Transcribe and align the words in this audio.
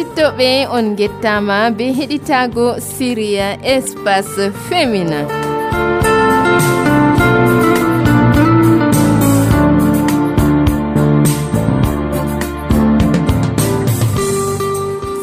heɗitittoɓe 0.00 0.50
on 0.76 0.96
gettama 0.98 1.70
be 1.76 1.84
heɗitago 1.98 2.66
siria 2.80 3.48
espace 3.74 4.44
féminin 4.68 5.26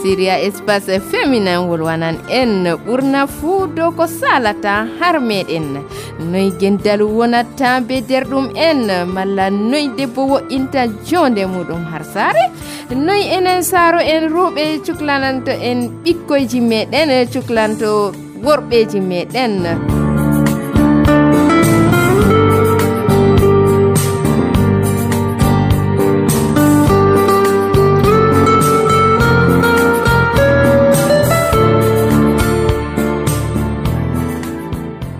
siria 0.02 0.36
espace 0.48 1.00
féminin 1.10 1.60
wolwanan 1.70 2.18
en 2.30 2.64
ɓurna 2.86 3.28
fuu 3.28 3.68
dow 3.76 3.92
ko 3.98 4.06
salata 4.08 4.86
har 5.00 5.20
meɗen 5.20 5.68
noy 6.32 6.52
gendal 6.60 7.02
wonata 7.02 7.82
be 7.88 8.02
derɗum 8.10 8.48
en 8.56 8.80
malla 9.14 9.50
noy 9.50 9.86
debbo 9.98 10.22
wo'inta 10.32 10.82
jonde 11.08 11.44
muɗum 11.54 11.84
har 11.92 12.04
sare 12.14 12.44
noyi 12.96 13.24
enen 13.38 13.64
saaro 13.64 14.00
en 14.00 14.24
rewɓe 14.34 14.64
cuklananto 14.86 15.52
en 15.52 15.80
ɓikkoyji 16.04 16.60
meɗen 16.62 17.10
cuklanto 17.34 18.12
worɓeji 18.44 19.00
meɗen. 19.02 19.97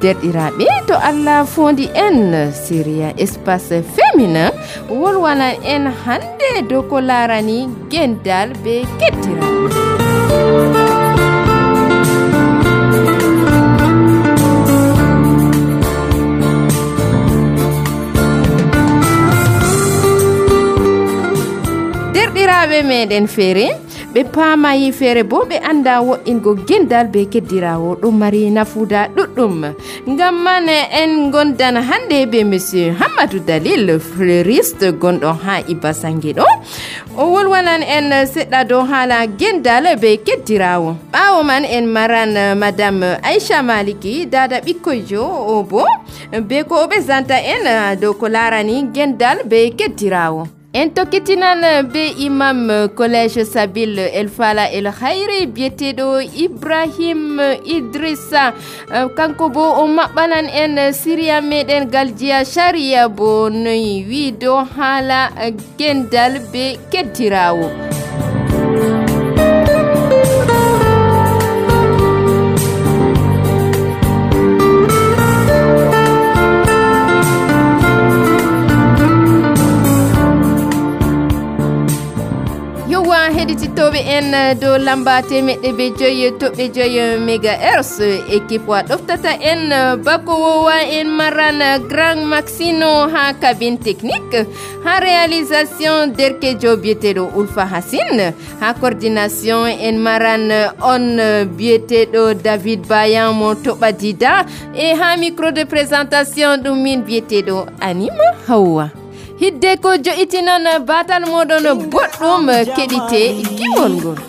derɗiraɓe 0.02 0.66
to 0.88 0.96
allah 1.10 1.40
fondi 1.54 1.86
en. 2.06 2.18
Séria 2.66 3.10
espace 3.24 3.78
féminin 3.96 4.52
wolwanan 4.90 5.56
en 5.74 5.84
hande 6.04 6.52
dow 6.70 6.82
ko 6.90 6.98
larani 7.10 7.60
gendal 7.92 8.50
be 8.64 8.76
kettiraɓe. 9.00 10.78
Derɗiraɓe 22.14 22.78
meɗen 22.90 23.26
feere 23.36 23.66
ɓe 24.18 24.24
paamayi 24.36 24.92
feere 25.00 25.22
bo 25.24 25.46
ɓe 25.50 25.58
annda 25.70 26.02
wo'ingo 26.02 26.52
gendal 26.68 27.08
be 27.14 27.22
keddirawo 27.34 27.90
ɗum 28.02 28.16
mari 28.22 28.50
nafuda 28.50 29.02
ɗuɗɗum. 29.16 29.56
Ngam 30.10 30.36
man 30.44 30.68
en 30.70 31.30
gondan 31.32 31.76
hannde 31.90 32.26
be 32.32 32.44
monsieur 32.44 32.94
hammadou 33.00 33.40
dalil 33.48 34.00
fleuriste 34.00 34.88
gonɗo 35.02 35.30
ha 35.44 35.62
iba 35.68 35.94
sangue 35.94 36.34
ɗo. 36.34 36.46
O 37.18 37.24
wolwanan 37.34 37.84
en 37.84 38.10
seɗɗa 38.34 38.64
dow 38.70 38.82
haala 38.90 39.28
gendal 39.40 39.86
be 40.02 40.18
keddirawo 40.26 40.96
ɓawo 41.14 41.44
man 41.46 41.64
en 41.66 41.86
maran 41.86 42.34
madame 42.58 43.06
aicha 43.24 43.62
maliki 43.62 44.26
dada 44.26 44.58
ɓikkoyjo 44.66 45.22
o 45.22 45.64
bo. 45.64 45.86
Be 46.48 46.64
ko 46.64 46.76
o 46.84 46.88
ɓesdanta 46.88 47.38
en 47.54 48.00
dow 48.02 48.14
ko 48.14 48.28
larani 48.28 48.90
gendal 48.96 49.38
be 49.46 49.70
keddirawo 49.78 50.57
en 50.78 50.92
tokkitinan 50.94 51.64
be 51.94 52.04
imam 52.26 52.60
collège 52.98 53.44
sabil 53.46 53.98
el 53.98 54.30
fala 54.30 54.66
el 54.78 54.88
hayri 55.00 55.48
biyeteɗo 55.56 56.08
ibrahim 56.46 57.40
idrissa. 57.66 58.54
Eh, 58.94 59.08
kanko 59.18 59.50
bo 59.50 59.66
o 59.82 59.88
maɓɓanan 59.98 60.48
en 60.62 60.94
siriya 60.94 61.42
meɗen 61.42 61.90
galjiya 61.94 62.46
sharia 62.54 63.10
bo 63.10 63.50
noyi 63.50 64.06
wiido 64.10 64.54
haala 64.76 65.20
gendal 65.78 66.34
be 66.52 66.78
keddirawo. 66.92 67.68
Heɗitittoɓe 83.48 84.00
en 84.16 84.60
dow 84.60 84.78
lamba 84.78 85.22
temeɗɗe 85.30 85.70
be 85.78 85.86
joyi 86.00 86.32
toɓɓe 86.40 86.64
joyi 86.76 87.02
méga 87.26 87.54
ers 87.74 88.00
équipe 88.36 88.68
wa 88.68 88.82
ɗoftata 88.84 89.32
en 89.52 89.70
bako 90.04 90.34
wowa 90.44 90.82
en 90.84 91.08
maran 91.08 91.60
grand 91.90 92.22
maxino 92.26 93.08
ha 93.14 93.34
cabine 93.42 93.78
technique. 93.78 94.46
Ha 94.84 95.00
réalisation 95.00 96.12
derkejo 96.18 96.76
biyeteɗo 96.78 97.24
ulfa 97.36 97.66
hasine 97.66 98.34
ha 98.60 98.74
coordination 98.74 99.66
en 99.68 99.98
maran 99.98 100.52
on 100.82 101.18
biyeteɗo 101.58 102.34
david 102.44 102.86
bayan 102.88 103.34
mo 103.34 103.54
toɓa 103.56 103.92
dida. 103.92 104.46
E 104.76 104.94
ha 104.94 105.16
micro 105.18 105.52
de 105.52 105.64
présentation 105.66 106.58
ɗum 106.64 106.82
min 106.84 107.02
biyeteɗo 107.02 107.66
anima 107.80 108.28
hawwa 108.48 108.90
hidde 109.42 109.72
ko 109.84 109.90
jo'itinan 110.06 110.66
batal 110.88 111.24
moɗon 111.32 111.66
boɗɗum 111.94 112.46
keɗite 112.76 113.22
gimol 113.58 113.94
ngol. 114.00 114.20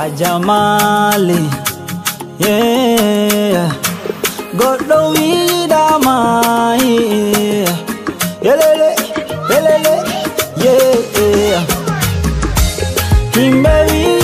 A 0.00 0.02
jamali 0.18 1.38
goɗɗo 4.58 4.96
wiɗamayi 5.14 6.94
yelele 8.46 8.90
yelele 9.50 9.94
ye 10.64 10.74
himɓe 13.34 13.74
wi 13.88 14.23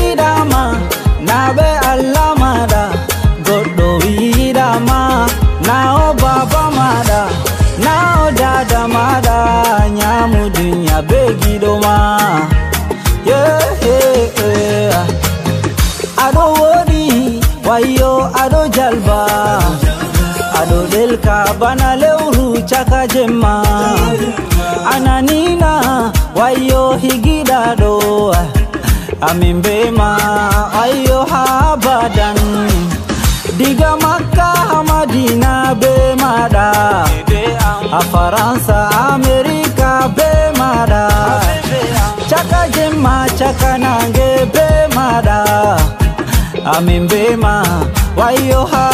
aɗo 20.60 20.78
ɗelka 20.92 21.36
bana 21.60 21.88
lewru 22.02 22.46
caka 22.70 23.00
jemma. 23.12 23.54
Ananina 24.94 25.72
wayyo 26.38 26.82
higiɗaɗo 27.02 27.92
amin 29.28 29.60
bema 29.64 30.08
badan 31.84 32.38
diga 33.58 33.92
makka 34.02 34.48
ha 34.70 34.78
madina 34.88 35.52
be 35.80 35.92
maɗa 36.22 36.68
a 37.98 38.00
faransa 38.12 38.78
amerika 39.12 39.90
be 40.16 40.28
maɗa 40.58 41.02
caka 42.30 42.60
jemma 42.74 43.14
caka 43.38 43.72
nange 43.84 44.30
be 44.54 44.66
maɗa 44.96 45.38
amin 46.76 47.04
be 47.10 47.22
ma 47.44 47.54
ha 48.72 48.84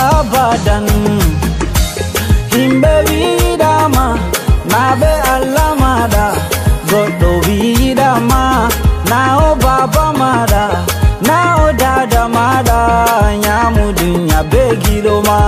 nyamu 14.16 14.50
begi 14.50 15.02
loma. 15.02 15.38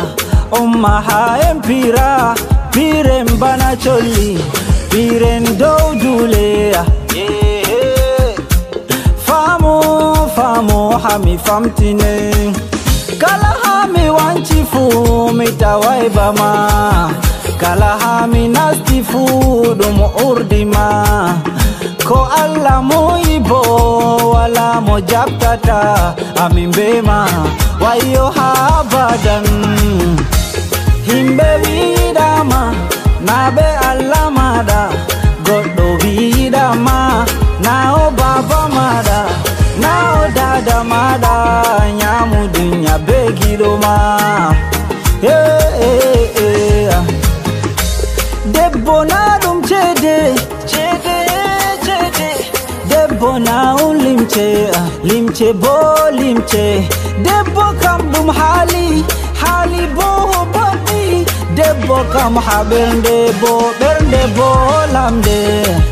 Umma 0.52 1.02
ha 1.08 1.38
en 1.50 1.62
pira 1.62 2.34
piren 2.72 3.28
bana 3.40 3.76
colli 3.84 4.38
piren 4.90 5.44
dow 5.58 5.94
duleya 6.02 6.84
famo 9.26 10.30
famo 10.36 10.98
hami 11.04 11.38
famtine. 11.38 12.54
Kala 13.20 13.52
hami 13.64 14.10
wanci 14.10 14.64
fu 14.72 15.32
mi 15.34 15.48
kala 17.68 17.92
hami 18.04 18.44
nasti 18.56 18.98
fu 19.10 19.22
ɗum 19.80 19.98
urdima. 20.28 20.86
Ko 22.08 22.20
allah 22.44 22.78
muyi 22.90 23.36
bo 23.50 23.60
wala 24.34 24.68
mo 24.86 24.96
jaɓtata 25.10 25.80
amin 26.44 26.70
bema 26.78 27.18
wayyo 27.84 28.26
ha 28.38 28.50
badan 28.92 29.46
himɓe 31.08 31.50
wiɗama 31.64 32.62
na 33.28 33.38
be 33.56 33.68
allah 33.90 34.26
maɗa 34.38 34.82
goɗɗo 35.46 35.86
wiɗama 36.02 36.98
na 37.66 37.74
o 38.04 38.06
baba 38.20 38.60
maɗa 38.78 39.20
na 39.84 39.92
o 40.20 40.24
dada 40.38 40.78
maɗa 40.92 41.34
nyamu 42.00 42.40
dunya 42.54 42.96
be 43.08 43.18
giɗoma 43.40 43.94
limce 53.66 54.72
limce 55.04 55.54
bo 55.54 55.76
limce. 56.12 56.88
Debbo 57.26 57.66
kam 57.82 58.02
ɗum 58.12 58.30
haali 58.40 59.04
haali 59.42 59.82
bo 59.98 60.08
boɗɗi 60.54 61.26
debbo 61.58 61.98
kam 62.14 62.36
ha 62.46 62.58
ɓernde 62.70 63.16
bo 63.42 63.52
ɓernde 63.80 64.22
bo 64.38 64.48
lamde. 64.94 65.40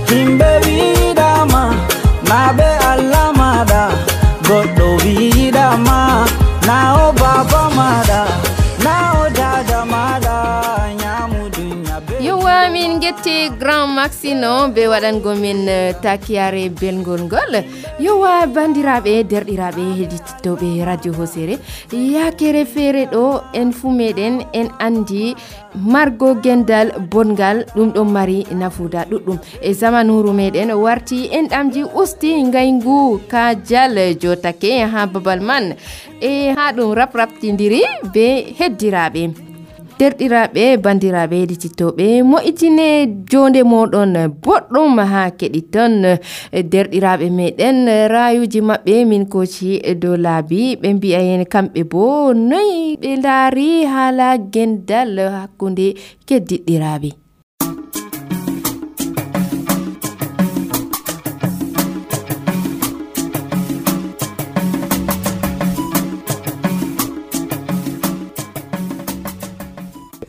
Himɓe 0.09 0.49
wiɗama 0.65 1.63
na 2.29 2.39
ɓe 2.57 2.69
allah 2.91 3.27
maɗa 3.39 3.83
goɗɗo 4.47 4.87
wiɗama 5.03 5.97
na 6.67 6.77
o 7.03 7.11
baba 7.21 7.61
maɗa 7.77 8.21
yette 13.15 13.57
grand 13.59 13.93
maxino 13.95 14.73
be 14.73 14.87
waɗango 14.87 15.35
men 15.39 15.67
eh, 15.69 15.93
takiyare 16.01 16.69
belgol 16.69 17.21
ngol. 17.27 17.53
Yowa 17.99 18.47
bandiraɓe 18.47 19.23
derɗiraɓe 19.29 19.83
heɗititoɓe 19.99 20.83
radio 20.85 21.13
hosere. 21.13 21.57
Yakere 21.91 22.65
feere 22.65 23.05
ɗo 23.11 23.41
en 23.53 23.71
fuu 23.71 23.91
meɗen 23.91 24.43
en 24.53 24.67
andi 24.79 25.35
margo 25.75 26.35
gendal 26.43 26.91
bongal 27.11 27.65
ɗum 27.75 27.89
ɗon 27.93 28.09
mari 28.11 28.45
nafuda 28.51 29.05
ɗuɗɗum. 29.09 29.37
E 29.61 29.73
zamanuru 29.73 30.33
meɗen 30.33 30.71
warti 30.73 31.29
en 31.31 31.47
ɗamji 31.47 31.83
usti 32.01 32.43
ngayngu 32.43 33.19
kajal 33.31 33.95
jotake 34.21 34.83
ha 34.91 35.05
babal 35.05 35.39
man. 35.41 35.75
E 36.21 36.51
ha 36.55 36.71
ɗum 36.73 36.93
rapraptidiri 36.93 37.81
be 38.13 38.53
heddiraɓe 38.59 39.44
derɗiraɓe 39.99 40.63
bandiraɓe 40.83 41.35
heɗititoɓe 41.41 42.05
moƴitine 42.29 42.87
jonde 43.31 43.61
moɗon 43.71 44.13
boɗɗum 44.43 44.91
ha 45.11 45.21
keɗiton 45.39 45.93
derɗiraɓe 46.71 47.27
meɗen 47.37 47.77
rayuji 48.13 48.59
maɓɓe 48.69 48.93
min 49.09 49.25
koci 49.33 49.79
dow 50.01 50.15
laabi. 50.25 50.75
Ɓe 50.81 50.87
mbi'a 50.97 51.19
hen 51.27 51.43
kamɓe 51.53 51.81
bo 51.91 52.33
noyi 52.33 52.97
ɓe 53.01 53.11
daari 53.25 53.69
haala 53.93 54.27
gendal 54.53 55.13
hakkude 55.35 55.87
keddiɗɗiraɓe 56.27 57.09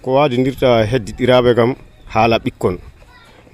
ko 0.07 0.13
wadidirta 0.15 0.69
heddiɗiraɓe 0.91 1.51
kam 1.59 1.71
haala 2.15 2.37
ɓikkon. 2.45 2.77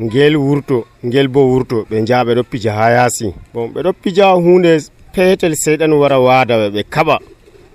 Ngel 0.05 0.35
wurto 0.37 0.77
ngel 1.07 1.29
bo 1.29 1.41
wurto 1.51 1.77
ɓe 1.91 1.97
jaa 2.09 2.25
ɓe 2.27 2.33
ɗo 2.37 2.43
pija 2.51 2.73
ha 2.79 2.87
yaasi. 2.97 3.27
Bon 3.55 3.67
ɓe 3.73 3.81
ɗo 3.85 3.93
pija 4.03 4.27
hunde 4.45 4.73
petel 5.15 5.55
seyɗan 5.63 5.93
wara 6.01 6.19
wadaɓe 6.21 6.67
ɓe 6.75 6.83
kaɓa. 6.95 7.17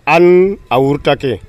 An 0.05 0.25
a 0.69 0.75
wurtake. 0.79 1.39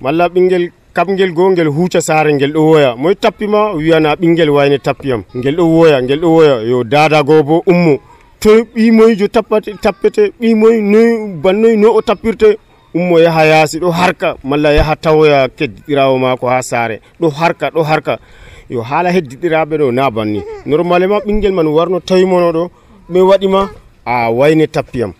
Malla 0.00 0.28
ɓingel 0.28 0.64
kamgel 0.94 1.32
go 1.36 1.50
ngel 1.50 1.68
huuca 1.76 2.00
saare 2.00 2.32
ngel 2.32 2.52
ɗo 2.56 2.60
woya 2.70 2.96
moye 2.96 3.14
tappima 3.14 3.60
wiyana 3.76 4.14
ɓinguel 4.20 4.50
wayne 4.56 4.78
tappiyam 4.78 5.22
ngel 5.36 5.56
ɗo 5.56 5.64
woya 5.76 6.02
ngel 6.02 6.20
ɗo 6.20 6.28
woya 6.36 6.54
yo 6.70 6.84
dada 6.84 7.22
go 7.22 7.42
bo 7.42 7.62
ummo. 7.66 7.98
To 8.40 8.50
ɓimoyjo 8.74 9.28
tappate 9.28 9.70
tappete 9.82 10.32
ɓimoy 10.40 10.76
noy 10.92 11.36
bannoy 11.42 11.76
no 11.76 11.88
o 11.98 12.00
tappirte 12.00 12.56
ummo 12.94 13.18
yaha 13.20 13.44
yaasi 13.44 13.78
ɗo 13.80 13.90
harka. 13.90 14.36
Malla 14.44 14.72
yaha 14.72 14.96
tawoya 14.96 15.48
keddiɗirawo 15.48 16.18
mako 16.18 16.48
ha 16.48 16.62
saare. 16.62 17.00
Ɗo 17.20 17.28
harka 17.30 17.68
ɗo 17.70 17.82
harka. 17.82 18.18
Yo 18.70 18.82
haala 18.82 19.10
heddiɗiraɓe 19.10 19.76
ɗo 19.78 19.92
na 19.92 20.10
banni. 20.10 20.42
Normalement 20.66 21.20
ɓinguel 21.26 21.52
man 21.52 21.66
warno 21.66 22.00
tawimono 22.00 22.52
ɗo. 22.52 22.70
Ɓe 23.10 23.20
waɗima 23.20 23.70
a 24.04 24.30
wayne 24.30 24.66
tappiyam 24.66 25.12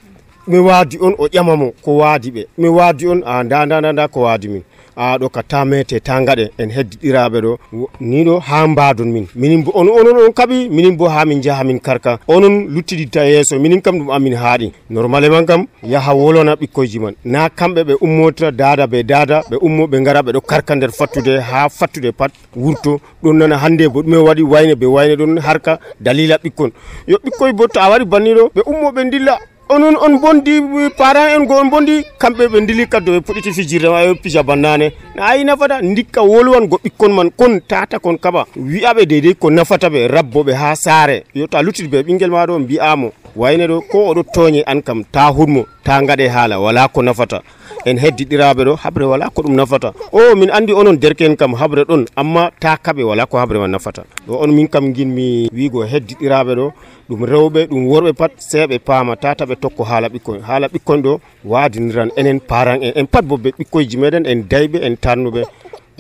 mi 0.46 0.58
waadi 0.58 0.98
on 1.00 1.14
o 1.18 1.26
ƴamamo 1.28 1.72
ko 1.84 1.96
waadi 1.98 2.30
ɓe. 2.30 2.46
Mi 2.58 2.68
waadi 2.68 3.06
on 3.08 3.22
a 3.26 3.42
nda 3.44 3.66
nda 3.66 3.92
nda 3.92 4.08
ko 4.08 4.20
waadi 4.20 4.48
min 4.48 4.62
a 4.98 5.16
ɗo 5.18 5.28
ka 5.30 5.42
tamete 5.42 6.00
ta 6.00 6.20
gaɗe 6.26 6.50
en 6.58 6.70
heddiɗiraɓe 6.70 7.38
ɗo. 7.44 7.52
Ni 8.00 8.24
ɗo 8.24 8.38
ha 8.40 8.66
mbadon 8.66 9.06
min. 9.12 9.26
Minin 9.34 9.62
bo 9.64 9.70
on 9.74 9.88
onon 9.88 10.16
on 10.26 10.32
kaɓi 10.32 10.68
minin 10.70 10.96
bo 10.96 11.06
ha 11.08 11.24
min 11.24 11.40
jaaha 11.42 11.64
min 11.64 11.78
karka. 11.78 12.18
Onon 12.26 12.66
luttiɗitta 12.74 13.22
yeeso 13.30 13.58
minin 13.60 13.80
kam 13.80 13.96
ɗum 13.98 14.10
amin 14.10 14.34
haaɗi. 14.34 14.72
Normalement 14.90 15.46
kam 15.46 15.66
yaha 15.84 16.12
wolona 16.14 16.54
ɓikkoyji 16.56 16.98
man. 17.00 17.14
Na 17.24 17.48
kamɓe 17.48 17.82
ɓe 17.88 17.94
ummotira 18.00 18.50
dada 18.50 18.86
be 18.86 19.02
dada 19.04 19.42
ɓe 19.50 19.56
ummo 19.62 19.86
ɓe 19.86 20.02
gara 20.04 20.20
ɓeɗo 20.22 20.40
karka 20.40 20.74
nder 20.74 20.90
fattude 20.90 21.38
ha 21.40 21.68
fattude 21.68 22.10
pat 22.12 22.32
wurto. 22.56 23.00
Ɗon 23.22 23.34
nana 23.38 23.56
hande 23.56 23.88
bo 23.88 24.02
ɗume 24.02 24.16
waɗi 24.26 24.42
wayne 24.42 24.74
ɓe 24.74 24.86
wayne 24.86 25.14
ɗon 25.16 25.38
harka 25.40 25.78
dalila 26.00 26.36
ɓikkon. 26.42 26.70
Yo 27.06 27.16
ɓikkoy 27.24 27.52
bo 27.52 27.66
to 27.68 27.78
a 27.80 27.88
waɗi 27.90 28.04
banniɗo 28.04 28.50
ɓe 28.54 28.62
ummoɓe 28.66 29.10
dilla 29.10 29.38
onon 29.68 29.96
on 30.00 30.18
bondi 30.18 30.60
parent 30.96 31.36
en 31.36 31.44
go 31.46 31.54
on 31.60 31.68
bondi. 31.70 32.04
Kamɓe 32.18 32.48
ɓe 32.48 32.60
ndili 32.60 32.86
kaddo 32.88 33.12
ɓe 33.12 33.20
puɗɗiti 33.20 33.52
fijirde 33.52 33.88
ma 33.88 34.04
ɓe 34.06 34.14
pija 34.22 34.42
bannane 34.42 34.92
na 35.14 35.26
ayi 35.26 35.44
nafata 35.44 35.80
dikka 35.82 36.22
wolwan 36.22 36.66
go 36.68 36.78
ɓikkon 36.84 37.12
man 37.14 37.30
kon 37.30 37.60
tata 37.68 37.98
kon 37.98 38.16
kaɓa 38.18 38.46
wi'aɓe 38.56 39.06
deydey 39.06 39.34
ko 39.34 39.50
nafata 39.50 39.88
ɓe 39.88 40.08
rabboɓe 40.08 40.52
ha 40.54 40.74
saare 40.76 41.24
yo 41.34 41.46
to 41.46 41.58
a 41.58 41.62
luttiti 41.62 41.88
ɓe 41.88 42.02
ɓinguel 42.02 42.30
maɗo 42.30 42.58
mbiyamo 42.58 43.12
wayne 43.36 43.66
ɗo 43.66 43.80
ko 43.90 43.98
oɗo 44.10 44.22
toñe 44.34 44.62
an 44.66 44.80
kam 44.82 45.04
ta 45.12 45.30
hurmo 45.30 45.66
ta 45.84 46.00
gaɗe 46.02 46.28
haala 46.28 46.58
wala 46.60 46.88
ko 46.88 47.02
nafata 47.02 47.42
en 47.84 47.96
heddiɗiraɓe 47.98 48.62
ɗo 48.64 48.74
habre 48.76 49.04
wala 49.04 49.30
ko 49.30 49.42
ɗum 49.42 49.54
nafata. 49.54 49.92
O 50.12 50.34
min 50.36 50.50
andi 50.50 50.72
onon 50.72 50.96
derken 50.98 51.36
kam 51.36 51.54
habre 51.54 51.82
ɗon 51.84 52.06
amma 52.16 52.50
ta 52.60 52.76
kaɓe 52.76 53.02
wala 53.04 53.26
ko 53.26 53.38
habre 53.38 53.58
man 53.58 53.70
nafata. 53.70 54.02
Ɗo 54.26 54.42
on 54.42 54.48
min 54.54 54.68
kam 54.68 54.92
guinmi 54.92 55.48
wigo 55.52 55.84
heddiɗiraɓe 55.84 56.54
ɗo 56.54 56.72
ɗum 57.08 57.24
rewɓe 57.24 57.60
ɗum 57.70 57.86
worɓe 57.88 58.12
pat 58.12 58.32
seeɓe 58.38 58.78
paama 58.78 59.16
tata 59.16 59.44
ɓe 59.46 59.56
tokko 59.56 59.84
haala 59.84 60.08
ɓikkoy 60.08 60.40
haala 60.46 60.66
ɓikkoy 60.68 61.00
ɗo 61.02 61.20
wadiniran 61.44 62.10
enen 62.16 62.40
paran 62.40 62.82
en 62.82 62.92
en 62.96 63.06
pat 63.06 63.24
bo 63.24 63.36
ɓe 63.36 63.50
ɓikkoyji 63.58 63.96
meɗen 63.98 64.26
en 64.26 64.42
dayɓe 64.50 64.78
en 64.86 64.96
tannuɓe 64.96 65.42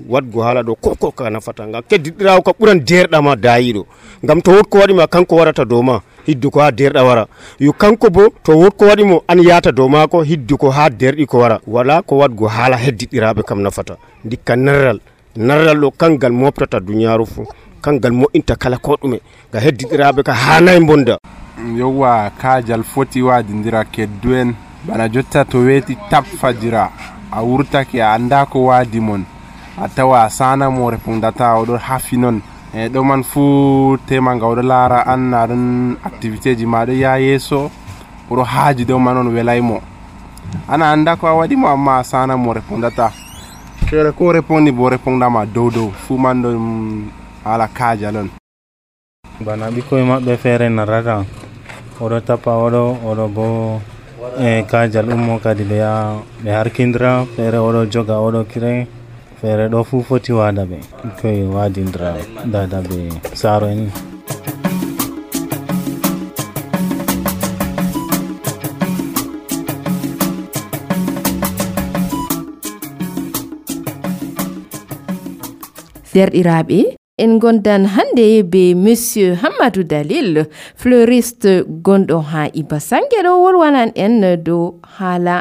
wadgo 0.08 0.42
haala 0.42 0.62
ɗo 0.62 0.74
koko 0.74 1.10
ka 1.10 1.30
nafata 1.30 1.66
ngam 1.66 1.82
keddiɗirawo 1.88 2.42
ka 2.42 2.52
ɓuran 2.58 2.78
derɗama 2.88 3.36
dayiɗo 3.36 3.82
ngam 4.24 4.40
to 4.42 4.50
wotko 4.50 4.78
waɗima 4.78 5.06
kanko 5.06 5.36
warata 5.36 5.64
dow 5.64 5.82
ma 5.82 6.00
hiddu 6.26 6.50
ko 6.50 6.60
ha 6.60 6.70
derɗa 6.70 7.04
wara. 7.04 7.26
Yo 7.60 7.72
kanko 7.72 8.10
bo 8.10 8.28
to 8.42 8.52
wotko 8.58 8.84
waɗimo 8.86 9.22
an 9.28 9.38
yata 9.42 9.72
dow 9.72 9.88
mako 9.88 10.22
hiddu 10.22 10.56
ko 10.58 10.70
ha 10.70 10.88
derɗi 10.90 11.26
ko 11.26 11.38
wara. 11.38 11.60
Wala 11.66 12.02
ko 12.02 12.16
wadgo 12.18 12.46
haala 12.48 12.76
heddiɗiraɓe 12.76 13.42
kam 13.44 13.60
nafata. 13.62 13.96
Dikka 14.24 14.56
narral 14.56 15.00
narral 15.36 15.78
ɗo 15.80 15.90
kangal 15.96 16.32
moftata 16.32 16.80
duniyaru 16.80 17.26
fo 17.26 17.46
kangal 17.82 18.12
moƴƴinta 18.12 18.56
kala 18.56 18.78
ko 18.78 18.96
ɗume. 19.02 19.20
Ga 19.52 19.60
heddiɗiraɓe 19.60 20.22
ka 20.22 20.32
hanayi 20.32 20.80
bonda 20.84 21.18
yowwa 21.76 22.30
kajal 22.40 22.82
foti 22.84 23.22
wadidira 23.22 23.84
keddu 23.84 24.34
en 24.34 24.54
bana 24.86 25.08
jotta 25.08 25.44
to 25.44 25.58
weeti 25.58 25.96
tap 26.10 26.24
fajira 26.24 26.90
a 27.32 27.42
wurtake 27.42 28.00
a 28.00 28.12
anda 28.14 28.46
ko 28.46 28.64
wadi 28.64 29.00
mon. 29.00 29.24
A 29.80 29.88
tawa 29.88 30.24
a 30.24 30.30
sanamo 30.30 30.90
repondata 30.90 31.54
oɗon 31.58 31.78
hafi 31.78 32.16
non 32.16 32.40
e 32.74 32.88
ɗo 32.88 33.04
man 33.04 33.22
fuu 33.22 33.96
tema 34.06 34.36
ga 34.36 34.46
oɗo 34.46 34.62
lara 34.62 35.02
an 35.06 35.32
aɗon 35.32 35.96
activité 36.04 36.54
ji 36.56 36.66
ma 36.66 36.84
ɗo 36.84 36.92
ya 36.92 37.16
yeeso 37.18 37.70
oɗo 38.30 38.42
haaji 38.44 38.84
dow 38.84 38.98
man 38.98 39.16
on 39.16 39.28
welaymo 39.34 39.80
ana 40.68 40.92
anda 40.92 41.16
ko 41.16 41.26
a 41.26 41.32
waɗimo 41.34 41.66
amma 41.68 41.98
a 41.98 42.04
sanamo 42.04 42.52
repondata 42.52 43.10
fere 43.88 44.12
ko 44.12 44.32
repondi 44.32 44.70
bo 44.72 44.88
repondama 44.90 45.46
dow 45.46 45.70
dow 45.70 45.90
fuu 45.90 46.18
man 46.18 46.42
ɗo 46.42 46.50
ala 47.44 47.68
kajal 47.68 48.16
on 48.16 48.28
bana 49.40 49.70
ɓikkoye 49.70 50.04
maɓɓe 50.04 50.36
feere 50.36 50.68
narrata 50.68 51.24
oɗo 52.00 52.20
tappa 52.20 52.50
oɗo 52.52 52.82
oɗo 53.08 53.28
bo 53.28 53.46
e 54.38 54.62
kajal 54.70 55.08
ummo 55.14 55.38
kadi 55.38 55.64
ɓe 55.64 55.76
ya 55.76 55.92
ɓe 56.44 56.50
harkindira. 56.50 57.24
Feere 57.36 57.58
oɗo 57.58 57.86
joga 57.90 58.14
oɗo 58.18 58.44
kire 58.44 58.86
feere 59.40 59.64
ɗo 59.72 59.80
fuu 59.88 60.02
foti 60.08 60.32
waada 60.38 60.62
ɓe 60.70 60.78
koye 61.20 61.44
waadindira 61.54 62.10
dada 62.52 62.78
ɓe 62.88 62.98
saaro 63.40 63.66
en 63.74 63.82
derɗiraɓe 76.18 76.78
en 77.22 77.32
gondan 77.42 77.84
hannde 77.94 78.26
be 78.52 78.62
monsieur 78.74 79.34
hammadou 79.42 79.84
dalil 79.92 80.46
fleuriste 80.80 81.52
gonɗo 81.86 82.18
ha 82.30 82.42
ibasange 82.60 83.18
ɗo 83.26 83.32
wolwanan 83.42 83.90
en 83.94 84.14
dow 84.46 84.64
haala 84.98 85.36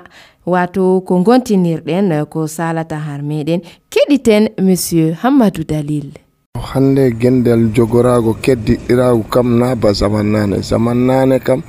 wato 0.48 1.02
ko 1.04 1.20
gontinirɗen 1.28 2.26
ko 2.32 2.48
salata 2.48 2.96
har 2.98 3.22
meɗen. 3.22 3.62
Keɗiten 3.92 4.50
monsieur 4.64 5.14
hammadou 5.22 5.64
dalil. 5.68 6.08
Hande 6.56 7.12
gendel 7.20 7.70
jogorago 7.76 8.34
keddiɗiragu 8.42 9.24
kam 9.30 9.60
na 9.60 9.76
ba 9.76 9.94
zaman 9.94 10.24
nane. 10.32 10.62
Zaman 10.64 10.96
nane 11.08 11.40
kam 11.40 11.62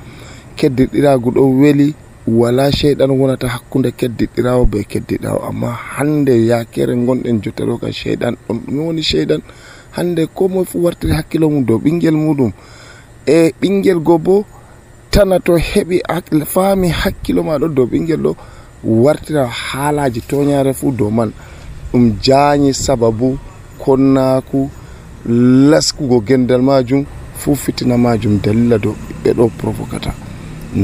keddiɗiragu 0.57 1.29
ɗo 1.35 1.41
weeli 1.59 1.93
wala 2.27 2.71
sheyɗan 2.71 3.11
wonata 3.19 3.47
hakkude 3.47 3.91
keddiɗirawo 3.91 4.65
be 4.71 4.83
keddiɗawo 4.91 5.39
amma 5.49 5.67
hande 5.95 6.31
yakere 6.49 6.95
gonɗen 6.95 7.41
jotta 7.43 7.63
ɗo 7.65 7.77
kam 7.81 7.91
sheyɗan 7.91 8.33
ɗon 8.47 8.57
ɗume 8.65 8.81
woni 8.87 9.01
sheyɗan. 9.03 9.41
Hande 9.91 10.25
ko 10.35 10.47
moe 10.47 10.63
fu 10.65 10.79
wartiri 10.83 11.13
hakkilo 11.13 11.49
mum 11.49 11.65
dow 11.65 11.77
ɓinguel 11.83 12.15
muɗum. 12.15 12.51
E 13.27 13.51
ɓinguel 13.61 13.99
go 13.99 14.17
bo 14.17 14.45
tana 15.11 15.39
to 15.39 15.57
heɓi 15.57 15.99
faami 16.45 16.87
hakkilo 16.89 17.43
maɗo 17.43 17.67
dow 17.67 17.85
ɓinguel 17.85 18.21
ɗo. 18.23 18.35
wartira 18.83 19.47
haalaji 19.47 20.21
toñare 20.21 20.73
fuu 20.73 20.91
dow 20.91 21.09
man. 21.09 21.31
Ɗum 21.91 22.17
jaañi 22.21 22.73
sababu 22.73 23.37
konnaku 23.79 24.69
laskugo 25.25 26.19
gendal 26.21 26.61
majum 26.61 27.05
fuu 27.35 27.55
fitina 27.55 27.97
majum 27.97 28.39
dalila 28.43 28.77
dow 28.77 28.95
ɓiɓɓe 29.23 29.33
ɗo 29.37 29.49
provocata 29.57 30.11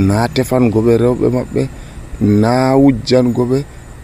na 0.08 0.28
tefangoɓe 0.28 0.98
rewɓe 0.98 1.28
maɓɓe 1.36 1.62
na 2.42 2.76
wujjangoɓe 2.82 3.58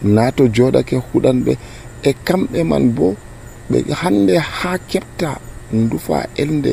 na 0.04 0.32
to 0.32 0.44
joɗake 0.56 0.96
huɗanɓe 1.08 1.58
e 2.04 2.12
kamɓe 2.26 2.64
man 2.64 2.86
bo 2.96 3.16
ɓe 3.70 3.78
hande 4.02 4.34
ha 4.38 4.72
keɓta 4.90 5.30
ndufa 5.74 6.18
elde 6.42 6.72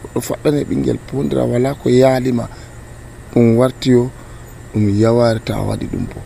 goɗɗo 0.00 0.20
faɗɗane 0.28 0.60
ɓinguel 0.68 0.98
pondira 1.06 1.42
wala 1.44 1.74
ko 1.74 1.86
yaalima. 1.90 2.44
Ɗum 3.32 3.56
wartiyo 3.58 4.10
ɗum 4.72 4.84
yawarta 5.00 5.52
ta 5.54 5.60
waɗi 5.68 5.86
ɗum 5.92 6.04
bo. 6.10 6.18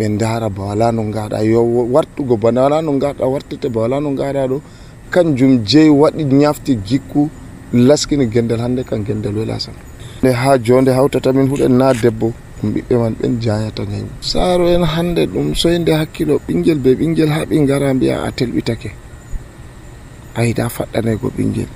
ɓe 0.00 0.16
dara 0.16 0.48
ba 0.48 0.62
wala 0.72 0.90
no 0.92 1.02
gaɗa 1.12 1.44
yo 1.44 1.60
wartugo 1.92 2.36
bana 2.40 2.62
wala 2.62 2.80
no 2.82 2.92
gaɗa 2.98 3.24
wartete 3.28 3.68
ba 3.68 3.80
wala 3.84 4.00
no 4.00 4.10
gaɗa 4.16 4.48
ɗo. 4.48 4.60
Kanjum 5.12 5.60
jeyi 5.68 5.90
waɗi 5.90 6.24
ñafti 6.24 6.72
jikku 6.88 7.28
laskini 7.72 8.26
gendal 8.32 8.60
hande 8.60 8.82
kan 8.88 9.04
gendal 9.04 9.36
wela 9.36 9.58
sam. 9.60 9.74
Nde 10.22 10.32
ha 10.32 10.56
jonde 10.58 10.88
hawtata 10.92 11.32
min 11.32 11.48
huɗen 11.48 11.76
na 11.76 11.92
debbo 11.92 12.32
ɗum 12.62 12.72
ɓiɓɓe 12.74 12.94
man 12.98 13.14
ɓen 13.20 13.40
jayata 13.40 13.84
gañ 13.84 14.06
saaro 14.20 14.68
en 14.68 14.84
hande 14.84 15.26
ɗum 15.26 15.54
soyde 15.54 15.92
hakkilo 15.92 16.40
ɓinguel 16.48 16.78
be 16.78 16.94
ɓinguel 16.94 17.28
haɓi 17.36 17.66
gara 17.66 17.92
mbiya 17.94 18.22
a 18.24 18.30
telɓitake. 18.32 18.90
A 20.34 20.44
yiɗa 20.46 20.68
faɗɗanego 20.68 21.28
ɓinguel 21.36 21.68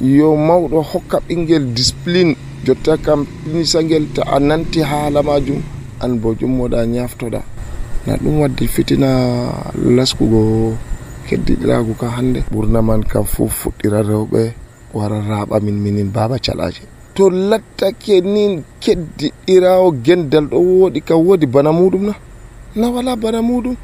yo 0.00 0.36
mawɗo 0.36 0.82
hokka 0.82 1.18
ɓinguel 1.28 1.72
discipline 1.74 2.34
jotta 2.64 2.96
kam 2.96 3.24
pinisagel 3.44 4.04
ta 4.14 4.22
a 4.26 4.38
nanti 4.40 4.80
haala 4.82 5.22
majum 5.22 5.62
an 6.00 6.18
bo 6.18 6.34
jummoɗa 6.34 6.86
ñaftoɗa 6.86 7.40
na 8.06 8.16
ɗum 8.16 8.40
waddi 8.40 8.66
fitina 8.68 9.08
laskugo 9.96 10.74
keddiɗiragu 11.28 11.94
ka 12.00 12.08
hannde. 12.16 12.40
Ɓurna 12.52 12.82
man 12.82 13.02
kam 13.04 13.24
fu 13.24 13.48
fuɗɗira 13.48 14.02
rewɓe 14.02 14.52
wara 14.94 15.20
raɓa 15.28 15.60
min 15.60 15.74
minin 15.82 16.10
baba 16.12 16.38
calaje 16.38 16.82
to 17.14 17.30
lattake 17.30 18.20
nin 18.20 18.62
keddiɗirawo 18.80 19.92
gendal 20.04 20.46
ɗo 20.50 20.58
woɗi 20.58 21.00
kam 21.04 21.18
woodi 21.26 21.46
bana 21.46 21.70
muɗum 21.72 22.02
na? 22.06 22.14
Na 22.74 22.88
wala 22.90 23.16
bana 23.16 23.42
muɗum? 23.42 23.76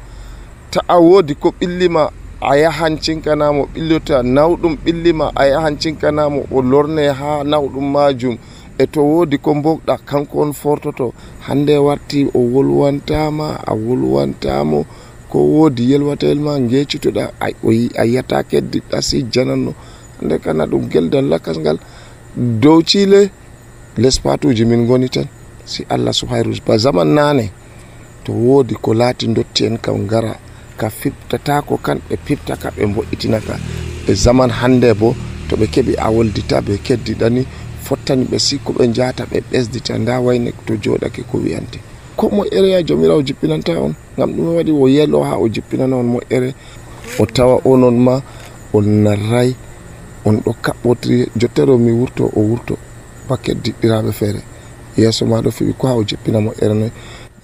Ta 0.71 0.81
a 0.87 0.99
woodi 0.99 1.35
ko 1.35 1.53
ɓillima 1.59 2.09
a 2.41 2.57
yahan 2.57 2.97
cinkanamo 3.03 3.67
ɓillota 3.73 4.23
nawɗum 4.23 4.73
ɓillima 4.83 5.31
a 5.35 5.45
yahan 5.47 5.75
cinkanamo 5.81 6.45
o 6.51 6.61
lorne 6.61 7.07
ha 7.19 7.43
nawɗum 7.43 7.85
majum 7.93 8.37
e 8.79 8.87
to 8.87 9.01
woodi 9.03 9.37
ko 9.37 9.55
mbogɗa 9.55 9.97
kanko 10.09 10.39
on 10.41 10.53
fortoto 10.53 11.13
hande 11.39 11.77
warti 11.77 12.19
o 12.33 12.39
wolwantama 12.53 13.47
a 13.67 13.73
wolwantamo 13.85 14.85
ko 15.29 15.37
woodi 15.53 15.83
yelwatayel 15.91 16.39
ma 16.39 16.53
gecitoɗa 16.71 17.23
a 17.99 18.03
yiyata 18.05 18.37
keddiɗa 18.49 18.97
si 19.07 19.17
jananno 19.33 19.71
hande 20.19 20.35
kana 20.43 20.63
ɗum 20.71 20.83
geldal 20.91 21.25
lakas 21.31 21.57
ngal 21.59 21.77
dow 22.61 22.81
thiile 22.87 23.29
les 23.97 24.17
patuji 24.23 24.65
min 24.65 24.87
goni 24.87 25.09
tan 25.09 25.27
si 25.65 25.83
allah 25.89 26.13
subhayrus 26.13 26.61
ba 26.65 26.77
zaman 26.77 27.07
nane 27.17 27.51
to 28.23 28.31
woodi 28.31 28.75
ko 28.75 28.93
laati 28.93 29.27
dotti 29.27 29.65
en 29.65 29.77
kam 29.77 29.97
ngara 30.05 30.33
ka 30.77 30.87
fiɓtatako 30.89 31.77
kan 31.85 31.99
ɓe 32.09 32.15
piɓtaka 32.25 32.67
ɓe 32.77 32.83
mbo'itinaka 32.87 33.55
e 34.07 34.13
zaman 34.13 34.49
hande 34.49 34.93
bo 34.93 35.13
to 35.49 35.55
ɓe 35.59 35.65
keɓi 35.73 35.93
a 35.97 36.07
woldita 36.15 36.61
ɓe 36.61 36.73
keddiɗani 36.85 37.43
fottani 37.89 38.25
ɓe 38.31 38.37
sikko 38.39 38.73
ɓe 38.77 38.83
jata 38.93 39.25
ɓe 39.31 39.37
ɓesdita 39.51 39.97
nda 39.97 40.19
wayne 40.25 40.53
to 40.65 40.73
joɗake 40.83 41.21
ko 41.29 41.37
wiyante 41.43 41.79
ko 42.19 42.27
mo 42.35 42.43
ere 42.51 42.83
jomirawo 42.83 43.21
jippinanta 43.23 43.79
on? 43.79 43.95
Gam 44.17 44.33
ɗum 44.35 44.55
waɗi 44.57 44.71
o 44.71 44.87
yelo 44.89 45.23
ha 45.23 45.37
o 45.39 45.47
jippinana 45.47 45.95
on 45.95 46.03
mo 46.05 46.19
ere. 46.29 46.53
O 47.17 47.25
tawa 47.25 47.61
onon 47.63 47.95
ma 47.97 48.21
on 48.73 48.81
narray 49.03 49.55
on 50.25 50.35
ɗo 50.43 50.51
kaɓɓotiri. 50.61 51.31
Jottere 51.39 51.77
mi 51.77 51.91
wurto 51.91 52.25
o 52.35 52.41
wurto. 52.41 52.75
Paquet 53.27 53.55
diɗɗiraɓe 53.63 54.11
feere. 54.11 54.41
Yeeso 54.97 55.25
ma 55.25 55.39
ɗo 55.41 55.49
fiɓi 55.51 55.73
ko 55.77 55.87
ha 55.87 55.95
o 55.95 56.03
jippina 56.03 56.41
mo 56.41 56.51
ere 56.61 56.73
noy. 56.73 56.91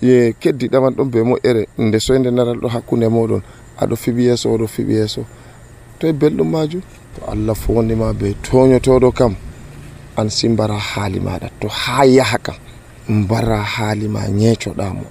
Ye 0.02 0.34
keddiɗaman 0.42 0.94
ɗon 0.98 1.10
be 1.12 1.24
mo 1.24 1.38
ere. 1.44 1.68
Nde 1.78 2.00
soyde 2.00 2.30
naral 2.32 2.60
ɗo 2.60 2.68
hakkude 2.68 3.08
moɗon. 3.08 3.42
Aɗo 3.82 3.96
fiɓi 3.96 4.24
yeeso 4.28 4.52
oɗo 4.54 4.68
fiɓi 4.68 4.92
yeeso. 4.94 5.22
To 6.00 6.08
e 6.08 6.12
belɗum 6.12 6.50
majum? 6.52 6.82
To 7.16 7.32
allah 7.32 7.56
fondima 7.56 8.12
be 8.14 8.36
toñotoɗo 8.44 9.12
kam 9.14 9.36
an 10.18 10.30
si 10.30 10.50
mbara 10.50 10.78
haali 10.78 11.20
maɗa 11.20 11.50
to 11.60 11.68
ha 11.68 12.04
yaha 12.06 12.38
kam 12.38 12.56
mbara 13.08 13.58
haali 13.62 14.08
ma 14.08 14.22
ñeecoɗamo 14.28 15.06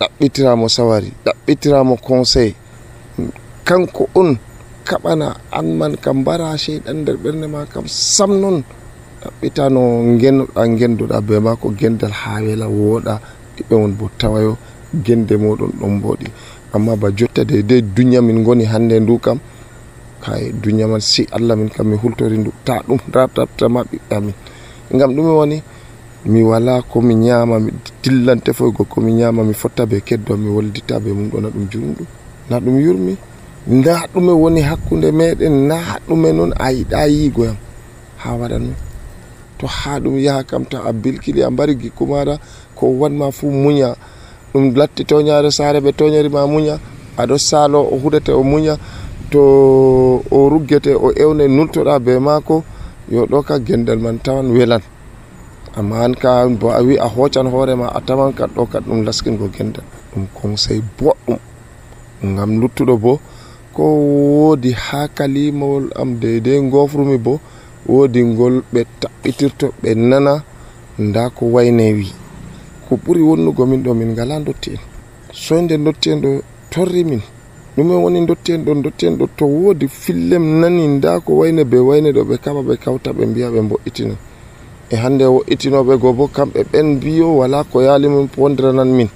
ɗaɓɓitiramo 0.00 0.66
sawari 0.68 1.10
ɗaɓɓitiramo 1.24 1.94
conseil. 2.06 2.54
Kanko 3.64 4.08
on 4.14 4.36
kaɓana 4.84 5.36
an 5.58 5.66
man 5.78 5.96
kam 6.04 6.16
mbara 6.20 6.56
cheyɗan 6.62 6.96
nder 7.02 7.16
ɓernde 7.22 7.46
ma 7.54 7.64
kam 7.72 7.84
sam 7.88 8.30
noon 8.40 8.62
ɗaɓɓita 9.22 9.62
no 9.74 9.82
genoɗa 10.20 10.62
genduɗa 10.78 11.16
be 11.26 11.34
ma 11.40 11.56
ko 11.56 11.66
gendal 11.78 12.12
ha 12.20 12.32
wela 12.44 12.66
wooɗa. 12.68 13.14
Ɓiɓɓe 13.56 13.74
on 13.84 13.92
bo 13.98 14.10
tawayo 14.18 14.56
gende 15.04 15.34
moɗon 15.36 15.72
ɗon 15.80 15.90
mboɗi. 15.98 16.26
Amma 16.74 16.96
ba 16.96 17.08
jotta 17.18 17.44
de 17.44 17.62
de 17.62 17.80
duniya 17.80 18.20
min 18.22 18.44
goni 18.44 18.64
hande 18.64 19.00
ndu 19.00 19.18
kam 19.18 19.38
kay 20.24 20.48
e 20.48 20.52
duniya 20.52 20.86
man 20.88 21.00
si 21.00 21.26
allah 21.32 21.56
min 21.56 21.68
kam 21.68 21.86
mi 21.90 21.96
hultori 21.96 22.38
ndu. 22.38 22.52
Ta 22.64 22.82
ɗum 22.86 22.98
ratratama 23.12 23.80
ɓiɓɓe 23.90 24.14
amin. 24.16 24.34
Gam 24.98 25.10
ɗume 25.14 25.30
woni 25.38 25.62
mi 26.26 26.42
wala 26.42 26.82
komi 26.82 27.14
ñama 27.14 27.58
mi 27.60 27.70
dillan 28.02 28.40
tefoygo 28.40 28.84
komi 28.84 29.12
ñama 29.12 29.44
mi 29.44 29.54
fotta 29.54 29.86
be 29.86 30.00
keddo 30.00 30.36
mi 30.36 30.48
woldita 30.50 30.98
be 31.00 31.10
mum 31.12 31.28
ɗo 31.30 31.40
na 31.40 31.48
ɗum 31.48 31.66
jurumɗum 31.70 32.06
na 32.50 32.56
ɗum 32.60 32.76
yurmi. 32.80 33.16
Nda 33.66 34.06
ɗume 34.14 34.32
woni 34.32 34.60
hakkude 34.62 35.10
meɗen 35.12 35.66
na 35.68 35.98
ɗume 36.08 36.32
noon 36.32 36.52
a 36.58 36.70
yiɗa 36.72 37.06
yigoyam 37.08 37.56
ha 38.22 38.28
waɗanmi 38.40 38.74
to 39.58 39.66
ha 39.66 39.98
ɗum 40.00 40.18
yaha 40.18 40.42
kam 40.44 40.64
ta 40.64 40.78
a 40.86 40.92
bilkili 40.92 41.42
a 41.42 41.50
mbari 41.50 41.74
gikku 41.76 42.06
maɗa 42.06 42.38
ko 42.74 42.86
wanma 43.00 43.30
fuu 43.32 43.50
muña. 43.50 43.94
Ɗum 44.52 44.74
latti 44.76 45.04
toñare 45.04 45.50
saare 45.50 45.80
ɓe 45.80 45.92
toñerima 45.92 46.46
muña. 46.46 46.78
Aɗo 47.16 47.38
salo 47.38 47.80
o 47.82 47.96
huɗete 47.98 48.32
o 48.32 48.42
muña. 48.42 48.76
to 49.30 50.22
o 50.30 50.48
ruggete 50.48 50.94
o 50.94 51.12
ewne 51.22 51.48
nultoɗa 51.48 51.98
be 52.04 52.18
maako 52.18 52.64
yo 53.08 53.26
ɗo 53.26 53.42
ka 53.42 53.58
gendal 53.58 53.98
man 53.98 54.18
tawan 54.18 54.50
welan. 54.50 54.82
Amma 55.76 56.04
an 56.04 56.14
ka 56.14 56.46
bo 56.48 56.70
a 56.70 56.80
wi 56.82 56.96
a 56.98 57.06
hoocan 57.08 57.46
hoorema 57.52 57.86
a 57.94 58.00
tawan 58.00 58.32
kad 58.32 58.50
ɗo 58.56 58.66
kad 58.72 58.84
ɗum 58.86 59.04
laskingo 59.04 59.48
gendal. 59.54 59.84
Ɗum 60.12 60.26
conseil 60.34 60.82
boɗɗum. 60.98 61.38
Ngam 62.24 62.50
luttuɗo 62.60 62.96
bo 62.96 63.20
ko 63.74 63.82
woodi 63.84 64.72
ha 64.72 65.08
kalimawol 65.08 65.90
am 66.00 66.16
deydey 66.20 66.60
gofrumi 66.72 67.18
bo 67.18 67.40
woodi 67.86 68.20
ngol 68.24 68.62
ɓe 68.72 68.80
taɓɓitirto 69.00 69.66
ɓe 69.82 69.94
nana 69.94 70.42
nda 70.98 71.30
ko 71.36 71.46
wayne 71.54 71.92
wi 71.92 72.06
ko 72.88 72.96
ɓuri 72.96 73.20
wonnugo 73.28 73.66
min 73.66 73.82
ɗo 73.84 73.94
min 73.94 74.10
ngala 74.12 74.40
dotti 74.40 74.70
en. 74.74 74.80
Soyde 75.32 75.76
dotti 75.84 76.10
en 76.10 76.20
ɗo 76.20 76.30
torri 76.70 77.04
min. 77.04 77.20
ɗum 77.76 77.90
woni 78.02 78.26
dotti 78.26 78.52
en 78.52 78.64
ɗon 78.64 78.82
dotti 78.82 79.06
en 79.06 79.16
ɗo 79.18 79.26
to 79.36 79.44
woodi 79.44 79.86
fillem 79.88 80.60
nani 80.60 80.86
nda 80.96 81.20
ko 81.20 81.32
wayne 81.40 81.62
be 81.64 81.76
wayne 81.78 82.10
ɗo 82.12 82.22
ɓe 82.24 82.36
kaɓa 82.44 82.62
ɓe 82.68 82.74
kawta 82.84 83.10
ɓe 83.12 83.26
mbiya 83.26 83.48
ɓe 83.54 83.60
mbo'itina. 83.66 84.14
E 84.88 84.96
hannde 84.96 85.24
wo'itinoɓe 85.34 85.94
goo 86.02 86.12
bo 86.18 86.26
kamɓe 86.36 86.60
ɓen 86.72 86.86
mbiyo 86.96 87.26
wala 87.36 87.64
ko 87.64 87.76
yaali 87.82 88.08
min 88.08 88.28
wondiranan 88.36 88.88
min. 88.96 89.08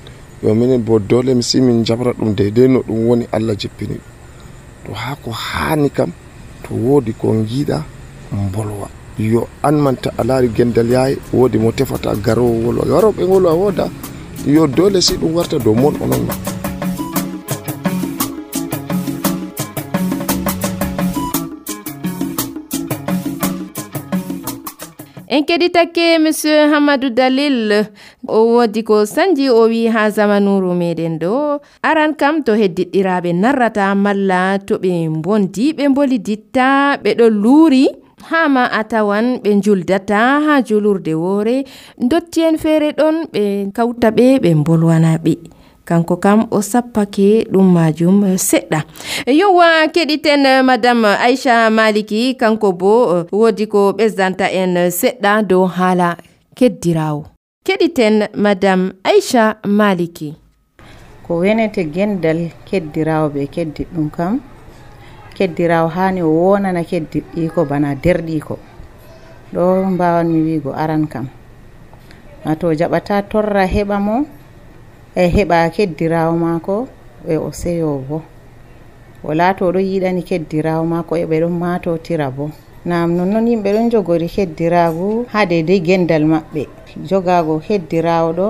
Yo 0.42 0.54
minen 0.54 0.82
bo 0.84 0.98
dole 0.98 1.34
mi 1.34 1.42
si 1.42 1.60
min 1.60 1.84
jabra 1.84 2.12
ɗum 2.12 2.34
deydey 2.34 2.68
no 2.68 2.80
ɗum 2.80 3.06
woni 3.08 3.24
allah 3.32 3.56
jippini 3.56 3.94
ɗum. 3.94 4.04
To 4.84 4.92
haa 4.92 5.16
ko 5.24 5.30
haani 5.30 5.88
kam 5.90 6.10
to 6.64 6.74
woodi 6.74 7.12
ko 7.16 7.32
giiɗa 7.48 7.82
mbolwa. 8.32 8.88
Yo 9.18 9.48
an 9.62 9.74
anmanta 9.74 10.10
a 10.18 10.22
laari 10.24 10.48
gendal 10.54 10.88
yaaye 10.90 11.16
woodi 11.32 11.56
mo 11.58 11.72
tefata 11.72 12.14
garowo 12.16 12.52
wolwa 12.66 12.84
garoɓe 12.84 13.22
wolwa 13.24 13.52
wooda. 13.54 13.88
Yo 14.46 14.66
dole 14.66 15.00
si 15.00 15.14
ɗum 15.16 15.32
warta 15.34 15.58
dow 15.58 15.74
mon 15.74 15.94
onon 16.02 16.26
ma. 16.26 16.59
en 25.30 25.44
keɗitake 25.46 26.18
monsieur 26.18 26.66
hamadou 26.72 27.10
dalil 27.18 27.86
o 28.26 28.38
wodi 28.50 28.82
ko 28.82 29.06
sanji 29.06 29.46
o 29.48 29.62
wi 29.70 29.86
ha 29.94 30.10
zamanuru 30.10 30.74
meɗen 30.80 31.14
ɗo. 31.22 31.60
Aran 31.88 32.12
kam 32.20 32.42
to 32.42 32.52
heddiɗɗiraɓe 32.60 33.30
narrata 33.42 33.94
malla 33.94 34.58
to 34.66 34.74
ɓe 34.82 34.92
bondi 35.24 35.64
ɓe 35.78 35.84
boliditta 35.94 36.98
ɓeɗo 37.04 37.26
luuri. 37.42 37.86
Hama 38.30 38.64
a 38.78 38.82
tawan 38.84 39.26
ɓe 39.42 39.50
juldata 39.64 40.18
ha 40.44 40.54
julurde 40.66 41.14
woore. 41.22 41.56
Dotti 42.10 42.40
en 42.48 42.56
feere 42.58 42.90
ɗon 42.98 43.16
ɓe 43.32 43.42
kawta 43.76 44.08
ɓe 44.10 44.26
ɓe 44.42 44.50
bolwana 44.66 45.14
ɓe. 45.24 45.59
kanko 45.90 46.16
kam 46.22 46.46
o 46.54 46.62
sappake 46.62 47.50
ɗum 47.52 47.66
majum 47.74 48.22
eh, 48.24 48.38
seɗɗa. 48.48 48.80
Eh, 49.26 49.34
yowa 49.40 49.68
keɗiten 49.94 50.46
eh, 50.46 50.62
madame 50.62 51.08
aicha 51.26 51.66
maliki 51.70 52.34
kanko 52.40 52.68
bo 52.80 52.92
wodi 53.40 53.66
ko 53.66 53.80
ɓesdanta 53.98 54.46
en 54.60 54.72
seɗɗa 55.00 55.32
dow 55.48 55.64
haala 55.66 56.08
keddirawo. 56.58 57.22
Keɗiten 57.66 58.16
madame 58.44 58.92
aicha 59.04 59.44
maliki. 59.66 60.28
Ko 61.26 61.32
wenete 61.42 61.82
gendal 61.94 62.40
keddirawo 62.68 63.26
ɓe 63.34 63.42
keddiɗum 63.54 64.10
kam. 64.16 64.34
Keddirawo 65.36 65.88
hani 65.96 66.22
o 66.22 66.30
wonana 66.30 66.82
keddiɗɗiko 66.90 67.60
bana 67.70 67.94
derɗiko 67.94 68.54
ɗo 69.54 69.62
mbawanmi 69.90 70.38
wigo 70.46 70.70
aran 70.72 71.06
kam. 71.12 71.26
To 72.60 72.66
jaɓata 72.78 73.22
torra 73.30 73.66
heɓa 73.66 73.98
mo 74.06 74.16
e 75.14 75.24
heɓa 75.34 75.70
keddirawo 75.74 76.32
maako 76.36 76.86
e 77.28 77.36
o 77.36 77.50
seyo 77.52 78.02
bo. 78.08 78.22
Wala 79.22 79.54
to 79.54 79.72
ɗo 79.72 79.80
yiɗani 79.80 80.22
keddirawo 80.22 80.84
maako 80.86 81.16
e 81.16 81.24
ɓe 81.26 81.36
ɗon 81.42 81.54
matotira 81.62 82.30
bo. 82.30 82.50
Nam 82.84 83.16
nonnoon 83.16 83.46
yimɓe 83.50 83.70
ɗon 83.74 83.90
jogori 83.92 84.26
heddiragu 84.26 85.26
ha 85.32 85.44
dedei 85.46 85.80
gendal 85.86 86.24
maɓɓe. 86.24 86.62
Jogago 87.08 87.58
heddirawo 87.68 88.30
ɗo 88.38 88.48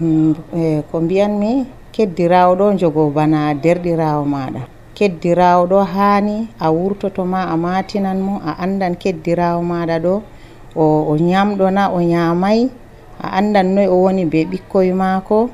mm, 0.00 0.34
e, 0.54 0.82
ko 0.90 1.00
mbiyanmi 1.00 1.66
keddirawo 1.92 2.52
ɗo 2.54 2.66
jogo 2.80 3.10
bana 3.10 3.54
derɗirawo 3.54 4.24
maɗa 4.24 4.62
keddirawo 4.94 5.62
ɗo 5.70 5.78
hani 5.94 6.48
a 6.60 6.70
wurtoto 6.70 7.24
ma 7.24 7.40
a 7.48 7.56
matinan 7.56 8.18
mo 8.20 8.34
a 8.44 8.52
andan 8.64 8.94
keddirawo 9.02 9.62
maɗa 9.62 9.96
ɗo 10.04 10.14
o 10.76 10.84
o 11.10 11.16
nyamɗo 11.16 11.66
na 11.70 11.82
o 11.90 11.98
nyamai 12.02 12.68
a 13.22 13.26
andan 13.38 13.74
noy 13.74 13.86
o 13.86 13.96
woni 14.04 14.24
be 14.32 14.44
ɓikkoye 14.50 14.92
maako 14.94 15.50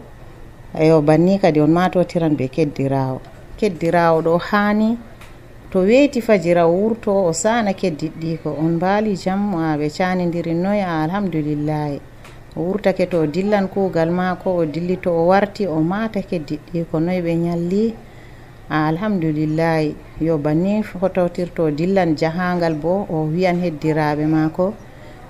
eyo 0.74 1.00
banni 1.02 1.38
kadi 1.38 1.60
on 1.60 1.70
matotiran 1.70 2.36
be 2.36 2.48
keddirawo. 2.48 3.20
Keddirawo 3.58 4.22
ɗo 4.22 4.38
hani 4.38 4.98
to 5.70 5.78
weeti 5.86 6.20
fajira 6.20 6.66
wurto 6.66 7.14
o 7.26 7.32
sana 7.32 7.72
keddiɗɗiko 7.72 8.58
on 8.58 8.74
mbali 8.76 9.14
jam 9.16 9.54
a 9.54 9.76
ɓe 9.78 9.88
canidiri 9.96 10.54
noya 10.54 11.02
alhamdulillahi. 11.06 12.00
O 12.56 12.60
wurtake 12.66 13.06
to 13.10 13.20
o 13.22 13.26
dillan 13.26 13.68
kuugal 13.68 14.10
maako 14.10 14.56
o 14.56 14.64
dilli 14.66 14.96
to 15.00 15.10
o 15.10 15.26
warti 15.30 15.66
o 15.66 15.78
mata 15.80 16.20
keddiɗɗiko 16.20 16.98
noyi 17.00 17.20
ɓe 17.22 17.34
ñalli 17.44 17.94
a 18.70 18.86
alhamdulillahi. 18.90 19.94
Yo 20.20 20.38
banni 20.38 20.82
hototirto 21.00 21.70
dillan 21.70 22.16
jahangal 22.16 22.74
bo 22.74 23.06
o 23.10 23.26
wiyan 23.30 23.62
heddiraɓe 23.62 24.26
maako. 24.26 24.74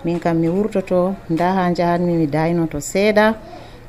Min 0.04 0.20
kam 0.20 0.40
mi 0.40 0.48
wurtoto 0.48 1.14
nda 1.30 1.52
ha 1.52 1.72
jahanmi 1.72 2.12
mi 2.16 2.26
daynoto 2.26 2.80
seeɗa. 2.80 3.34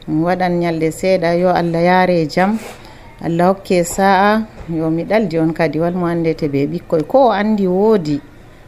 mi 0.07 0.23
waɗan 0.23 0.59
ñalɗe 0.61 0.91
seeɗa 0.91 1.33
yo 1.35 1.49
allah 1.49 1.81
yaare 1.81 2.21
e 2.21 2.27
jaam 2.27 2.57
allah 3.21 3.47
hokke 3.47 3.83
sa'a 3.83 4.45
yo 4.69 4.89
mi 4.89 5.03
ɗaldi 5.03 5.39
on 5.39 5.53
kadi 5.53 5.79
walmo 5.79 6.05
andete 6.05 6.47
be 6.51 6.67
ɓikkoy. 6.67 7.03
Ko 7.07 7.27
o 7.27 7.31
andi 7.31 7.67
woodi 7.67 8.21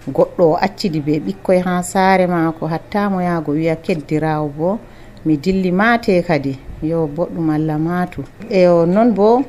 goɗɗo 0.10 0.44
o 0.44 0.56
accidi 0.56 1.00
be 1.00 1.20
ɓikkoy 1.20 1.60
ha 1.65 1.82
saare 1.84 2.28
maako 2.28 2.67
hattamo 2.67 3.21
yahgo 3.21 3.52
wiya 3.52 3.76
keddirawo 3.76 4.47
bo 4.58 4.80
mi 5.26 5.38
dilli 5.38 5.71
maate 5.71 6.23
kadi 6.23 6.58
yo 6.82 7.08
boɗɗum 7.08 7.50
allah 7.50 7.78
maatu. 7.78 8.23
E 8.50 8.65
noon 8.65 9.13
bo 9.13 9.43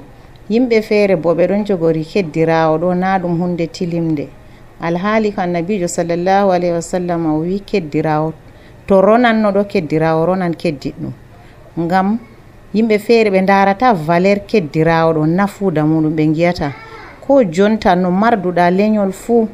yimɓe 0.51 0.83
feere 0.83 1.17
bo 1.17 1.35
ɓe 1.35 1.47
ɗon 1.47 1.65
jogori 1.65 2.05
keddirawo 2.05 2.79
ɗo 2.79 2.95
na 2.95 3.19
ɗum 3.19 3.39
hunde 3.41 3.67
tilimde 3.67 4.29
alhaali 4.81 5.33
ko 5.33 5.41
annabijo 5.41 5.89
sallllahu 5.89 6.53
alayhi 6.53 6.75
wa 6.75 6.83
sallam 6.83 7.27
o 7.27 7.39
wi 7.41 7.61
keddirawo 7.61 8.33
to 8.87 9.01
ronannoɗo 9.01 9.65
keddirawo 9.65 10.27
ronan 10.27 10.55
keddiɗ 10.55 10.95
ɗum 11.01 11.13
ngam 11.79 12.19
yimɓe 12.75 12.99
feere 12.99 13.31
ɓe 13.31 13.41
darata 13.47 13.93
valeur 13.95 14.39
keddirawoɗo 14.51 15.23
nafuuda 15.27 15.83
muɗum 15.91 16.13
ɓe 16.17 16.25
giyata 16.35 16.69
ko 17.25 17.45
jonta 17.45 17.95
no 17.97 18.11
marduɗa 18.11 18.71
leñol 18.71 19.13
fuu 19.13 19.49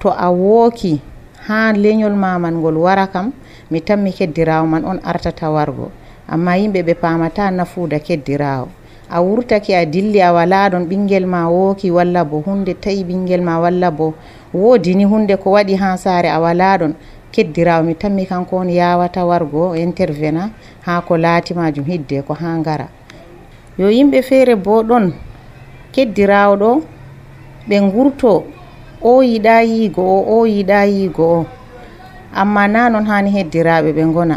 to 0.00 0.08
a 0.10 0.28
wooki 0.30 1.00
ha 1.48 1.72
leñol 1.72 2.14
maman 2.14 2.54
ngol 2.60 2.76
wara 2.76 3.06
kam 3.06 3.32
mi 3.70 3.80
tanmi 3.80 4.12
keddirawo 4.12 4.66
man 4.66 4.84
on 4.84 4.98
artata 5.04 5.50
wargo 5.50 5.90
amma 6.28 6.56
yimɓe 6.60 6.82
ɓe 6.86 6.94
pamata 6.94 7.50
nafuuda 7.50 7.98
keddirawo. 7.98 8.68
A 9.10 9.20
wurtake 9.22 9.74
a 9.74 9.84
dilli 9.86 10.20
a 10.22 10.32
wala 10.32 10.68
ɗon 10.70 10.86
ɓinguel 10.86 11.26
ma 11.26 11.48
wooki 11.50 11.90
walla 11.90 12.24
bo 12.24 12.42
hunde 12.46 12.74
tawi 12.80 13.02
ɓinguel 13.04 13.42
ma 13.42 13.58
walla 13.58 13.90
bo 13.90 14.14
woodi 14.54 14.94
ni 14.94 15.04
hunde 15.04 15.36
ko 15.36 15.50
waɗi 15.50 15.74
ha 15.74 15.96
saare 15.96 16.28
a 16.30 16.38
wala 16.40 16.78
ɗon 16.78 16.94
keddirawo 17.32 17.82
mi 17.84 17.94
tanmi 17.94 18.26
kanko 18.26 18.56
on 18.56 18.68
yawata 18.70 19.24
wargo 19.24 19.76
intervena 19.76 20.50
ha 20.86 21.00
ko 21.00 21.16
laati 21.16 21.54
majum 21.54 21.84
hidde 21.84 22.22
ko 22.22 22.34
ha 22.34 22.56
ngara. 22.58 22.88
Yo 23.78 23.88
yimɓe 23.90 24.22
feere 24.22 24.54
bo 24.56 24.82
ɗon 24.82 25.12
keddirawo 25.92 26.56
ɗo 26.56 26.70
ɓe 27.68 27.76
gurto 27.92 28.44
o 29.02 29.22
yiɗa 29.22 29.62
yigo 29.62 30.02
o 30.02 30.18
o 30.40 30.46
yiɗa 30.46 30.84
yigo 30.86 31.24
o. 31.38 31.46
Amma 32.34 32.68
na 32.68 32.88
noon 32.90 33.06
hani 33.06 33.30
heddiraɓe 33.30 33.92
ɓe 33.92 34.04
gona 34.12 34.36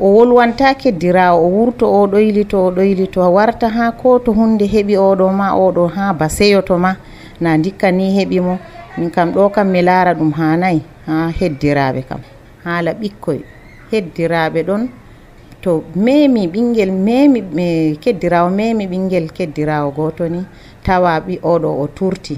o 0.00 0.06
wolwanta 0.14 0.74
keddirawo 0.74 1.38
o 1.44 1.48
wurto 1.48 1.86
o 1.86 2.06
ɗoylito 2.06 2.56
o 2.66 2.70
ɗoylito 2.70 3.20
warta 3.32 3.68
ha 3.68 3.92
ko 3.92 4.18
to 4.18 4.32
hunde 4.32 4.64
heɓi 4.66 4.94
oɗo 4.96 5.32
ma 5.32 5.52
oɗo 5.56 5.86
ha 5.94 6.12
baseyoto 6.12 6.78
ma. 6.78 6.96
Na 7.40 7.56
dikka 7.58 7.90
ni 7.92 8.14
heɓimo 8.16 8.58
min 8.98 9.10
kam 9.10 9.32
ɗo 9.32 9.50
kam 9.50 9.68
mi 9.70 9.82
laara 9.82 10.14
ɗum 10.14 10.32
hanayi 10.32 10.82
ha 11.08 11.16
heddiraɓe 11.38 12.00
kam. 12.08 12.20
Haala 12.64 12.92
ɓikkoy 13.00 13.40
heddiraɓe 13.90 14.60
ɗon 14.68 14.82
to 15.62 15.70
memi 16.04 16.42
ɓinguel 16.52 16.92
memi 17.06 17.40
keddirawo 18.02 18.48
memi 18.58 18.84
ɓinguel 18.92 19.26
keddirawo 19.36 19.88
goto 19.98 20.24
ni 20.28 20.40
tawa 20.84 21.12
ɓi 21.26 21.34
oɗo 21.52 21.70
o 21.82 21.86
turti. 21.96 22.36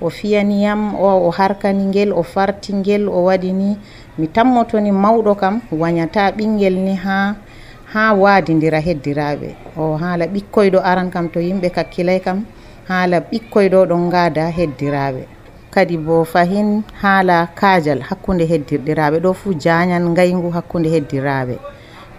O 0.00 0.08
fiyaniyam 0.10 0.94
o 0.94 1.26
o 1.26 1.30
harkani 1.38 1.84
ngel 1.90 2.10
o 2.12 2.22
farti 2.22 2.70
ngel 2.80 3.08
o 3.08 3.18
waɗi 3.28 3.50
ni. 3.60 3.68
Mi 4.18 4.26
tammotoni 4.28 4.90
mawɗo 4.92 5.32
kam 5.42 5.54
wañata 5.82 6.30
ɓinguel 6.36 6.76
ni 6.86 6.94
ha 7.04 7.34
ha 7.92 8.02
wadidira 8.22 8.80
heddiraɓe. 8.86 9.48
O 9.76 9.96
haala 9.96 10.26
ɓikkoyɗo 10.26 10.78
aran 10.90 11.10
kam 11.10 11.28
to 11.32 11.40
yimɓe 11.40 11.68
kakkilay 11.76 12.20
kam 12.20 12.44
haala 12.88 13.20
ɓikkoyɗo 13.30 13.86
ɗon 13.90 14.10
gada 14.10 14.44
heddiraɓe. 14.50 15.33
kadi 15.74 15.96
bo 15.98 16.22
fahin 16.32 16.68
haala 17.02 17.38
kaajal 17.58 18.00
hakkunde 18.08 18.44
heddirɗiraaɓe. 18.50 19.16
Ɗo 19.24 19.30
fuu 19.40 19.52
jañan 19.64 20.04
ngayngu 20.12 20.48
hakkunde 20.56 20.88
heddiraaɓe. 20.94 21.56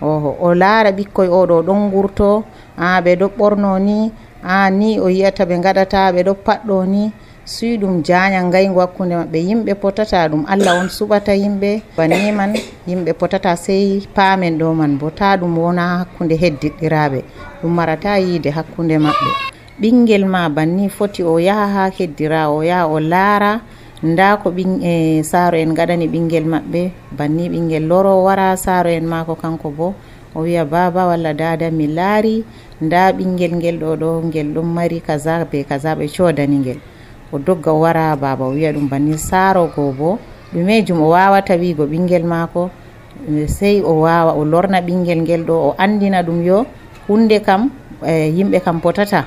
Oho 0.01 0.29
o 0.45 0.49
laara 0.61 0.91
ɓikkoye 0.97 1.29
oɗo 1.39 1.55
ɗon 1.67 1.79
ngurto 1.87 2.43
a 2.77 3.01
ɓe 3.03 3.11
ɗo 3.19 3.27
ɓorno 3.37 3.71
ni 3.87 4.11
a 4.43 4.69
ni 4.69 4.99
o 4.99 5.07
yiyata 5.09 5.43
ɓe 5.49 5.55
gaɗata 5.63 6.11
ɓe 6.15 6.21
ɗo 6.27 6.33
paɗɗo 6.45 6.77
ni. 6.93 7.03
Suyi 7.45 7.77
ɗum 7.77 8.01
jaña 8.07 8.39
ngayngu 8.43 8.79
hakkunde 8.83 9.15
maɓɓe. 9.21 9.39
Yimɓe 9.49 9.73
potata 9.81 10.27
ɗum 10.31 10.43
allah 10.53 10.73
on 10.81 10.89
suɓata 10.89 11.31
yimɓe 11.41 11.81
baniman 11.97 12.51
yimɓe 12.89 13.11
potata 13.19 13.55
sey 13.55 14.01
paamen 14.15 14.57
ɗo 14.59 14.73
man 14.73 14.97
bo. 14.99 15.09
Ta 15.09 15.37
ɗum 15.37 15.53
wona 15.57 15.83
hakkunde 16.01 16.35
heddiɗɗiraɓe 16.41 17.19
ɗum 17.61 17.71
marata 17.77 18.17
yiide 18.19 18.49
hakkunde 18.57 18.97
maɓɓe. 18.97 19.54
ɓingel 19.81 20.23
ma 20.25 20.47
banni 20.49 20.87
foti 20.89 21.21
o 21.23 21.35
yaha 21.37 21.67
ha 21.67 21.83
keddira 21.91 22.47
o 22.49 22.63
yaha 22.63 22.87
o 22.87 22.99
laara. 22.99 23.61
Nda 24.03 24.37
ko 24.37 24.53
e 24.55 25.23
saaro 25.23 25.57
en 25.57 25.73
gaɗani 25.73 26.07
ɓingel 26.07 26.45
maɓɓe. 26.45 26.91
Banni 27.17 27.49
ɓingel 27.49 27.83
loro 27.87 28.23
wara 28.23 28.55
saaro 28.57 28.89
en 28.89 29.05
maako 29.05 29.35
kanko 29.35 29.69
bo. 29.77 29.93
O 30.35 30.41
wiya 30.41 30.65
baba 30.65 31.07
walla 31.07 31.33
dada 31.33 31.71
mi 31.71 31.87
laari. 31.87 32.43
Nda 32.81 33.11
ɓingel 33.11 33.51
ngel 33.55 33.77
ɗo 33.79 33.95
ɗo 34.01 34.09
ngel 34.27 34.47
ɗum 34.53 34.67
mari 34.73 34.99
kaza 35.01 35.43
be 35.51 35.63
kaza 35.63 35.95
ɓe 35.95 36.07
codani 36.07 36.57
ngel. 36.59 36.79
O 37.33 37.37
dogga 37.39 37.71
o 37.71 37.79
wara 37.83 38.15
baba 38.15 38.45
o 38.45 38.51
wiya 38.55 38.71
ɗum 38.71 38.87
banni 38.89 39.17
saaro 39.17 39.67
goo 39.75 39.91
bo. 39.91 40.19
Ɗumejum 40.53 41.01
o 41.01 41.09
wawata 41.09 41.55
wigo 41.59 41.83
ɓingel 41.85 42.23
maako. 42.23 42.69
E, 43.27 43.47
sey 43.47 43.81
o 43.81 44.01
wawa 44.07 44.31
o 44.39 44.43
lorna 44.45 44.79
ɓingel 44.81 45.19
ngel 45.23 45.43
ɗo 45.43 45.53
o 45.53 45.75
andina 45.77 46.21
ɗum 46.23 46.43
yo. 46.43 46.65
Hunde 47.07 47.39
kam 47.43 47.71
e, 48.05 48.31
yimɓe 48.31 48.59
kam 48.63 48.79
potata. 48.79 49.25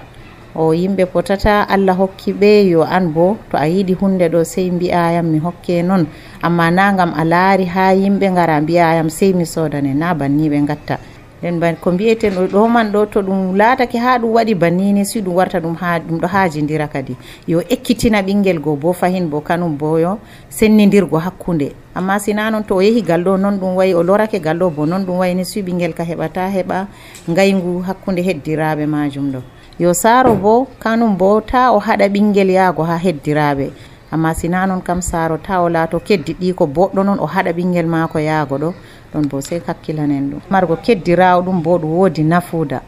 o 0.55 0.73
yimɓe 0.73 1.05
potata 1.13 1.63
allah 1.69 1.97
hokki 1.97 2.33
ɓe 2.33 2.69
yo 2.71 2.83
an 2.83 3.13
bo. 3.13 3.37
To 3.51 3.57
a 3.57 3.67
yiɗi 3.69 3.95
hunde 4.01 4.29
ɗo 4.29 4.45
sey 4.45 4.71
mbiyayam 4.71 5.27
mi 5.27 5.39
hokke 5.39 5.83
noon 5.83 6.07
amma 6.43 6.71
na 6.71 6.93
gam 6.93 7.13
a 7.17 7.25
laari 7.25 7.65
ha 7.67 7.93
yimɓe 7.95 8.35
gara 8.35 8.61
mbiyayam 8.61 9.11
sey 9.11 9.33
mi 9.33 9.45
sodane 9.47 9.95
na 9.95 10.15
banni 10.15 10.49
ɓe 10.49 10.67
gatta 10.67 10.99
nden 11.43 11.61
ba 11.61 11.73
ko 11.79 11.93
mbiyeten 11.93 12.35
o 12.39 12.47
ɗo 12.47 12.69
man 12.69 12.91
ɗo 12.93 13.07
to 13.07 13.23
ɗum 13.23 13.55
laatake 13.57 13.95
ha 13.99 14.19
ɗum 14.19 14.33
waɗi 14.35 14.55
bannini 14.55 15.05
si 15.07 15.21
ɗum 15.23 15.35
warta 15.35 15.61
ɗum 15.61 15.77
ha 15.77 15.99
ɗum 16.01 16.19
ɗo 16.19 16.27
hajidira 16.27 16.89
kadi. 16.89 17.15
Yo 17.47 17.61
ekkitina 17.63 18.23
ɓinguel 18.23 18.59
goo 18.59 18.75
bo 18.77 18.93
fahin 18.93 19.31
bo 19.31 19.41
kanum 19.41 19.77
bo 19.79 19.99
yo 19.99 20.19
sennidirgo 20.51 21.19
hakkude 21.19 21.73
amma 21.95 22.19
sina 22.19 22.51
noon 22.51 22.65
to 22.65 22.75
o 22.75 22.81
yehi 22.83 23.03
gal 23.03 23.23
ɗo 23.23 23.37
noon 23.39 23.55
ɗum 23.59 23.77
wayi 23.77 23.95
o 23.95 24.03
lorake 24.03 24.41
gal 24.43 24.59
ɗo 24.59 24.71
bo 24.75 24.87
noon 24.87 25.05
ɗum 25.07 25.19
wayni 25.19 25.45
si 25.45 25.63
ɓinguel 25.63 25.95
ka 25.95 26.03
heɓata 26.03 26.51
heɓa 26.51 26.87
gaygu 27.29 27.83
hakkude 27.87 28.19
heddiraɓe 28.23 28.87
majum 28.87 29.31
ɗo. 29.33 29.41
yo 29.79 29.95
saaro 29.95 30.35
bo 30.35 30.67
kanum 30.83 31.17
bo 31.17 31.41
ta 31.41 31.71
o 31.73 31.79
haɗa 31.79 32.09
ɓingel 32.09 32.51
yaago 32.51 32.83
ha 32.83 32.97
heddiraɓe 32.99 33.71
amma 34.11 34.35
sina 34.35 34.67
noon 34.67 34.83
kam 34.83 35.01
saaro 35.03 35.37
ta 35.39 35.61
o 35.63 35.69
laato 35.69 36.01
keddi 36.01 36.33
ɗi 36.41 36.53
ko 36.55 36.67
boɗɗo 36.67 37.05
noon 37.05 37.19
o 37.21 37.27
haɗa 37.27 37.53
ɓingel 37.53 37.87
maako 37.87 38.19
yaago 38.19 38.57
ɗo. 38.59 38.75
Ɗon 39.13 39.29
bo 39.31 39.41
sey 39.41 39.61
hakkilanen 39.67 40.31
ɗum. 40.31 40.41
Margo 40.51 40.77
keddirawo 40.77 41.43
ɗum 41.43 41.63
bo 41.63 41.79
ɗum 41.79 41.91
woodi 41.99 42.23
nafuuda. 42.25 42.81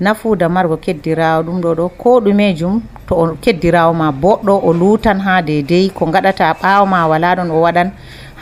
Nafuuda 0.00 0.48
margo 0.48 0.76
keddirawo 0.76 1.42
ɗum 1.42 1.60
ɗo 1.60 1.74
ɗo 1.74 1.88
ko 1.98 2.20
ɗumejum 2.20 2.80
to 3.06 3.14
o 3.14 3.26
keddirawo 3.42 3.92
ma 3.94 4.10
boɗɗo 4.12 4.54
o 4.64 4.72
luutan 4.72 5.20
ha 5.20 5.42
deydey 5.42 5.90
ko 5.90 6.06
gaɗata 6.06 6.54
ɓaawo 6.62 6.86
ma 6.86 7.06
wala 7.06 7.34
ɗon 7.36 7.50
o 7.50 7.60
waɗan 7.60 7.90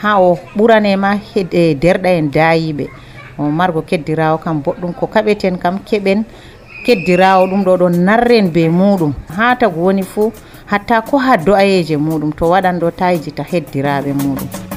ha 0.01 0.19
o 0.21 0.37
ɓuranema 0.55 1.19
e 1.35 1.75
derɗa 1.75 2.09
en 2.09 2.31
daayiɓe 2.31 2.87
o 3.37 3.43
margo 3.51 3.81
keddirawo 3.81 4.37
kam 4.37 4.61
boɗɗum 4.63 4.93
ko 4.93 5.07
kaɓeten 5.07 5.57
kam 5.59 5.79
keɓen 5.79 6.23
keddirawo 6.85 7.47
ɗum 7.47 7.63
ɗo 7.63 7.73
ɗon 7.77 7.95
narren 8.05 8.51
be 8.53 8.69
muɗum. 8.69 9.13
Ha 9.35 9.55
tagu 9.55 9.83
woni 9.85 10.03
fuu 10.03 10.31
hatta 10.65 11.01
ko 11.01 11.17
ha 11.17 11.37
do'ayeje 11.37 11.97
muɗum 11.97 12.31
to 12.37 12.45
waɗan 12.49 12.79
ɗo 12.79 12.91
tayijita 12.91 13.43
heddiraɓe 13.43 14.13
muɗum. 14.13 14.68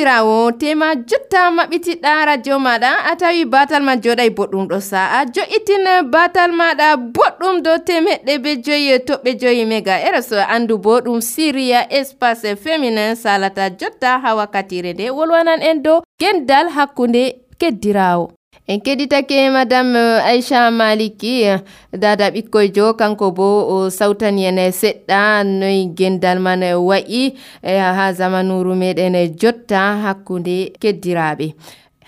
bandirawo 0.00 0.52
tema 0.52 0.94
jotta 0.94 1.50
maɓɓitiɗɗa 1.50 2.24
radio 2.26 2.58
maɗa. 2.58 2.90
A 3.10 3.16
tawi 3.16 3.44
batal 3.44 3.82
ma 3.82 3.94
joɗay 3.96 4.30
boɗɗum 4.36 4.68
ɗo 4.70 4.80
sa'a. 4.80 5.24
Jo'itin 5.34 5.84
batal 6.10 6.50
maɗa 6.52 6.96
boɗɗum 7.14 7.62
dow 7.64 7.78
temeɗɗe 7.86 8.38
be 8.42 8.50
joyi 8.64 8.98
toɓɓe 9.08 9.30
joyi 9.40 9.64
mega. 9.66 9.94
E 10.00 10.10
Rs 10.18 10.32
andu 10.54 10.78
bo 10.78 11.00
ɗum 11.00 11.20
syria 11.20 11.86
espace 11.90 12.56
féminin 12.56 13.14
salata 13.14 13.70
jotta 13.78 14.18
ha 14.22 14.34
wakkatire 14.34 14.92
nde. 14.92 15.10
Wolwanan 15.10 15.60
en 15.62 15.82
dow 15.82 16.02
gendal 16.20 16.68
hakkunde 16.70 17.22
keddirawo. 17.60 18.39
en 18.70 18.78
keɗitake 18.80 19.50
madame 19.50 19.98
eh, 19.98 20.24
aicha 20.30 20.70
maliki 20.70 21.42
eh, 21.42 21.58
dada 21.92 22.30
ɓikkoyjo 22.30 22.94
kanko 22.94 23.30
bo 23.36 23.46
o 23.74 23.90
sawtani 23.90 24.42
en 24.46 24.58
seɗɗa 24.80 25.20
noyi 25.44 25.90
gendal 25.98 26.38
man 26.38 26.62
eh, 26.62 26.78
wa'i 26.88 27.34
ha 27.96 28.12
zamanuru 28.18 28.74
meɗen 28.82 29.16
jotta 29.40 29.80
hakkunde 30.04 30.72
keddiraɓe. 30.80 31.46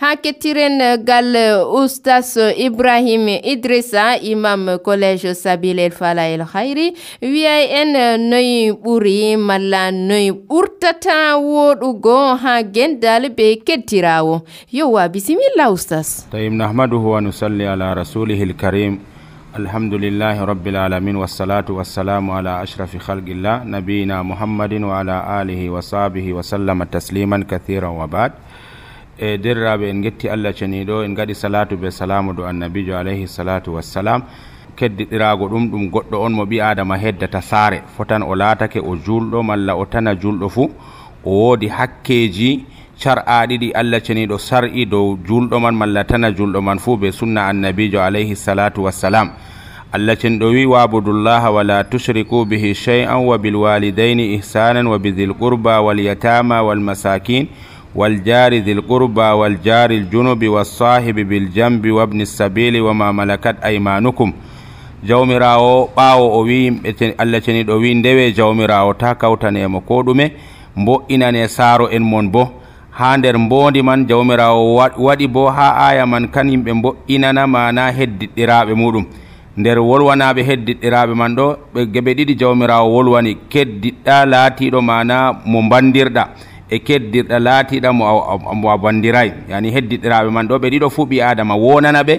Ha 0.03 0.17
kettiren 0.23 0.81
gal 1.07 1.31
oustas 1.79 2.31
ibrahim 2.67 3.29
idrissa 3.53 4.05
imam 4.33 4.63
collège 4.87 5.31
sabil 5.43 5.79
el 5.79 5.93
fala 6.01 6.25
el 6.35 6.43
hayri 6.53 6.87
wiyay 7.23 7.63
en 7.81 7.93
noyi 8.31 8.73
ɓuri 8.85 9.37
malla 9.49 9.83
noyi 9.93 10.31
ɓurtata 10.49 11.17
woɗugo 11.39 12.19
ha 12.43 12.55
gendal 12.75 13.31
be 13.37 13.47
kettirawo 13.67 14.43
yowa 14.73 15.09
bisimilla 15.09 15.71
oustas 15.71 16.27
طيب 16.33 16.53
نحمده 16.53 16.97
ونصلي 17.15 17.67
على 17.67 17.93
رسوله 17.95 18.43
الكريم 18.43 18.99
الحمد 19.57 19.95
لله 19.95 20.45
رب 20.45 20.67
العالمين 20.69 21.17
والصلاة 21.17 21.69
والسلام 21.71 22.31
على 22.31 22.63
أشرف 22.63 22.97
خلق 22.97 23.27
الله 23.29 23.65
نبينا 23.65 24.23
محمد 24.23 24.73
وعلى 24.83 25.17
آله 25.43 25.71
وصحبه 25.71 26.33
وسلم 26.33 26.83
تسليما 26.85 27.45
كثيرا 27.51 27.89
وبعد 27.89 28.33
e 29.19 29.37
derraɓe 29.39 29.89
en 29.91 30.03
getti 30.03 30.29
allah 30.29 30.53
ceniɗo 30.53 31.05
en 31.05 31.15
gaɗi 31.15 31.35
salatu 31.35 31.77
be 31.77 31.91
salamu 31.91 32.33
do 32.33 32.45
annabijo 32.47 32.97
alayhi 32.97 33.27
salatu 33.29 33.75
wassalam 33.75 34.23
keddiɗirago 34.77 35.49
ɗum 35.49 35.71
ɗum 35.71 35.91
goɗɗo 35.91 36.17
on 36.21 36.31
mo 36.33 36.45
ɓi 36.45 36.61
adama 36.61 36.97
heddata 36.97 37.41
saare 37.43 37.83
fotan 37.97 38.23
o 38.23 38.35
laatake 38.35 38.81
o 38.81 38.97
julɗo 38.97 39.43
malla 39.43 39.77
o 39.77 39.85
tana 39.85 40.15
julɗo 40.15 40.49
fuu 40.49 40.71
o 41.25 41.31
woodi 41.31 41.69
hakkeji 41.69 42.65
car'a 43.03 43.47
ɗiɗi 43.47 43.73
allah 43.75 44.01
ceniɗo 44.01 44.39
sar'i 44.39 44.87
dow 44.87 45.17
julɗo 45.27 45.61
man 45.61 45.75
malla 45.75 46.05
tana 46.05 46.31
julɗo 46.33 46.63
man 46.63 46.79
fuu 46.79 46.97
be 46.97 47.13
sunna 47.13 47.47
annabijo 47.49 48.01
alayhi 48.01 48.35
salatu 48.37 48.83
wassalam 48.85 49.31
allah 49.93 50.17
cenɗo 50.17 50.51
wi 50.53 50.65
wabudullaha 50.67 51.51
wala 51.53 51.85
tushriku 51.85 52.47
bihi 52.49 52.75
shay'an 52.75 53.27
wa 53.27 53.37
bilwalidaini 53.39 54.35
ihsanan 54.39 54.87
wa 54.89 54.99
bidhil 54.99 55.35
qurba 55.35 55.81
walyatama 55.85 56.63
walmasakin 56.63 57.47
والجار 57.95 58.53
ذي 58.55 58.73
القربى 58.73 59.29
والجار 59.41 59.91
الجنب 59.91 60.49
والصاحب 60.49 61.15
بالجنب 61.15 61.91
وابن 61.91 62.21
السبيل 62.21 62.81
وما 62.81 63.13
ملكت 63.13 63.57
أيمانكم 63.65 64.33
jawmirawo 65.09 65.89
ɓawo 65.97 66.27
o 66.39 66.41
wi 66.47 66.55
yimɓe 66.65 67.15
allah 67.19 67.41
ceniɗo 67.43 67.75
wi 67.83 67.95
ndewe 67.95 68.33
jawmirawo 68.33 68.95
ta 68.95 69.15
kawtanemo 69.15 69.81
ko 69.81 70.03
ɗume 70.03 70.31
mbo'inane 70.77 71.49
saaro 71.49 71.89
en 71.91 72.03
mon 72.03 72.31
bo 72.31 72.43
ha 72.91 73.17
nder 73.17 73.39
mbondi 73.39 73.83
man 73.83 74.07
jawmirawo 74.07 74.77
waɗi 74.99 75.27
bo 75.29 75.51
ha 75.51 75.89
aya 75.89 76.07
man 76.07 76.29
kan 76.29 76.49
yimɓe 76.49 76.73
mbo'inana 76.73 77.47
mana 77.47 77.91
heddiɗɗiraɓe 77.91 78.75
muɗum 78.75 79.05
nder 79.57 79.79
wolwanaɓe 79.79 80.43
heddiɗɗiraɓe 80.49 81.15
man 81.15 81.35
ɗo 81.37 81.47
ɓe 81.75 81.81
geɓe 81.93 82.15
ɗiɗi 82.15 82.35
jawmirawo 82.41 82.87
wolwani 82.95 83.35
keddiɗɗa 83.53 84.27
laatiɗo 84.27 84.81
mana 84.83 85.33
mo 85.45 85.63
bandirɗa 85.71 86.29
e 86.75 86.79
keddirɗa 86.87 87.37
laatiɗa 87.47 87.91
mo 87.93 88.69
a 88.75 88.77
bandiray 88.83 89.31
yani 89.51 89.69
heddiɗiraɓe 89.75 90.31
man 90.33 90.47
ɗo 90.49 90.57
ɓe 90.63 90.69
ɗiɗo 90.73 90.89
fuu 90.95 91.07
ɓi 91.11 91.17
adama 91.31 91.55
wonana 91.65 92.01
ɓe 92.09 92.15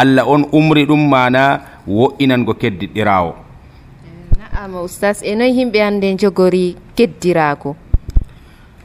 allah 0.00 0.24
on 0.28 0.42
umri 0.52 0.82
ɗum 0.88 1.02
mana 1.12 1.42
wo'inango 1.86 2.52
keddiɗɗirawo 2.60 3.32
naama 4.38 4.78
oustas 4.80 5.20
e 5.22 5.34
noyi 5.36 5.52
yimɓe 5.58 5.78
hannde 5.84 6.08
jogori 6.20 6.76
keddirago 6.96 7.76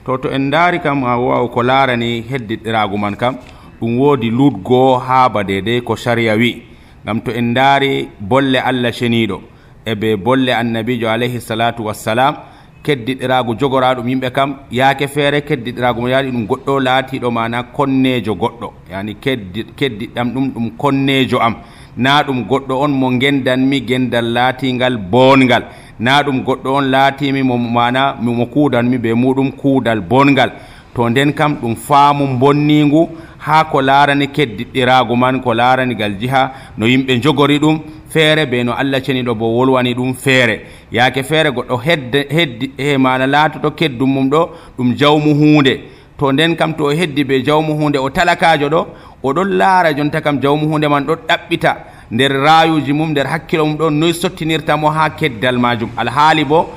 to 0.06 0.18
to 0.18 0.28
en 0.30 0.52
daari 0.52 0.80
kam 0.84 1.04
a 1.04 1.16
waw 1.18 1.48
ko 1.48 1.64
laarani 1.64 2.22
heddiɗɗirago 2.30 2.98
man 3.00 3.16
kam 3.16 3.36
ɗum 3.80 3.98
woodi 4.00 4.30
lutgo 4.32 4.98
haa 4.98 5.30
badede 5.30 5.82
ko 5.84 5.96
sariya 5.96 6.36
wi. 6.36 6.64
Ngam 7.04 7.20
to 7.24 7.32
en 7.32 7.54
daari 7.54 8.08
bolle 8.20 8.56
allah 8.60 8.92
ceniɗo 8.92 9.42
e 9.86 9.94
ɓe 9.96 10.16
bolle 10.18 10.50
annabijo 10.56 11.08
alayhi 11.10 11.42
salatu 11.42 11.84
wassalam 11.86 12.36
keddiɗirago 12.84 13.56
jogoraɗum 13.60 14.08
yimɓe 14.10 14.30
kam 14.32 14.56
yaake 14.72 15.08
feere 15.08 15.41
keddiɗirago 15.41 16.02
mo 16.02 16.08
yaɗi 16.08 16.32
ɗum 16.32 16.46
goɗɗo 16.48 16.80
laatiɗo 16.80 17.32
mana 17.32 17.63
konnejo 17.63 18.34
goɗɗo. 18.36 18.67
Yani 18.91 19.15
keddi 19.15 19.65
keddiɗam 19.78 20.34
ɗum 20.34 20.46
ɗum 20.54 20.72
konnejo 20.78 21.39
am. 21.39 21.56
Na 21.98 22.24
ɗum 22.24 22.46
goɗɗo 22.50 22.74
on 22.84 22.91
mo 22.91 23.10
gendanmi 23.19 23.82
gendal 23.88 24.26
laatingal 24.34 24.98
bongal 24.98 25.63
na 26.00 26.24
ɗum 26.24 26.43
goɗɗo 26.43 26.69
on 26.78 26.86
laatimi 26.91 27.43
mo 27.43 27.58
mana 27.58 28.15
mo 28.19 28.46
kuudanmi 28.46 28.98
ɓe 28.98 29.13
muɗum 29.13 29.52
kuudal 29.52 30.02
bongal 30.02 30.52
to 30.96 31.10
nden 31.10 31.34
kam 31.34 31.56
ɗum 31.62 31.76
faamu 31.76 32.38
bonningu 32.39 33.10
ha 33.38 33.63
ko 33.65 33.82
laarani 33.82 34.28
keddiɗɗirago 34.28 35.15
man 35.15 35.41
ko 35.41 35.54
laaranigal 35.54 36.13
jiha 36.19 36.52
no 36.78 36.86
yimɓe 36.86 37.22
jogori 37.22 37.60
ɗum 37.60 37.80
feere 38.13 38.45
be 38.52 38.63
no 38.63 38.73
allah 38.73 38.99
ceniɗo 39.06 39.34
bo 39.36 39.45
wolwani 39.58 39.93
ɗum 39.93 40.13
feere. 40.23 40.56
Yaake 40.91 41.23
feere 41.23 41.49
goɗɗo 41.52 41.78
hedde 41.86 42.19
heddi 42.36 42.71
e 42.78 42.97
mana 42.97 43.26
laatoto 43.28 43.71
keddum 43.71 44.10
mum 44.15 44.30
ɗo 44.30 44.49
ɗum 44.78 44.95
jawmu 44.99 45.34
hunde 45.41 45.73
to 46.17 46.32
nden 46.32 46.56
kam 46.56 46.73
to 46.76 46.84
o 46.86 46.91
heddi 46.99 47.23
be 47.23 47.41
jawmu 47.43 47.73
hunde 47.80 47.97
o 47.97 48.10
talakajo 48.10 48.67
ɗo 48.69 48.82
oɗon 49.23 49.49
laara 49.60 49.93
jonta 49.93 50.21
kam 50.21 50.39
jawmu 50.41 50.67
hunde 50.71 50.88
man 50.89 51.04
ɗo 51.06 51.15
ɗaɓɓita. 51.28 51.73
Nder 52.12 52.32
rayuji 52.45 52.93
mum 52.93 53.10
nder 53.12 53.28
hakkilo 53.28 53.65
mum 53.65 53.78
ɗo 53.78 53.89
noyi 53.89 54.13
sottinirtamo 54.13 54.89
ha 54.89 55.10
keddal 55.10 55.58
majum 55.58 55.89
alhaali 55.97 56.43
bo 56.45 56.67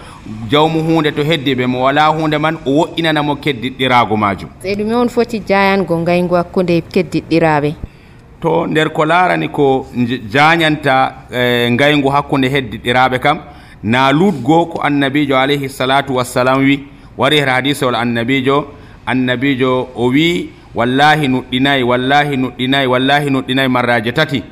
jawmu 0.51 0.81
hunde 0.87 1.11
to 1.15 1.23
heddi 1.23 1.55
ɓe 1.55 1.67
mo 1.67 1.83
wala 1.85 2.07
hunde 2.09 2.39
man 2.39 2.57
o 2.67 2.71
wo'inanamo 2.79 3.35
keddiɗɗirago 3.37 4.17
majum 4.17 4.49
e 4.65 4.75
ɗume 4.75 4.95
on 4.95 5.09
foti 5.09 5.41
jayango 5.49 5.99
ngaygu 5.99 6.35
hakkude 6.35 6.81
keddiɗɗiraɓe 6.93 7.71
to 8.41 8.67
nder 8.67 8.91
ko 8.93 9.05
larani 9.05 9.49
ko 9.49 9.87
jañanta 10.29 11.15
e 11.33 11.71
ngaygu 11.71 12.09
hakkude 12.09 12.49
heddiɗɗiraɓe 12.49 13.19
kam 13.19 13.39
na 13.83 14.13
lutgo 14.13 14.67
ko 14.67 14.81
annabijo 14.83 15.37
alayhi 15.39 15.69
salatu 15.69 16.17
wassalam 16.17 16.61
wi 16.65 16.85
wari 17.19 17.39
her 17.41 17.49
hadisewol 17.49 17.95
annabijo 17.95 18.67
annabijo 19.07 19.89
o 19.97 20.07
wi 20.09 20.51
wallahi 20.75 21.29
nuɗɗinayi 21.29 21.83
wallahi 21.83 22.37
nuɗɗinayi 22.37 22.87
wallahi 22.87 23.31
nuɗɗinayi 23.31 23.69
marraje 23.69 24.13
tati 24.13 24.43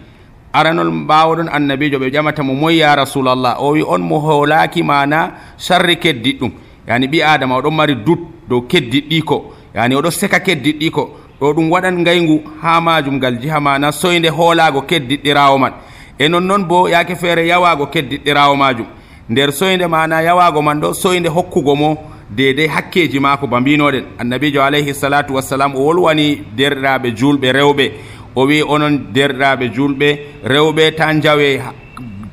aranol 0.52 0.90
mbawoɗon 0.92 1.48
annabijo 1.52 1.98
ɓe 1.98 2.10
ƴamata 2.10 2.42
mo 2.42 2.54
moy 2.54 2.76
ya 2.78 2.94
rasulallah 2.96 3.56
o 3.60 3.72
wi 3.72 3.82
on 3.82 3.98
mo 4.02 4.18
hoolaki 4.18 4.82
mana 4.82 5.30
sarri 5.56 5.96
keddiɗɗum 5.96 6.50
yani 6.88 7.06
ɓi 7.06 7.22
adama 7.22 7.56
oɗon 7.58 7.74
mari 7.74 7.94
dut 7.96 8.20
dow 8.48 8.60
keddiɗɗi 8.62 9.22
ko 9.24 9.52
yani 9.74 9.94
oɗo 9.94 10.10
seka 10.10 10.40
keddiɗɗi 10.40 10.90
ko 10.90 11.10
ɗo 11.44 11.52
ɗum 11.52 11.70
waɗan 11.70 11.98
ngaygu 12.00 12.42
ha 12.62 12.80
majum 12.80 13.14
ngal 13.16 13.36
jiha 13.38 13.60
mana 13.60 13.92
soyde 13.92 14.28
hoolago 14.28 14.80
keddiɗɗirawo 14.82 15.58
man. 15.58 15.72
E 16.18 16.28
non 16.28 16.40
noon 16.46 16.64
bo 16.64 16.88
yaake 16.88 17.16
feere 17.16 17.46
yawago 17.46 17.86
keddiɗɗirawo 17.86 18.56
majum. 18.56 18.86
Nder 19.28 19.52
soyde 19.52 19.86
mana 19.86 20.22
yawago 20.22 20.62
man 20.62 20.80
ɗo 20.80 20.94
soyde 20.94 21.28
hokkugo 21.28 21.76
mo 21.76 21.96
dedei 22.30 22.66
hakkeji 22.66 23.20
maako 23.20 23.46
ba 23.46 23.60
mbinoɗen. 23.60 24.04
Annabijo 24.18 24.62
alayhi 24.62 24.94
salatu 24.94 25.34
wassalam 25.34 25.74
o 25.76 25.80
wolwani 25.84 26.42
derɗiraɓe 26.56 27.10
julɓe 27.16 27.52
rewɓe. 27.52 27.92
O 28.36 28.46
wi 28.46 28.62
onon 28.62 28.98
derɗiraɓe 29.12 29.68
julɓe 29.74 30.18
rewɓe 30.44 30.94
ta 30.96 31.12
jawe 31.20 31.60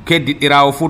keddiɗɗirawo 0.06 0.72
fuu 0.72 0.88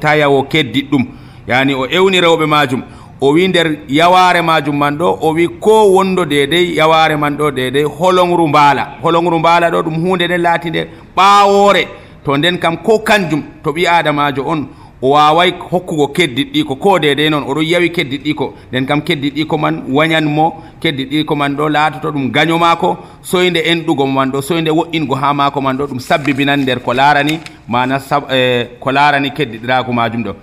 ta 0.00 0.14
yawo 0.16 0.42
keddiɗ 0.42 0.88
ɗum 0.90 1.04
yani 1.48 1.74
o 1.74 1.86
ewni 1.86 2.20
rewɓe 2.20 2.46
majum 2.46 2.82
o 3.20 3.32
wi 3.32 3.48
nder 3.48 3.78
yaware 3.88 4.42
majum 4.42 4.76
man 4.76 4.96
ɗo 4.98 5.18
o 5.20 5.32
wi 5.32 5.48
ko 5.60 5.90
wondo 5.92 6.24
dedey 6.24 6.74
yaware 6.76 7.16
man 7.16 7.36
ɗo 7.36 7.50
dedey 7.50 7.84
holongru 7.84 8.48
mbaala. 8.48 8.98
Holongru 9.02 9.38
mbaala 9.38 9.70
ɗo 9.70 9.82
ɗum 9.82 9.96
hunde 10.02 10.26
nden 10.26 10.42
laatinde 10.42 10.86
ɓawore 11.16 11.86
to 12.24 12.36
nden 12.36 12.58
kam 12.58 12.76
ko 12.78 12.98
kanjum 12.98 13.42
to 13.62 13.70
ɓi 13.72 13.86
adamajo 13.86 14.42
on 14.46 14.68
o 15.02 15.10
waway 15.10 15.52
hokkugo 15.70 16.08
keddiɗɗiko 16.08 16.68
ko 16.68 16.76
ko 16.76 16.98
dedey 16.98 17.28
noon 17.30 17.44
oɗon 17.44 17.64
yawi 17.64 17.90
keddiɗɗiko 17.90 18.54
nden 18.70 18.86
kam 18.86 19.00
keddiɗɗiko 19.02 19.58
man 19.58 19.82
wañanmo 19.88 20.62
keddiɗɗiko 20.80 21.36
man 21.36 21.56
ɗo 21.56 21.68
laatoto 21.68 22.10
ɗum 22.12 22.30
gaño 22.30 22.58
mako 22.58 22.96
soyde 23.22 23.60
enɗugo 23.60 24.06
mo 24.06 24.12
man 24.12 24.30
ɗo 24.30 24.42
soyde 24.42 24.70
woɗɗingo 24.70 25.14
ha 25.14 25.32
mako 25.34 25.60
man 25.60 25.76
ɗo 25.76 25.86
ɗum 25.86 26.00
sabbibinan 26.00 26.60
nder 26.60 26.80
ko 26.80 26.92
larani 26.94 27.40
mana 27.68 28.00
eh, 28.30 28.66
ko 28.80 28.90
larani 28.90 29.30
keddiɗiraku 29.30 29.92
majum 29.92 30.22
ɗo. 30.24 30.34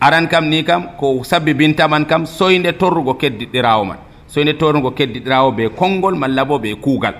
aran 0.00 0.26
kam 0.28 0.48
ni 0.48 0.62
kam 0.64 0.96
ko 0.98 1.22
sabbibintaman 1.24 2.04
kam 2.06 2.26
soyde 2.26 2.72
torrugo 2.78 3.14
keddiɗɗirawo 3.14 3.84
man. 3.84 3.96
Soyde 4.26 4.56
torrugo 4.58 4.90
keddiɗirawo 4.90 5.52
be 5.56 5.68
konngol 5.76 6.14
malla 6.14 6.44
bo 6.44 6.58
be 6.58 6.74
kuugal. 6.76 7.14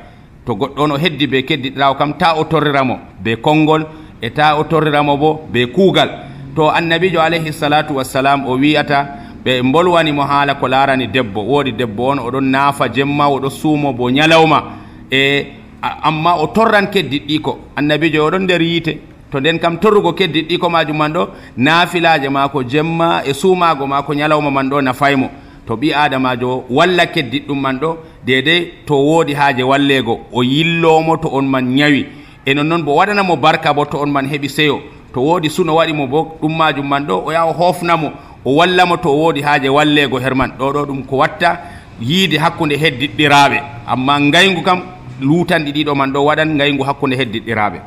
To 0.46 0.54
goɗɗo 0.54 0.80
on 0.82 0.92
o 0.92 0.96
heddi 0.98 1.26
be 1.26 1.42
keddiɗirawo 1.42 1.94
kam 1.96 2.14
ta 2.18 2.34
o 2.36 2.44
torriramo 2.44 2.98
be 3.22 3.36
konngol 3.36 3.86
e 4.22 4.30
ta 4.30 4.56
o 4.58 4.64
torriramo 4.64 5.16
bo 5.16 5.40
be 5.52 5.66
kuugal. 5.66 6.08
To 6.56 6.70
annabijo 6.70 7.20
alayhi 7.20 7.52
salatu 7.52 7.94
wassalam 7.94 8.46
o 8.46 8.56
wiyata 8.56 9.06
ɓe 9.44 9.62
bolwani 9.62 10.12
mo 10.12 10.22
haala 10.22 10.54
ko 10.54 10.66
larani 10.68 11.06
debbo. 11.08 11.42
Woodi 11.42 11.72
debbo 11.72 12.08
on 12.10 12.18
oɗon 12.18 12.44
naafa 12.50 12.88
jemma 12.88 13.26
oɗo 13.28 13.50
suumo 13.50 13.92
bo 13.92 14.10
ñalawma 14.10 14.62
e 15.10 15.46
amma 15.80 16.36
o 16.36 16.46
torran 16.48 16.86
keddiɗɗi 16.90 17.40
ko. 17.40 17.58
Annabijo 17.76 18.26
oɗon 18.26 18.42
nder 18.42 18.62
yiite. 18.62 19.09
to 19.30 19.40
nden 19.40 19.58
kam 19.58 19.78
torrugo 19.78 20.12
keddi 20.12 20.42
ɗi 20.48 20.58
ko 20.58 20.68
majum 20.70 20.96
man 20.96 21.12
ɗo 21.12 21.28
naafilaje 21.56 22.28
ma 22.28 22.48
ko 22.48 22.62
jemma 22.62 23.22
e 23.24 23.32
suumago 23.34 23.86
ma 23.86 24.02
ko 24.02 24.12
ñalawma 24.14 24.50
man 24.50 24.68
ɗo 24.70 24.80
nafaymo 24.82 25.28
to 25.66 25.76
ɓi 25.76 25.92
adamajo 25.94 26.64
walla 26.70 27.06
keddiɗɗum 27.06 27.60
man 27.60 27.78
ɗo 27.78 27.96
dedei 28.26 28.72
to 28.86 28.94
woodi 28.94 29.34
haaje 29.34 29.62
wallego 29.62 30.20
o 30.32 30.42
yillomo 30.42 31.16
to 31.16 31.28
on 31.32 31.42
man 31.46 31.64
ñawi 31.76 32.06
e 32.44 32.54
non 32.54 32.64
noon 32.66 32.82
bo 32.82 32.94
waɗanamo 32.96 33.36
barka 33.36 33.72
bo 33.74 33.84
to 33.84 33.98
on 33.98 34.06
man 34.10 34.26
heɓi 34.26 34.48
seyo. 34.48 34.80
To 35.14 35.20
woodi 35.20 35.48
suno 35.50 35.74
waɗimo 35.74 36.06
bo 36.06 36.36
ɗum 36.42 36.56
majum 36.56 36.86
man 36.88 37.04
ɗo 37.06 37.22
o 37.26 37.32
yaha 37.32 37.46
o 37.46 37.52
hofnamo 37.52 38.10
o 38.44 38.54
wallamo 38.56 38.96
to 38.96 39.08
woodi 39.10 39.42
haaje 39.42 39.68
wallego 39.68 40.18
herman 40.18 40.50
ɗo 40.58 40.72
ɗo 40.72 40.86
ɗum 40.86 41.02
ko 41.06 41.16
watta 41.16 41.58
yiide 42.00 42.38
hakkunde 42.38 42.76
heddiɗɗiraɓe 42.76 43.58
amma 43.86 44.20
ngaygu 44.20 44.62
kam 44.62 44.80
lutanɗi 45.20 45.72
ɗiɗo 45.72 45.94
man 45.94 46.12
ɗo 46.12 46.24
waɗan 46.24 46.48
ngaygu 46.56 46.82
hakkunde 46.84 47.14
heddiɗɗiraɓe 47.16 47.78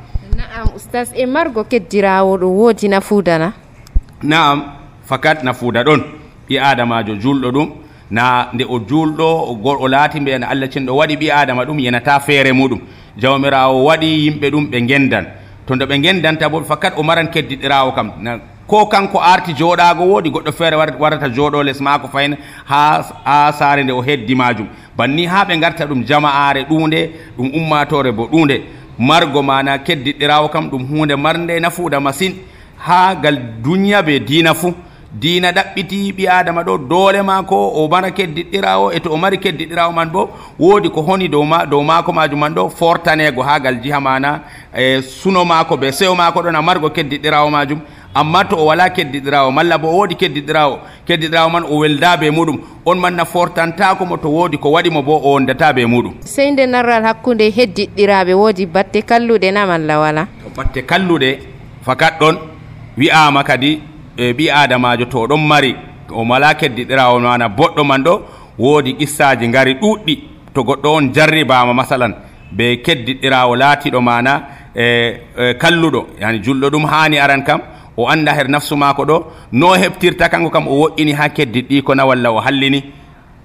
naam 0.54 0.68
oustas 0.76 1.10
e 1.16 1.26
margo 1.26 1.64
keddirawo 1.64 2.38
ɗo 2.38 2.48
woodi 2.58 2.88
nafuudana 2.88 3.54
naam 4.22 4.64
fakat 5.06 5.44
nafuuda 5.44 5.84
ɗon. 5.84 6.02
Ɓi 6.48 6.60
adamajo 6.60 7.14
julɗo 7.16 7.50
ɗum. 7.52 7.70
Na 8.12 8.48
nde 8.54 8.64
o 8.70 8.80
julɗo 8.80 9.58
o 9.84 9.88
laati 9.88 10.20
mbiyana 10.20 10.48
allah 10.50 10.70
cinɗo 10.70 10.94
waɗi 10.96 11.16
ɓi 11.18 11.32
adama 11.32 11.66
ɗum 11.66 11.80
yenata 11.80 12.20
feere 12.20 12.52
muɗum. 12.54 12.80
Jawmirawo 13.18 13.84
waɗi 13.86 14.08
yimɓe 14.26 14.50
ɗum 14.52 14.66
ɓe 14.72 14.88
gendan 14.88 15.26
to 15.66 15.76
nde 15.76 15.86
ɓe 15.86 16.02
gendanta 16.04 16.50
bo 16.50 16.62
fakat 16.64 16.94
o 16.98 17.04
maran 17.04 17.28
keddiɗirawo 17.34 17.92
kam. 17.96 18.12
Ko 18.68 18.86
kanko 18.86 19.20
arti 19.20 19.54
joɗago 19.54 20.04
woodi 20.06 20.30
goɗɗo 20.30 20.52
feere 20.54 20.76
warata 20.76 21.30
jooɗo 21.30 21.64
less 21.64 21.82
maako 21.82 22.08
fayin 22.08 22.38
ha 22.66 23.02
ha 23.26 23.52
saare 23.52 23.84
nde 23.84 23.92
o 23.92 24.02
heddi 24.02 24.36
majum 24.36 24.68
banni 24.98 25.26
ha 25.26 25.44
ɓe 25.46 25.60
garta 25.60 25.86
ɗum 25.86 26.04
jama'are 26.06 26.64
ɗunde 26.70 27.10
ɗum 27.38 27.50
ummatore 27.56 28.12
bo 28.12 28.28
ɗunde 28.28 28.62
margo 28.98 29.42
mana 29.44 29.78
keddiɗɗirawo 29.78 30.50
kam 30.50 30.70
ɗum 30.70 30.84
hunde 30.88 31.16
marde 31.16 31.60
nafuuda 31.60 32.00
masine 32.00 32.36
ha 32.78 33.16
gal 33.16 33.38
duniya 33.64 34.02
be 34.04 34.20
dina 34.20 34.54
fuu 34.54 34.74
dina 35.14 35.52
ɗaɓɓiti 35.52 36.12
ɓi 36.18 36.28
adama 36.28 36.64
ɗo 36.64 36.78
doole 36.78 37.22
mako 37.22 37.56
o 37.76 37.88
mara 37.88 38.10
keddiɗɗirawo 38.12 38.92
e 38.94 39.00
to 39.00 39.10
o 39.14 39.18
mari 39.18 39.38
keddiɗɗirawo 39.38 39.94
man 39.94 40.10
bo 40.10 40.30
woodi 40.60 40.90
ko 40.90 41.02
honi 41.02 41.28
dow 41.28 41.44
ma 41.46 41.66
dow 41.66 41.84
mako 41.84 42.12
majum 42.14 42.40
man 42.40 42.54
ɗo 42.54 42.70
fortanego 42.70 43.42
ha 43.44 43.60
gal 43.60 43.76
jiha 43.84 44.00
mana 44.02 44.42
e 44.76 45.02
suno 45.02 45.46
mako 45.46 45.78
be 45.78 45.92
sewo 45.92 46.16
mako 46.16 46.42
ɗon 46.42 46.56
a 46.56 46.62
margo 46.62 46.90
keddiɗɗirawo 46.90 47.50
majum 47.52 47.80
amma 48.16 48.44
to 48.46 48.56
o 48.58 48.66
wala 48.66 48.90
keddiɗirawo 48.90 49.52
malla 49.52 49.78
bo 49.78 49.88
o 49.90 49.98
woodi 49.98 50.16
keddiɗirawo 50.16 50.80
keddiɗirawo 51.08 51.50
man 51.52 51.64
o 51.64 51.78
welda 51.78 52.18
be 52.18 52.30
muɗum. 52.30 52.60
On 52.86 52.96
manna 53.00 53.26
fortantako 53.26 54.06
mo 54.06 54.18
to 54.18 54.28
woodi 54.30 54.58
ko 54.58 54.72
waɗimo 54.72 55.02
bo 55.04 55.16
o 55.24 55.34
wondata 55.34 55.74
be 55.74 55.86
muɗum. 55.86 56.14
Sey 56.26 56.52
nde 56.52 56.66
narral 56.68 57.04
hakkude 57.04 57.50
heddiɗɗiraɓe 57.50 58.34
woodi 58.34 58.66
batte 58.66 59.02
kalluɗe 59.02 59.52
na 59.52 59.66
malla 59.66 60.00
wala? 60.00 60.28
To 60.44 60.50
batte 60.56 60.86
kalluɗe 60.86 61.40
fakat 61.86 62.20
ɗon 62.20 62.38
wi'ama 62.98 63.44
kadi 63.44 63.82
e 64.18 64.34
ɓi 64.34 64.50
adamajo 64.52 65.06
to 65.06 65.28
ɗon 65.28 65.48
mari 65.48 65.76
o 66.12 66.24
mala 66.26 66.54
keddiɗirawo 66.54 67.20
mana 67.20 67.48
boɗɗo 67.50 67.84
man 67.86 68.04
ɗo 68.04 68.22
woodi 68.60 68.94
qissaji 68.96 69.48
ngari 69.48 69.74
ɗuɗɗi 69.82 70.20
to 70.54 70.62
goɗɗo 70.64 70.88
on 70.96 71.14
jarribama 71.14 71.74
masalan 71.74 72.14
be 72.52 72.78
keddiɗɗirawo 72.86 73.56
laatiɗo 73.56 74.02
mana 74.02 74.42
e, 74.76 74.86
e 75.38 75.54
kalluɗo 75.56 76.08
yani 76.22 76.40
julɗo 76.44 76.70
ɗum 76.70 76.86
hani 76.86 77.18
aran 77.20 77.44
kam 77.44 77.62
o 77.98 78.08
anda 78.10 78.34
her 78.34 78.48
nafsu 78.50 78.76
mako 78.78 79.04
ɗo 79.06 79.18
no 79.52 79.68
heɓtirta 79.76 80.30
kanko 80.30 80.50
kam 80.50 80.68
o 80.68 80.74
woƴƴini 80.88 81.14
ha 81.16 81.30
keddiɗɗi 81.30 81.84
ko 81.84 81.94
na 81.96 82.06
walla 82.06 82.32
o 82.32 82.40
hallini 82.40 82.84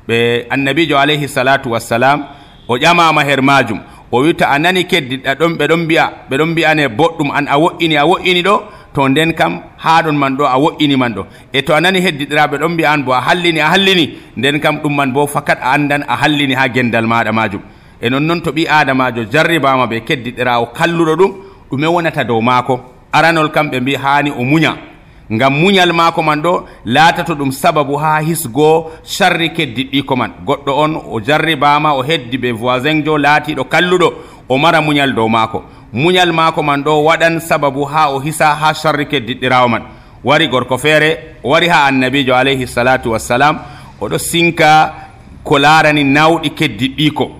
ɓe 0.09 0.47
annabijo 0.51 0.97
alayhi 0.99 1.29
salatu 1.29 1.71
wassalam 1.71 2.25
o 2.69 2.77
ƴamama 2.79 3.25
her 3.25 3.43
majum 3.43 3.81
o 4.13 4.21
witta 4.23 4.47
a 4.49 4.59
nani 4.59 4.85
keddiɗɗa 4.85 5.35
ɗon 5.39 5.53
ɓe 5.59 5.67
ɗon 5.69 5.81
mbiya 5.85 6.05
ɓe 6.31 6.37
ɗon 6.39 6.47
mbiyane 6.53 6.89
boɗɗum 6.89 7.31
an 7.37 7.47
a 7.49 7.57
woƴƴini 7.59 7.97
a 7.97 8.05
woƴƴini 8.07 8.43
ɗo 8.43 8.63
to 8.95 9.09
nden 9.09 9.33
kam 9.35 9.61
ha 9.77 10.03
ɗon 10.03 10.17
man 10.17 10.37
ɗo 10.37 10.45
a 10.47 10.57
woƴƴini 10.59 10.97
man 10.97 11.13
ɗo 11.15 11.27
e 11.53 11.63
to 11.63 11.75
a 11.75 11.81
nani 11.81 12.01
heddiɗiraɓe 12.01 12.57
ɗon 12.59 12.69
mbiya 12.73 12.93
an 12.93 13.03
bo 13.05 13.13
a 13.13 13.21
hallini 13.21 13.61
a 13.61 13.69
hallini 13.69 14.15
nden 14.37 14.61
kam 14.61 14.77
ɗum 14.83 14.95
man 14.97 15.13
bo 15.13 15.27
fakat 15.27 15.59
a 15.61 15.73
andan 15.77 16.03
a 16.09 16.17
hallini 16.17 16.55
ha 16.55 16.69
gendal 16.69 17.05
maɗa 17.07 17.33
majum 17.33 17.61
e 18.01 18.09
non 18.09 18.21
noon 18.27 18.41
to 18.41 18.51
ɓi 18.53 18.67
adamajo 18.67 19.25
jarribama 19.31 19.87
ɓe 19.87 20.01
keddiɗirawo 20.07 20.67
kalluɗo 20.73 21.15
ɗum 21.17 21.33
ɗume 21.71 21.87
wonata 21.87 22.25
dow 22.25 22.41
maako 22.41 22.81
aranol 23.13 23.51
kam 23.51 23.71
ɓe 23.71 23.81
mbi 23.81 23.95
hani 23.97 24.31
o 24.31 24.43
muña. 24.45 24.77
Ngam 25.31 25.53
muñal 25.53 25.93
maako 25.93 26.23
man 26.23 26.41
ɗo 26.43 26.65
laatato 26.85 27.35
ɗum 27.35 27.51
sababu 27.53 27.97
ha 27.97 28.21
hisgo 28.23 28.91
charri 29.05 29.51
keddiɗɗiko 29.53 30.17
man. 30.17 30.31
Goɗɗo 30.47 30.73
on 30.73 30.95
o 30.97 31.21
jarribama 31.21 31.93
o 31.95 32.03
heddi 32.03 32.39
ɓe 32.39 32.53
voisin 32.53 33.05
jo 33.05 33.19
laatiɗo 33.19 33.65
kalluɗo 33.65 34.13
o 34.49 34.59
mara 34.59 34.81
muñal 34.81 35.15
dow 35.15 35.29
maako. 35.29 35.65
Muñal 35.93 36.33
maako 36.33 36.63
man 36.63 36.83
ɗo 36.83 37.05
waɗan 37.05 37.41
sababu 37.41 37.85
ha 37.85 38.11
o 38.11 38.21
hisa 38.21 38.55
ha 38.55 38.73
sharri 38.75 39.07
keddiɗɗirawo 39.07 39.69
man. 39.69 39.83
Wari 40.25 40.49
gorko 40.49 40.79
feere 40.79 41.37
o 41.43 41.51
wari 41.51 41.69
ha 41.69 41.87
annabijo 41.87 42.35
alayhi 42.35 42.67
salatu 42.67 43.11
wassalam 43.11 43.59
oɗo 44.01 44.19
sinka 44.19 44.95
ko 45.45 45.59
larani 45.59 46.05
nawɗi 46.05 46.51
keddiɗɗiko 46.51 47.31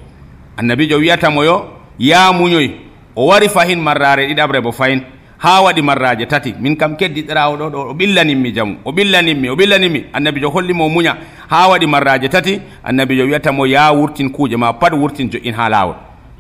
annabijo 0.57 0.97
wiyatamo 0.99 1.45
yo 1.45 1.65
ya 1.99 2.33
muñoy 2.33 2.71
o 3.17 3.27
wari 3.27 3.49
fahin 3.49 3.77
marrare 3.81 4.27
ɗiɗaɓre 4.29 4.61
bo 4.63 4.73
fayin 4.73 5.03
ha 5.39 5.61
waɗi 5.63 5.83
marraje 5.83 6.27
tati 6.27 6.55
min 6.61 6.77
kam 6.77 6.97
keddiɗirawo 6.97 7.57
ɗo 7.57 7.71
ɗo 7.71 7.79
o 7.91 7.95
ɓillaninmi 7.95 8.53
jamu 8.55 8.77
o 8.85 8.91
ɓillaninmi 8.93 9.49
o 9.51 9.55
ɓillaninmi 9.57 10.05
annabijo 10.13 10.51
hollimo 10.51 10.89
mo 10.89 10.95
muña. 11.01 11.17
Ha 11.49 11.69
waɗi 11.69 11.87
marraje 11.87 12.29
tati 12.29 12.61
annabijo 12.85 13.25
wiyatamo 13.25 13.67
ya 13.67 13.93
wurtin 13.93 14.31
kuuje 14.31 14.57
ma 14.57 14.73
pat 14.73 14.93
wurtin 14.93 15.31
joƴin 15.31 15.55
ha 15.55 15.69
lawol. 15.69 15.95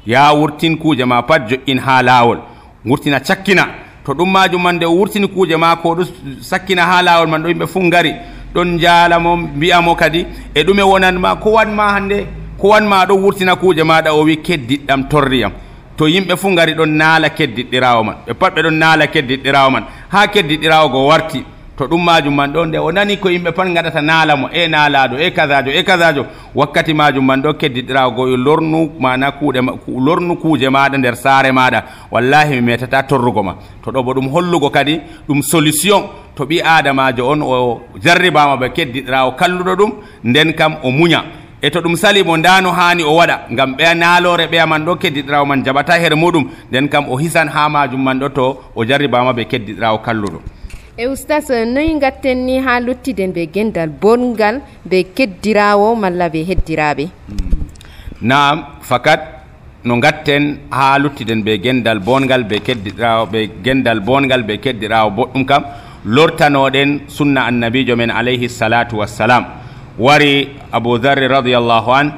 Ya 0.06 0.32
wurtin 0.34 0.76
kuuje 0.76 1.04
ma 1.04 1.22
pat 1.22 1.48
joƴin 1.48 1.78
ha 1.78 2.02
lawol. 2.02 2.38
Wurtina 2.84 3.20
cakkina. 3.20 3.66
To 4.04 4.12
ɗum 4.14 4.30
majum 4.32 4.62
man 4.62 4.76
nde 4.76 4.84
o 4.86 4.94
wurtini 4.96 5.28
kuuje 5.28 5.56
ma 5.56 5.76
ko 5.76 5.94
ɗo 5.94 6.04
sakkina 6.40 6.82
ha 6.82 7.02
lawol 7.02 7.28
man 7.28 7.42
ɗo 7.42 7.48
yimɓe 7.48 7.66
fuu 7.66 7.82
ngari. 7.84 8.14
Ɗon 8.54 8.78
jaalamo 8.80 9.36
mbiyamo 9.36 9.94
kadi. 9.94 10.26
E 10.54 10.62
ɗume 10.64 10.82
wonanma 10.82 11.36
ko 11.36 11.50
wanma 11.52 11.92
hannde 11.92 12.26
ko 12.58 12.68
wanma 12.68 13.04
ɗo 13.06 13.14
wurtina 13.14 13.54
kuuje 13.56 13.82
maɗa 13.84 14.12
o 14.12 14.24
wi 14.24 14.36
keddiɗɗam 14.42 15.08
torriyam 15.08 15.52
to 15.98 16.06
yimɓe 16.08 16.36
fuu 16.36 16.50
ngari 16.50 16.74
ɗon 16.74 16.86
naala 16.96 17.28
keddiɗɗirawo 17.30 18.04
man. 18.04 18.16
Ɓe 18.26 18.34
pat 18.34 18.54
ɓe 18.54 18.62
ɗon 18.62 18.74
naala 18.78 19.06
keddiɗɗirawo 19.06 19.70
man. 19.70 19.84
Ha 20.12 20.26
keddiɗɗirawo 20.28 20.88
go 20.90 21.06
warti 21.06 21.44
to 21.76 21.86
ɗum 21.86 22.04
majum 22.04 22.34
man 22.34 22.52
ɗo 22.52 22.66
nde. 22.66 22.78
O 22.78 22.90
nani 22.92 23.16
ko 23.18 23.28
yimɓe 23.28 23.52
pat 23.52 23.66
gaɗata 23.74 24.00
naala 24.00 24.36
mo. 24.36 24.48
E 24.52 24.68
naalaɗo 24.68 25.18
e 25.18 25.30
kasajo 25.32 25.70
e 25.70 25.82
kasajo 25.82 26.26
wakkati 26.54 26.94
majum 26.94 27.26
man 27.26 27.42
ɗo 27.42 27.52
keddiɗirawo 27.58 28.10
go 28.14 28.26
yo 28.28 28.36
lornu 28.36 28.92
mana 29.00 29.32
kuuɗe 29.32 29.60
lornu 29.98 30.36
kuuje 30.36 30.68
maɗa 30.70 30.98
nder 30.98 31.16
saare 31.16 31.50
maɗa 31.52 31.82
wallahi 32.12 32.54
mi 32.54 32.60
metata 32.60 33.02
torrugo 33.02 33.42
ma. 33.42 33.54
To 33.82 33.90
ɗo 33.90 34.02
bo 34.04 34.12
ɗum 34.14 34.28
hollugo 34.30 34.70
kadi 34.70 35.00
ɗum 35.28 35.42
solution. 35.42 36.02
To 36.36 36.44
ɓi 36.46 36.62
adamajo 36.62 37.26
on 37.26 37.42
o 37.42 37.80
jarribama 38.00 38.54
ɓe 38.56 38.72
keddiɗirawo 38.72 39.32
kalluɗo 39.36 39.74
ɗum 39.76 39.92
nden 40.24 40.52
kam 40.54 40.76
o 40.84 40.90
muña. 40.90 41.24
e 41.60 41.70
to 41.70 41.80
ɗum 41.80 41.96
sali 41.96 42.22
mo 42.22 42.36
nda 42.36 42.62
hani 42.72 43.02
o 43.02 43.14
waɗa 43.16 43.36
ngam 43.52 43.74
ɓeya 43.76 43.94
naalore 43.94 44.46
ɓeya 44.46 44.66
man 44.66 44.84
ɗo 44.86 44.96
keddiɗirawo 44.96 45.46
man 45.46 45.62
jaɓata 45.64 45.98
e 45.98 46.02
her 46.02 46.14
muɗum 46.16 46.44
nden 46.70 46.88
kam 46.88 47.08
o 47.10 47.16
hisan 47.16 47.48
ha 47.48 47.68
majum 47.68 48.02
man 48.02 48.20
ɗo 48.20 48.28
to 48.32 48.58
o 48.76 48.84
jarribama 48.84 49.32
ɓe 49.32 49.44
keddiɗirawo 49.50 49.98
kalluɗo. 49.98 50.40
E 50.96 51.06
oustas 51.06 51.48
noyi 51.50 51.98
gatten 51.98 52.46
ni 52.46 52.58
ha 52.60 52.78
luttiden 52.80 53.32
ɓe 53.32 53.50
gendal 53.52 53.88
bongal 53.88 54.60
ɓe 54.88 55.04
keddirawo 55.16 55.94
malla 55.96 56.28
ɓe 56.28 56.44
heddiraɓe 56.48 57.08
nam 58.22 58.64
fakat 58.80 59.20
no 59.84 59.98
gatten 59.98 60.58
ha 60.70 60.98
luttiden 60.98 61.42
ɓe 61.42 61.58
gendal 61.62 61.98
bongal 61.98 62.44
ɓe 62.44 62.60
keddiɗirawo 62.66 63.26
ɓe 63.32 63.50
gendal 63.64 64.00
bongal 64.00 64.42
ɓe 64.42 64.58
keddiɗirawo 64.62 65.10
boɗɗum 65.10 65.44
kam 65.44 65.62
lortanoɗen 66.04 67.00
sunna 67.08 67.46
annabijo 67.46 67.96
men 67.96 68.10
alayhi 68.10 68.48
salatu 68.48 68.98
wassalam 68.98 69.44
wari 69.98 70.48
abou 70.72 70.98
darri 70.98 71.26
radiallahu 71.28 71.90
an 71.92 72.12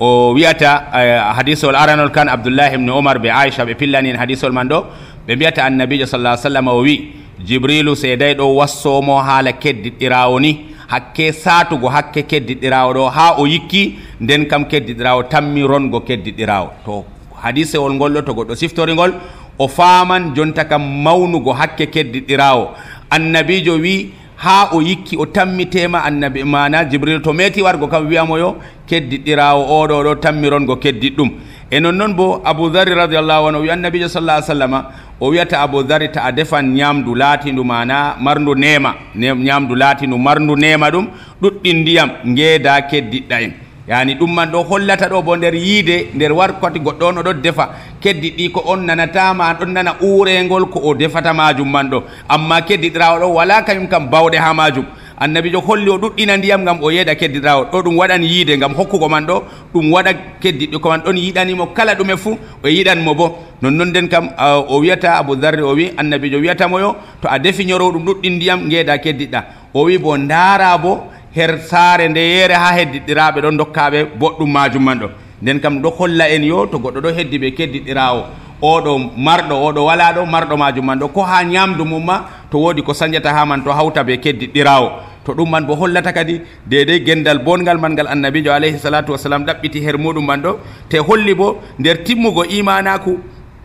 o 0.00 0.32
wiyata 0.34 0.90
hadisol 1.36 1.74
aranol 1.76 2.10
kan 2.10 2.28
abdoullahi 2.28 2.74
ibne 2.74 2.90
omar 2.90 3.18
ɓe 3.18 3.30
aicha 3.30 3.64
ɓe 3.64 3.74
pillani 3.74 4.10
en 4.10 4.16
hadisol 4.16 4.52
man 4.52 4.68
ɗo 4.68 4.84
ɓe 5.26 5.36
mbiyata 5.36 5.64
annabijo 5.64 6.06
sallah 6.06 6.36
sallam 6.38 6.68
o 6.68 6.80
wi 6.82 7.12
jibrilu 7.44 7.94
seeday 7.96 8.34
ɗo 8.34 8.54
wassomo 8.56 9.18
haala 9.20 9.52
keddiɗɗirawo 9.52 10.40
ni 10.40 10.58
hakke 10.88 11.32
satugo 11.32 11.88
hakke 11.88 12.22
keddiɗɗirawo 12.22 12.92
ɗo 12.94 13.08
ha 13.10 13.34
o 13.38 13.46
yikki 13.46 13.98
nden 14.20 14.46
kam 14.48 14.64
keddiɗɗirawo 14.64 15.22
tammi 15.28 15.62
rongo 15.62 16.00
keddiɗɗirawo 16.00 16.68
to 16.84 17.04
hadisewol 17.42 17.92
ngol 17.94 18.12
ɗo 18.12 18.22
to 18.24 18.32
goɗɗo 18.34 18.54
siftorigol 18.56 19.12
o 19.58 19.68
faman 19.68 20.32
jonta 20.34 20.64
kam 20.64 20.82
mawnugo 21.04 21.52
hakke 21.52 21.86
keddiɗɗirawo 21.90 22.68
annabijo 23.10 23.74
wi 23.76 24.12
ha 24.38 24.70
o 24.72 24.80
yikki 24.82 25.16
o 25.18 25.26
tammitema 25.26 26.04
annabi 26.04 26.44
mana 26.44 26.84
jibril 26.84 27.20
to 27.22 27.32
meti 27.32 27.62
wargo 27.62 27.88
kam 27.88 28.06
wiyamo 28.08 28.38
yo 28.38 28.56
keddiɗɗirawo 28.88 29.62
oɗo 29.78 29.96
ɗo 30.04 30.14
tammirongo 30.22 30.76
keddiɗ 30.76 31.14
ɗum 31.16 31.30
e 31.70 31.80
nonnoon 31.80 32.14
bo 32.14 32.40
aboudari 32.44 32.94
radiallahu 32.94 33.48
anu 33.48 33.58
o 33.58 33.62
wi 33.62 33.70
annabijo 33.70 34.08
sallah 34.08 34.42
sallama 34.42 34.84
o 35.20 35.28
wiyata 35.30 35.60
aboudari 35.60 36.08
ta 36.12 36.22
a 36.24 36.32
defan 36.32 36.62
ñamdu 36.74 37.14
laatindu 37.14 37.64
mana 37.64 38.14
marndu 38.20 38.54
nema 38.54 38.94
ñamdu 39.16 39.74
laatindu 39.74 40.16
marndu 40.18 40.54
nema 40.56 40.90
ɗum 40.90 41.06
ɗuɗɗi 41.42 41.72
ndiyam 41.80 42.10
ngeeda 42.26 42.80
keddiɗɗa 42.90 43.40
en. 43.42 43.52
Yani 43.88 44.14
ɗum 44.14 44.34
man 44.34 44.50
ɗo 44.52 44.62
hollata 44.68 45.08
ɗo 45.08 45.22
bo 45.22 45.36
nder 45.36 45.54
yiide 45.54 46.08
nder 46.14 46.32
warkoti 46.32 46.78
goɗɗo 46.80 47.04
on 47.08 47.18
oɗon 47.18 47.40
defa. 47.42 47.68
Keddi 48.00 48.30
ɗi 48.36 48.50
ko 48.52 48.62
on 48.66 48.84
nanatama 48.86 49.54
ɗon 49.58 49.72
nana 49.72 49.96
urengol 50.00 50.66
ko 50.68 50.80
o 50.84 50.94
defata 50.94 51.32
majum 51.32 51.70
man 51.70 51.88
ɗo. 51.90 52.02
Amma 52.28 52.60
keddiɗirawo 52.60 53.18
ɗo 53.20 53.26
wala 53.34 53.62
kañum 53.62 53.88
kam 53.88 54.08
bawɗe 54.10 54.36
ha 54.38 54.52
majum 54.54 54.84
annabi 55.20 55.50
jo 55.50 55.60
holli 55.60 55.90
o 55.90 55.98
ɗuɗɗina 55.98 56.36
ndiyam 56.36 56.64
gam 56.64 56.78
o 56.82 56.90
yeeɗa 56.90 57.14
keddiɗirawo 57.14 57.64
ɗo 57.72 57.82
ɗum 57.82 57.96
waɗan 57.98 58.22
yiide 58.22 58.56
gam 58.58 58.74
hokkugo 58.74 59.08
man 59.08 59.26
ɗo 59.26 59.42
ɗum 59.74 59.92
waɗa 59.92 60.12
keddiɗɗi 60.40 60.78
ko 60.80 60.88
man 60.88 61.00
ɗon 61.00 61.16
yiɗanimo 61.16 61.66
kala 61.74 61.94
ɗume 61.94 62.16
fuu 62.16 62.38
o 62.62 62.68
yiɗanmo 62.68 63.14
bo. 63.16 63.38
Nonnon 63.62 63.86
nden 63.88 64.08
kam 64.08 64.28
o 64.68 64.78
wiyata 64.80 65.18
aboudarri 65.18 65.62
o 65.62 65.74
wi 65.74 65.90
annabijo 65.96 66.38
wiyatamo 66.38 66.78
yo 66.78 66.94
to 67.20 67.28
a 67.28 67.38
defiñoro 67.38 67.90
ɗum 67.90 68.04
ɗuɗɗi 68.04 68.30
ndiyam 68.36 68.60
ngeeɗa 68.68 68.98
keddiɗɗa 68.98 69.44
o 69.74 69.82
wi 69.84 69.98
bo 69.98 70.16
ndaara 70.16 70.78
bo 70.78 71.08
her 71.36 71.58
saare 71.70 72.08
nde 72.08 72.20
yeere 72.20 72.54
ha 72.54 72.72
heddiɗɗiraɓe 72.78 73.40
ɗon 73.40 73.56
dokkaɓe 73.56 74.04
boɗɗum 74.18 74.50
majum 74.52 74.82
man 74.84 74.98
ɗo 74.98 75.08
nden 75.42 75.60
kam 75.60 75.80
ɗo 75.82 75.90
holla 75.98 76.28
en 76.30 76.42
yo 76.44 76.66
to 76.66 76.78
goɗɗo 76.78 77.00
ɗo 77.00 77.10
heddi 77.16 77.38
ɓe 77.38 77.50
keddiɗɗirawo 77.56 78.22
oɗo 78.62 78.98
marɗo 79.16 79.54
oɗo 79.66 79.84
wala 79.84 80.12
ɗo 80.12 80.26
marɗo 80.26 80.56
majum 80.56 80.84
man 80.86 80.98
ɗo. 80.98 81.08
Ko 81.08 81.22
ha 81.22 81.42
ñamdu 81.44 81.84
mum 81.84 82.04
ma 82.04 82.24
to 82.50 82.58
wodi 82.58 82.82
ko 82.82 82.92
sañata 82.92 83.32
ha 83.32 83.44
man 83.46 83.62
to 83.62 83.70
hawta 83.70 84.02
ɓe 84.02 84.18
keddiɗɗirawo 84.20 84.90
to 85.24 85.32
ɗum 85.34 85.50
man 85.50 85.64
bo 85.66 85.74
hollata 85.76 86.12
kadi 86.12 86.40
dedei 86.66 87.00
gendal 87.04 87.38
bongal 87.38 87.78
man 87.78 87.92
ngal 87.92 88.06
annabijo 88.08 88.50
alayhi 88.52 88.78
salatu 88.78 89.12
wasalam 89.12 89.44
ɗaɓɓiti 89.44 89.80
her 89.84 89.96
muɗum 89.98 90.26
man 90.26 90.42
ɗo. 90.42 90.58
Te 90.88 90.98
holli 90.98 91.34
bo 91.34 91.60
nder 91.78 92.02
timmugo 92.02 92.44
imanaku 92.44 93.18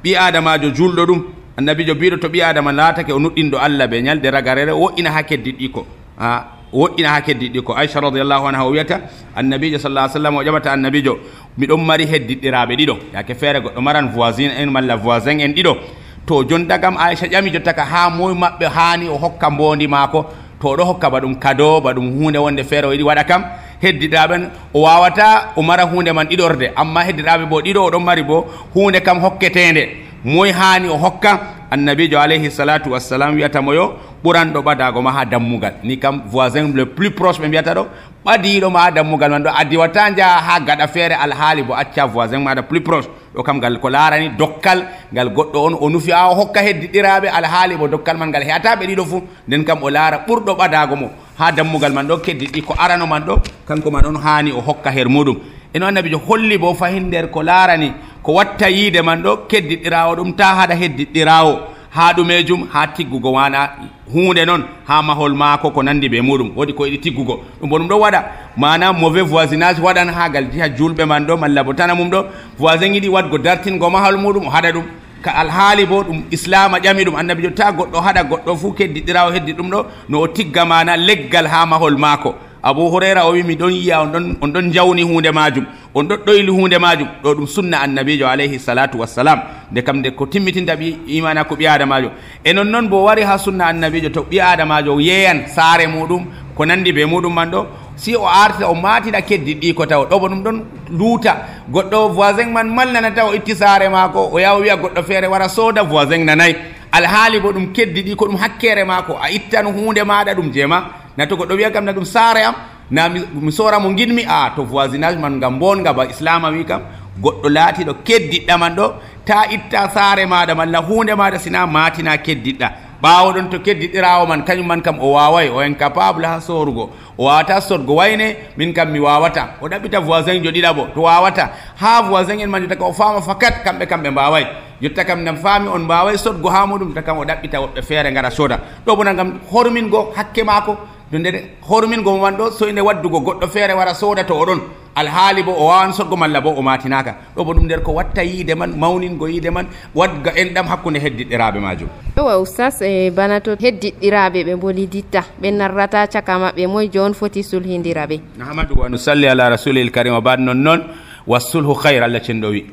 ɓi 0.04 0.16
adamajo 0.16 0.70
julɗo 0.76 1.06
ɗum. 1.06 1.22
Annabijo 1.58 1.96
mbiɗo 1.96 2.18
to 2.20 2.28
ɓi 2.30 2.42
adama 2.44 2.72
laatake 2.72 3.12
o 3.14 3.20
nuɗɗinɗo 3.20 3.58
allah 3.58 3.88
ɓe 3.88 4.02
ñalde 4.02 4.30
ragarere 4.32 4.72
wo'ina 4.72 5.10
ha 5.12 5.24
keddiɗɗi 5.24 5.72
ko. 5.72 5.86
A 6.20 6.46
woɗɗina 6.74 7.10
ha 7.10 7.22
keddiɗi 7.22 7.62
ko 7.64 7.74
aicha 7.74 8.00
radiallahu 8.02 8.48
anha 8.48 8.66
o 8.66 8.72
wiyata 8.72 9.00
annabijo 9.36 9.78
sallah 9.78 10.10
sallam 10.10 10.36
o 10.38 10.44
ƴaɓata 10.44 10.72
annabijo 10.74 11.18
miɗon 11.58 11.78
mari 11.86 12.06
heddiɗɗiraɓe 12.06 12.76
ɗiɗo. 12.76 12.96
Yake 13.14 13.36
feere 13.36 13.60
goɗɗo 13.62 13.82
maran 13.82 14.08
voisin 14.10 14.50
en 14.58 14.68
malla 14.72 14.96
voisin 14.96 15.40
en 15.40 15.54
ɗiɗo. 15.54 15.78
To 16.26 16.44
jonta 16.50 16.80
kam 16.80 16.98
aicha 16.98 17.28
ƴami 17.28 17.52
jotta 17.54 17.74
ka 17.74 17.84
ha 17.86 18.10
moye 18.10 18.34
maɓɓe 18.36 18.66
hani 18.76 19.10
o 19.10 19.18
hokka 19.18 19.50
mbondi 19.50 19.88
maako 19.88 20.26
to 20.60 20.68
oɗo 20.68 20.84
hokka 20.86 21.10
ba 21.10 21.20
ɗum 21.20 21.36
kado 21.40 21.82
ba 21.82 21.94
ɗum 21.94 22.10
hunde 22.18 22.38
wonde 22.38 22.64
feere 22.64 22.86
o 22.88 22.92
yiɗi 22.94 23.04
waɗa 23.04 23.24
kam. 23.28 23.44
Heddiɗaɓen 23.84 24.50
o 24.74 24.82
wawata 24.82 25.54
o 25.56 25.62
mara 25.62 25.84
hunde 25.86 26.12
man 26.14 26.26
ɗiɗorde 26.28 26.72
amma 26.76 27.04
heddiɗaɓe 27.04 27.46
bo 27.50 27.62
ɗiɗo 27.62 27.80
oɗon 27.90 28.04
mari 28.04 28.24
bo 28.24 28.46
hunde 28.74 29.00
kam 29.04 29.20
hokketende 29.20 29.90
moye 30.24 30.52
hani 30.52 30.88
o 30.90 30.98
hokka 30.98 31.40
annabijo 31.74 32.20
alayhi 32.20 32.52
salatu 32.52 32.92
wassalam 32.92 33.36
wiyatamo 33.36 33.74
yo 33.74 33.86
ɓuranɗo 34.24 34.60
ɓadago 34.62 35.02
ma 35.02 35.12
ha 35.12 35.26
dammugal. 35.26 35.74
Ni 35.84 35.98
kam 35.98 36.22
voisin 36.26 36.72
le 36.76 36.86
plus 36.86 37.10
proche 37.12 37.40
ɓe 37.42 37.48
mbiyata 37.48 37.74
ɗo 37.74 37.84
ɓadiɗo 38.26 38.70
ma 38.72 38.80
ha 38.84 38.92
dammugal 38.92 39.32
man 39.32 39.44
ɗo 39.44 39.50
a 39.60 39.66
diwata 39.66 40.12
jaha 40.18 40.38
ha 40.48 40.60
gaɗa 40.60 40.88
feere 40.88 41.14
alhaali 41.16 41.64
bo 41.64 41.74
acca 41.74 42.06
voisin 42.08 42.40
maɗa 42.44 42.62
plus 42.64 42.82
proche. 42.84 43.10
Ɗo 43.36 43.44
kam 43.44 43.58
ngal 43.58 43.80
ko 43.80 43.90
larani 43.90 44.30
dokkal 44.38 44.86
ngal 45.14 45.30
goɗɗo 45.34 45.58
on 45.66 45.74
o 45.82 45.90
nufi 45.90 46.12
a 46.12 46.30
o 46.30 46.36
hokka 46.36 46.62
heddiɗiraɓe 46.62 47.28
alhaali 47.38 47.76
bo 47.78 47.88
dokkal 47.88 48.18
man 48.18 48.30
ngal 48.30 48.44
heyataɓe 48.44 48.86
ɗiɗo 48.88 49.06
fuu 49.06 49.22
nden 49.48 49.64
kam 49.66 49.84
o 49.84 49.90
laara 49.90 50.18
ɓurɗo 50.28 50.54
ɓadago 50.56 50.96
mo 50.96 51.10
ha 51.40 51.52
dammugal 51.52 51.92
man 51.94 52.08
ɗo 52.08 52.18
keddiɗi 52.22 52.62
ko 52.62 52.76
arano 52.78 53.08
man 53.08 53.24
ɗo 53.26 53.40
kanko 53.68 53.92
man 53.92 54.06
on 54.06 54.16
hani 54.22 54.52
o 54.52 54.62
hokka 54.62 54.92
her 54.92 55.08
muɗum 55.10 55.38
eno 55.74 55.88
annabijo 55.88 56.18
holli 56.28 56.58
bo 56.58 56.74
fahin 56.74 57.08
nder 57.08 57.30
ko 57.32 57.44
laarani 57.44 57.92
ko 58.24 58.34
watta 58.34 58.70
yiide 58.70 59.02
man 59.02 59.24
ɗo 59.24 59.38
keddiɗɗirawo 59.50 60.16
ɗum 60.16 60.34
ta 60.36 60.46
haɗa 60.56 60.76
heddiɗɗirawo 60.76 61.54
ha 61.96 62.14
ɗumejum 62.14 62.68
ha 62.74 62.88
tiggugo 62.88 63.32
wana 63.32 63.70
hunde 64.14 64.46
noon 64.46 64.64
ha 64.88 65.02
mahol 65.02 65.34
maako 65.34 65.72
ko 65.72 65.84
nandi 65.84 66.08
ɓe 66.10 66.22
muɗum 66.22 66.52
woodi 66.56 66.74
ko 66.74 66.86
yiɗi 66.86 67.00
tiggugo. 67.00 67.44
Ɗum 67.62 67.70
bo 67.70 67.78
ɗum 67.80 67.88
ɗo 67.88 68.00
waɗa. 68.00 68.24
Mana 68.58 68.94
mauvais 68.94 69.24
voisinage 69.24 69.80
waɗan 69.82 70.10
hagal 70.10 70.46
jiha 70.52 70.70
julɓe 70.78 71.06
man 71.06 71.26
ɗo 71.26 71.38
malla 71.38 71.64
bo 71.64 71.74
tana 71.74 71.96
mum 71.96 72.10
ɗo. 72.10 72.26
Voisin 72.60 72.94
yiɗi 72.94 73.10
wadgo 73.10 73.38
dartingo 73.38 73.90
mahol 73.90 74.18
muɗum 74.18 74.48
o 74.48 74.50
haɗa 74.50 74.72
ɗum. 74.72 74.84
Ka 75.22 75.32
alhaali 75.32 75.86
bo 75.86 76.04
ɗum 76.04 76.24
islama 76.32 76.80
ƴami 76.80 77.04
ɗum. 77.06 77.16
Annabijo 77.16 77.50
ta 77.56 77.72
goɗɗo 77.72 78.02
haɗa 78.02 78.24
goɗɗo 78.24 78.56
fuu 78.58 78.74
keddiɗirawo 78.74 79.32
heddi 79.32 79.54
ɗum 79.54 79.70
ɗo 79.70 79.86
no 80.10 80.22
o 80.22 80.28
tigga 80.28 80.66
mana 80.66 80.98
leggal 80.98 81.48
ha 81.48 81.66
mahol 81.66 81.98
maako. 81.98 82.36
abou 82.64 82.90
houraira 82.90 83.26
o 83.28 83.32
wi 83.32 83.44
mi 83.44 83.56
ɗon 83.56 83.72
yiya 83.72 84.02
on 84.02 84.52
ɗon 84.54 84.72
jawni 84.72 85.04
hunde 85.04 85.32
majum 85.32 85.66
on 85.94 86.04
ɗon 86.08 86.18
ɗoyli 86.26 86.50
hunde 86.52 86.78
majum 86.80 87.08
ɗo 87.24 87.34
ɗum 87.36 87.48
sunna 87.48 87.82
annabijo 87.82 88.28
alayhi 88.28 88.60
salatu 88.60 89.00
wassalam 89.00 89.40
nde 89.72 89.82
kam 89.84 89.98
nde 89.98 90.12
ko 90.12 90.26
timmitinta 90.26 90.76
ɓi 90.76 90.96
imana 91.08 91.44
ko 91.44 91.56
ɓi 91.56 91.68
adamajo 91.68 92.10
e 92.44 92.54
non 92.54 92.66
noon 92.72 92.88
bo 92.90 93.04
wari 93.04 93.24
ha 93.24 93.38
sunna 93.38 93.66
annabijo 93.68 94.10
to 94.10 94.22
ɓi 94.24 94.40
adamajo 94.42 95.00
yeeyan 95.02 95.48
saare 95.48 95.88
muɗum 95.88 96.26
ko 96.56 96.66
nandi 96.66 96.94
be 96.94 97.06
muɗum 97.06 97.34
man 97.34 97.52
ɗo 97.52 97.66
si 97.96 98.16
o 98.16 98.26
artita 98.26 98.70
o 98.70 98.76
matina 98.76 99.22
keddi 99.22 99.56
ɗi 99.56 99.74
ko 99.74 99.86
taw 99.86 100.06
ɗo 100.06 100.20
bo 100.20 100.28
ɗum 100.30 100.44
ɗon 100.44 100.58
luuta. 100.92 101.36
Goɗɗo 101.72 102.10
voisin 102.14 102.52
man 102.52 102.70
malnanata 102.74 103.26
o 103.26 103.34
itti 103.34 103.56
saare 103.56 103.90
maako 103.90 104.30
o 104.34 104.40
yaha 104.40 104.58
wiya 104.60 104.76
goɗɗo 104.78 105.04
feere 105.04 105.28
wara 105.28 105.50
sooda 105.50 105.84
voisin 105.84 106.26
nanayi 106.26 106.56
alhaali 106.92 107.40
bo 107.40 107.52
ɗum 107.52 107.74
keddi 107.74 108.04
ɗi 108.04 108.16
ko 108.16 108.26
ɗum 108.26 108.38
hakkere 108.38 108.84
maako. 108.86 109.18
A 109.22 109.30
ittan 109.30 109.66
hunde 109.66 110.04
maɗa 110.04 110.34
ɗum 110.36 110.52
jeema. 110.54 111.03
Na 111.18 111.26
to 111.26 111.36
goɗɗo 111.36 111.56
wiya 111.56 111.72
kam 111.72 111.86
na 111.86 111.92
ɗum 111.94 112.06
saare 112.06 112.44
am 112.44 112.56
na 112.92 113.10
mi 113.10 113.52
sora 113.52 113.80
mo 113.80 113.90
ginmi 113.96 114.26
a 114.28 114.52
to 114.56 114.64
voisinage 114.64 115.18
man 115.20 115.38
ngam 115.40 115.60
bonga 115.60 115.94
ba 115.94 116.06
islama 116.06 116.50
wi 116.52 116.64
kam. 116.66 116.82
Goɗɗo 117.22 117.48
laatiɗo 117.50 117.94
keddiɗɗa 118.04 118.58
man 118.60 118.76
ɗo 118.76 118.94
ta 119.26 119.46
itta 119.50 119.90
saare 119.94 120.26
maɗa 120.26 120.56
malla 120.56 120.80
hunde 120.82 121.14
maɗa 121.16 121.40
sina 121.40 121.66
matina 121.68 122.18
keddiɗɗa. 122.18 122.70
Ɓawo 123.04 123.34
ɗon 123.36 123.50
to 123.52 123.60
keddiɗirawo 123.60 124.28
man 124.28 124.44
kañum 124.46 124.66
man 124.68 124.82
kam 124.82 124.98
o 125.00 125.12
waway 125.14 125.50
o 125.50 125.60
incapable 125.62 126.26
ha 126.26 126.40
sorugo 126.40 126.90
o 127.18 127.26
wawata 127.26 127.60
sorgo 127.62 127.96
wayne 127.96 128.36
min 128.58 128.74
kam 128.74 128.92
mi 128.92 129.00
wawata 129.00 129.60
o 129.62 129.68
ɗaɓɓita 129.68 130.00
voisin 130.00 130.42
jo 130.44 130.50
ɗiɗaɓo 130.52 130.94
to 130.96 131.02
wawata 131.02 131.50
ha 131.76 132.02
voisin 132.02 132.40
en 132.40 132.48
man 132.50 132.62
jotta 132.64 132.76
kam 132.78 132.88
o 132.88 132.94
fama 132.94 133.22
fakat 133.22 133.64
kamɓe 133.66 133.86
kam 133.90 134.02
ɓe 134.04 134.10
mbaway 134.10 134.46
jotta 134.82 135.04
kam 135.04 135.22
nam 135.24 135.36
faami 135.36 135.68
on 135.68 135.80
mbaway 135.84 136.18
sorgo 136.18 136.50
ha 136.50 136.66
muɗum 136.66 136.88
jotta 136.96 137.02
kam 137.02 137.18
o 137.18 137.26
ɗaɓɓita 137.26 137.58
woɓɓe 137.60 137.82
feere 137.84 138.12
gara 138.14 138.32
soda 138.32 138.58
ɗo 138.86 138.96
bona 138.96 139.14
gam 139.14 139.40
hormingo 139.52 140.14
hakke 140.16 140.44
maako 140.46 140.78
to 141.14 141.20
nder 141.20 141.36
hormingo 141.70 142.18
man 142.18 142.36
ɗo 142.38 142.52
so 142.52 142.68
inde 142.68 142.82
waddugo 142.82 143.20
goɗɗo 143.20 143.48
feere 143.54 143.74
wara 143.74 143.94
soda 143.94 144.24
to 144.24 144.34
oɗon 144.34 144.60
alhaali 144.96 145.44
bo 145.44 145.52
o 145.52 145.68
wawan 145.70 145.94
sodgo 145.94 146.16
malla 146.18 146.42
bo 146.42 146.50
o 146.58 146.62
matinaka 146.62 147.16
ɗo 147.36 147.46
bo 147.46 147.54
ɗum 147.54 147.66
nder 147.66 147.82
ko 147.84 147.92
watta 147.94 148.24
yiide 148.24 148.56
man 148.58 148.74
mawningo 148.82 149.28
yiide 149.30 149.52
man 149.54 149.68
wadga 149.94 150.32
enɗam 150.42 150.66
hakkude 150.66 150.98
heddiɗɗiraɓe 151.06 151.60
majum 151.62 151.90
owa 152.18 152.38
oustas 152.42 152.82
e 152.82 153.12
bana 153.12 153.40
to 153.42 153.52
heddiɗɗiraɓe 153.56 154.40
ɓe 154.48 154.56
boliditta 154.56 155.22
ɓe 155.42 155.52
narrata 155.54 156.08
caka 156.08 156.34
maɓɓe 156.40 156.68
moye 156.68 156.90
joni 156.90 157.14
foti 157.14 157.44
sulhidira 157.44 158.08
ɓe. 158.08 158.20
Ahamadou 158.42 158.80
wa 158.82 158.90
nusalli 158.90 159.28
ala 159.28 159.50
rasulil 159.50 159.92
karim 159.92 160.14
o 160.16 160.22
bad 160.22 160.40
non 160.40 160.56
noon 160.58 160.82
wassulhu 161.28 161.74
hayre 161.84 162.04
allah 162.06 162.22
cenɗo 162.22 162.50
wi 162.50 162.66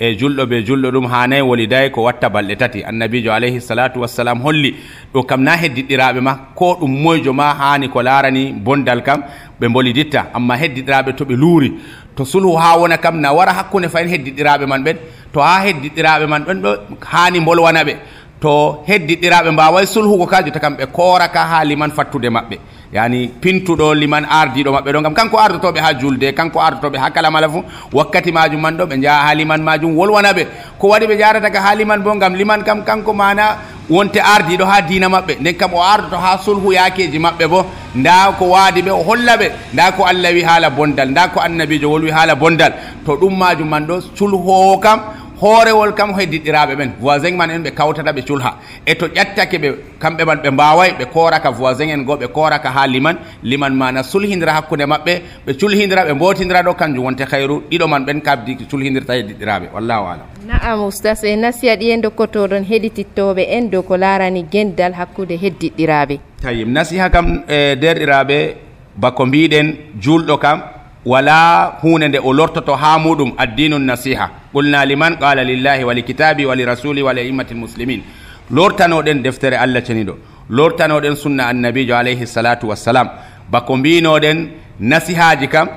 e 0.00 0.14
julɗo 0.16 0.44
ɓe 0.46 0.62
julɗo 0.66 0.90
ɗum 0.90 1.06
hanayi 1.06 1.42
woliday 1.42 1.90
ko 1.90 2.02
watta 2.02 2.28
balɗe 2.28 2.56
tati. 2.56 2.84
Annabijo 2.84 3.32
alayhi 3.32 3.60
salatu 3.60 4.00
wassalam 4.00 4.40
holli 4.42 4.74
ɗo 5.14 5.22
kam 5.26 5.42
na 5.42 5.56
heddiɗɗiraɓe 5.56 6.20
ma 6.20 6.34
ko 6.54 6.76
ɗum 6.80 7.02
moyjo 7.02 7.32
ma 7.32 7.54
hani 7.54 7.88
ko 7.88 8.02
larani 8.02 8.52
bondal 8.52 9.02
kam 9.02 9.22
ɓe 9.60 9.68
boliditta 9.68 10.26
amma 10.34 10.54
heddiɗiraɓe 10.56 11.14
to 11.16 11.24
ɓe 11.24 11.34
luuri. 11.36 11.72
To 12.16 12.24
sulhu 12.24 12.56
ha 12.56 12.76
wona 12.78 12.98
kam 12.98 13.20
na 13.20 13.32
wara 13.32 13.52
hakkude 13.52 13.88
fayin 13.88 14.08
heddiɗiraɓe 14.08 14.66
man 14.66 14.84
ɓen? 14.84 14.96
To 15.32 15.40
ha 15.40 15.64
heddiɗiraɓe 15.66 16.26
man 16.28 16.44
ɗon 16.44 16.62
ɗo 16.62 16.76
hani 17.00 17.40
bolwana 17.40 17.84
ɓe? 17.84 17.96
To 18.40 18.84
heddiɗiraɓe 18.86 19.50
mbaway 19.50 19.86
sulhugo 19.86 20.26
ka 20.26 20.42
jotta 20.44 20.60
kam 20.60 20.74
ɓe 20.76 20.86
koraka 20.92 21.40
haali 21.44 21.76
man 21.76 21.90
fattude 21.90 22.28
maɓɓe. 22.30 22.58
yani 22.92 23.28
pintuɗo 23.40 23.94
liman 23.94 24.24
ardiɗo 24.24 24.70
maɓɓe 24.72 24.92
ɗo 24.92 25.00
gam 25.02 25.14
kanko 25.14 25.36
ardotoɓe 25.38 25.80
ha 25.80 25.92
julde 26.00 26.32
kanko 26.32 26.58
ardotoɓe 26.60 26.96
ha 26.98 27.10
kala 27.10 27.30
mala 27.30 27.48
fo 27.48 27.62
wakkati 27.92 28.32
majum 28.32 28.60
man 28.60 28.76
ɗo 28.78 28.84
ɓe 28.86 28.96
jaaha 29.02 29.28
ha 29.28 29.34
liman 29.34 29.58
majum 29.62 29.92
wolwana 29.96 30.32
ɓe. 30.32 30.46
Ko 30.78 30.88
waɗi 30.88 31.06
ɓe 31.06 31.18
jarataka 31.18 31.60
ha 31.60 31.74
liman 31.74 32.00
bo 32.02 32.14
gam 32.16 32.34
liman 32.34 32.62
kam 32.64 32.82
kanko 32.84 33.12
mana 33.12 33.58
wonte 33.90 34.16
ardiɗo 34.20 34.64
ha 34.64 34.80
dina 34.80 35.08
maɓɓe. 35.08 35.36
Nden 35.40 35.54
kam 35.56 35.74
o 35.74 35.82
ardoto 35.82 36.16
ha 36.16 36.38
sulhu 36.38 36.72
yakeji 36.72 37.18
maɓɓe 37.18 37.46
bo 37.48 37.66
nda 37.94 38.32
ko 38.38 38.44
waadi 38.46 38.82
ɓe 38.82 38.90
o 38.90 39.02
holla 39.02 39.36
ɓe 39.36 39.50
nda 39.74 39.92
ko 39.92 40.04
allah 40.04 40.32
wi 40.32 40.42
haala 40.42 40.70
bondal 40.70 41.08
nda 41.10 41.28
ko 41.28 41.40
annabijo 41.40 41.90
wolwi 41.90 42.10
haala 42.10 42.34
bondal. 42.36 42.72
To 43.04 43.16
ɗum 43.16 43.36
majum 43.36 43.68
man 43.68 43.86
ɗo 43.86 44.00
sulhowo 44.16 44.78
kam 44.80 45.00
hoorewol 45.40 45.92
kam 45.94 46.12
hoye 46.14 46.26
diɗɗiraɓe 46.26 46.74
ɓen 46.76 46.90
voisin 47.00 47.36
man 47.36 47.50
en 47.50 47.62
ɓe 47.62 47.70
kawtata 47.70 48.12
ɓe 48.12 48.22
culha. 48.26 48.54
E 48.86 48.94
to 48.94 49.06
ƴattake 49.06 49.58
ɓe 49.58 49.68
kamɓe 50.00 50.24
man 50.24 50.38
ɓe 50.42 50.50
mbaway 50.50 50.90
ɓe 50.98 51.04
koraka 51.12 51.50
voisin 51.50 51.90
en 51.90 52.02
go 52.04 52.16
ɓe 52.16 52.26
koraka 52.28 52.68
ha 52.70 52.86
liman. 52.86 53.16
Liman 53.42 53.70
mana 53.74 54.02
sulhidira 54.02 54.52
hakkude 54.52 54.84
maɓɓe 54.86 55.12
ɓe 55.46 55.52
culhidira 55.60 56.04
ɓe 56.06 56.12
mbotidira 56.14 56.62
ɗo 56.62 56.74
kanjum 56.74 57.04
wonte 57.04 57.24
hayru 57.30 57.62
ɗiɗo 57.70 57.88
man 57.88 58.04
ɓen 58.04 58.20
kabdi 58.20 58.56
culhidirta 58.70 59.16
e 59.16 59.22
diɗɗiraɓe. 59.22 59.66
Wallahu 59.74 60.04
alam. 60.06 60.26
Naam 60.46 60.80
oustas 60.80 61.22
e 61.24 61.36
nasiya 61.36 61.76
ɗi 61.76 61.90
en 61.92 62.00
dokkotoɗon 62.02 62.64
heɗitittoɓe 62.64 63.46
en 63.48 63.70
dow 63.70 63.82
ko 63.82 63.96
larani 63.96 64.44
gendal 64.50 64.92
hakkude 64.94 65.36
heddiɗɗiraɓe. 65.38 66.18
Tayim 66.42 66.72
nasiha 66.72 67.10
kam 67.10 67.42
e 67.48 67.76
derɗiraɓe 67.76 68.54
bako 68.96 69.26
mbiɗen 69.26 69.76
julɗo 70.00 70.38
kam 70.38 70.62
wala 71.06 71.78
hunde 71.82 72.08
nde 72.08 72.18
o 72.18 72.32
lortoto 72.32 72.74
ha 72.74 72.98
muɗum 72.98 73.32
addinu 73.38 73.78
nasiha. 73.78 74.30
Lillahi 74.54 75.84
wa 75.84 75.94
likitabi 75.94 76.46
wa 76.46 76.54
lirasuli 76.56 77.02
wa 77.02 77.12
liimmati 77.12 77.54
lmuslimin 77.54 78.02
lortanoɗen 78.50 79.22
deftere 79.22 79.56
allah 79.56 79.82
ceniɗo 79.82 80.14
lortanoɗen 80.50 81.16
sunna 81.16 81.46
annabijo 81.48 81.96
alayhi 81.96 82.26
salatu 82.26 82.68
wassalam 82.68 83.08
bako 83.50 83.76
mbinoɗen 83.76 84.48
nasihaji 84.80 85.48
kam 85.48 85.68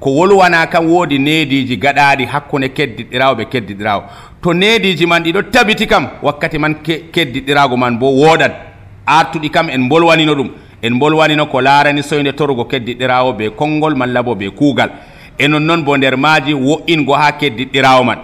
ko 0.00 0.10
wolwana 0.10 0.66
kam 0.66 0.86
woodi 0.90 1.18
neediji 1.18 1.76
gaɗaɗi 1.76 2.24
hakkude 2.26 2.68
keddiɗirawo 2.68 3.34
ɓe 3.34 3.44
keddiɗirawo 3.52 4.02
to 4.42 4.52
neediji 4.54 5.06
man 5.06 5.22
ɗiɗo 5.22 5.42
tabiti 5.50 5.86
kam 5.86 6.08
wakkati 6.22 6.58
man 6.58 6.74
keddiɗirago 7.12 7.76
man 7.76 7.98
bo 7.98 8.06
woɗat 8.10 8.52
artuɗi 9.06 9.50
kam 9.50 9.68
en 9.70 9.88
bolwanino 9.88 10.34
ɗum 10.34 10.50
en 10.82 10.98
bolwanino 10.98 11.46
ko 11.46 11.60
larani 11.60 12.02
soyde 12.02 12.32
torugo 12.32 12.64
keddiɗirawo 12.64 13.32
be 13.36 13.50
konngol 13.50 13.94
malla 13.96 14.22
bo 14.22 14.34
be 14.34 14.50
kuugal 14.50 14.90
e 15.42 15.48
nonnoon 15.48 15.82
bo 15.84 15.96
nder 15.96 16.16
maaji 16.16 16.54
wo'ingo 16.54 17.12
ha 17.14 17.32
keddiɗɗirawo 17.32 18.04
man. 18.04 18.18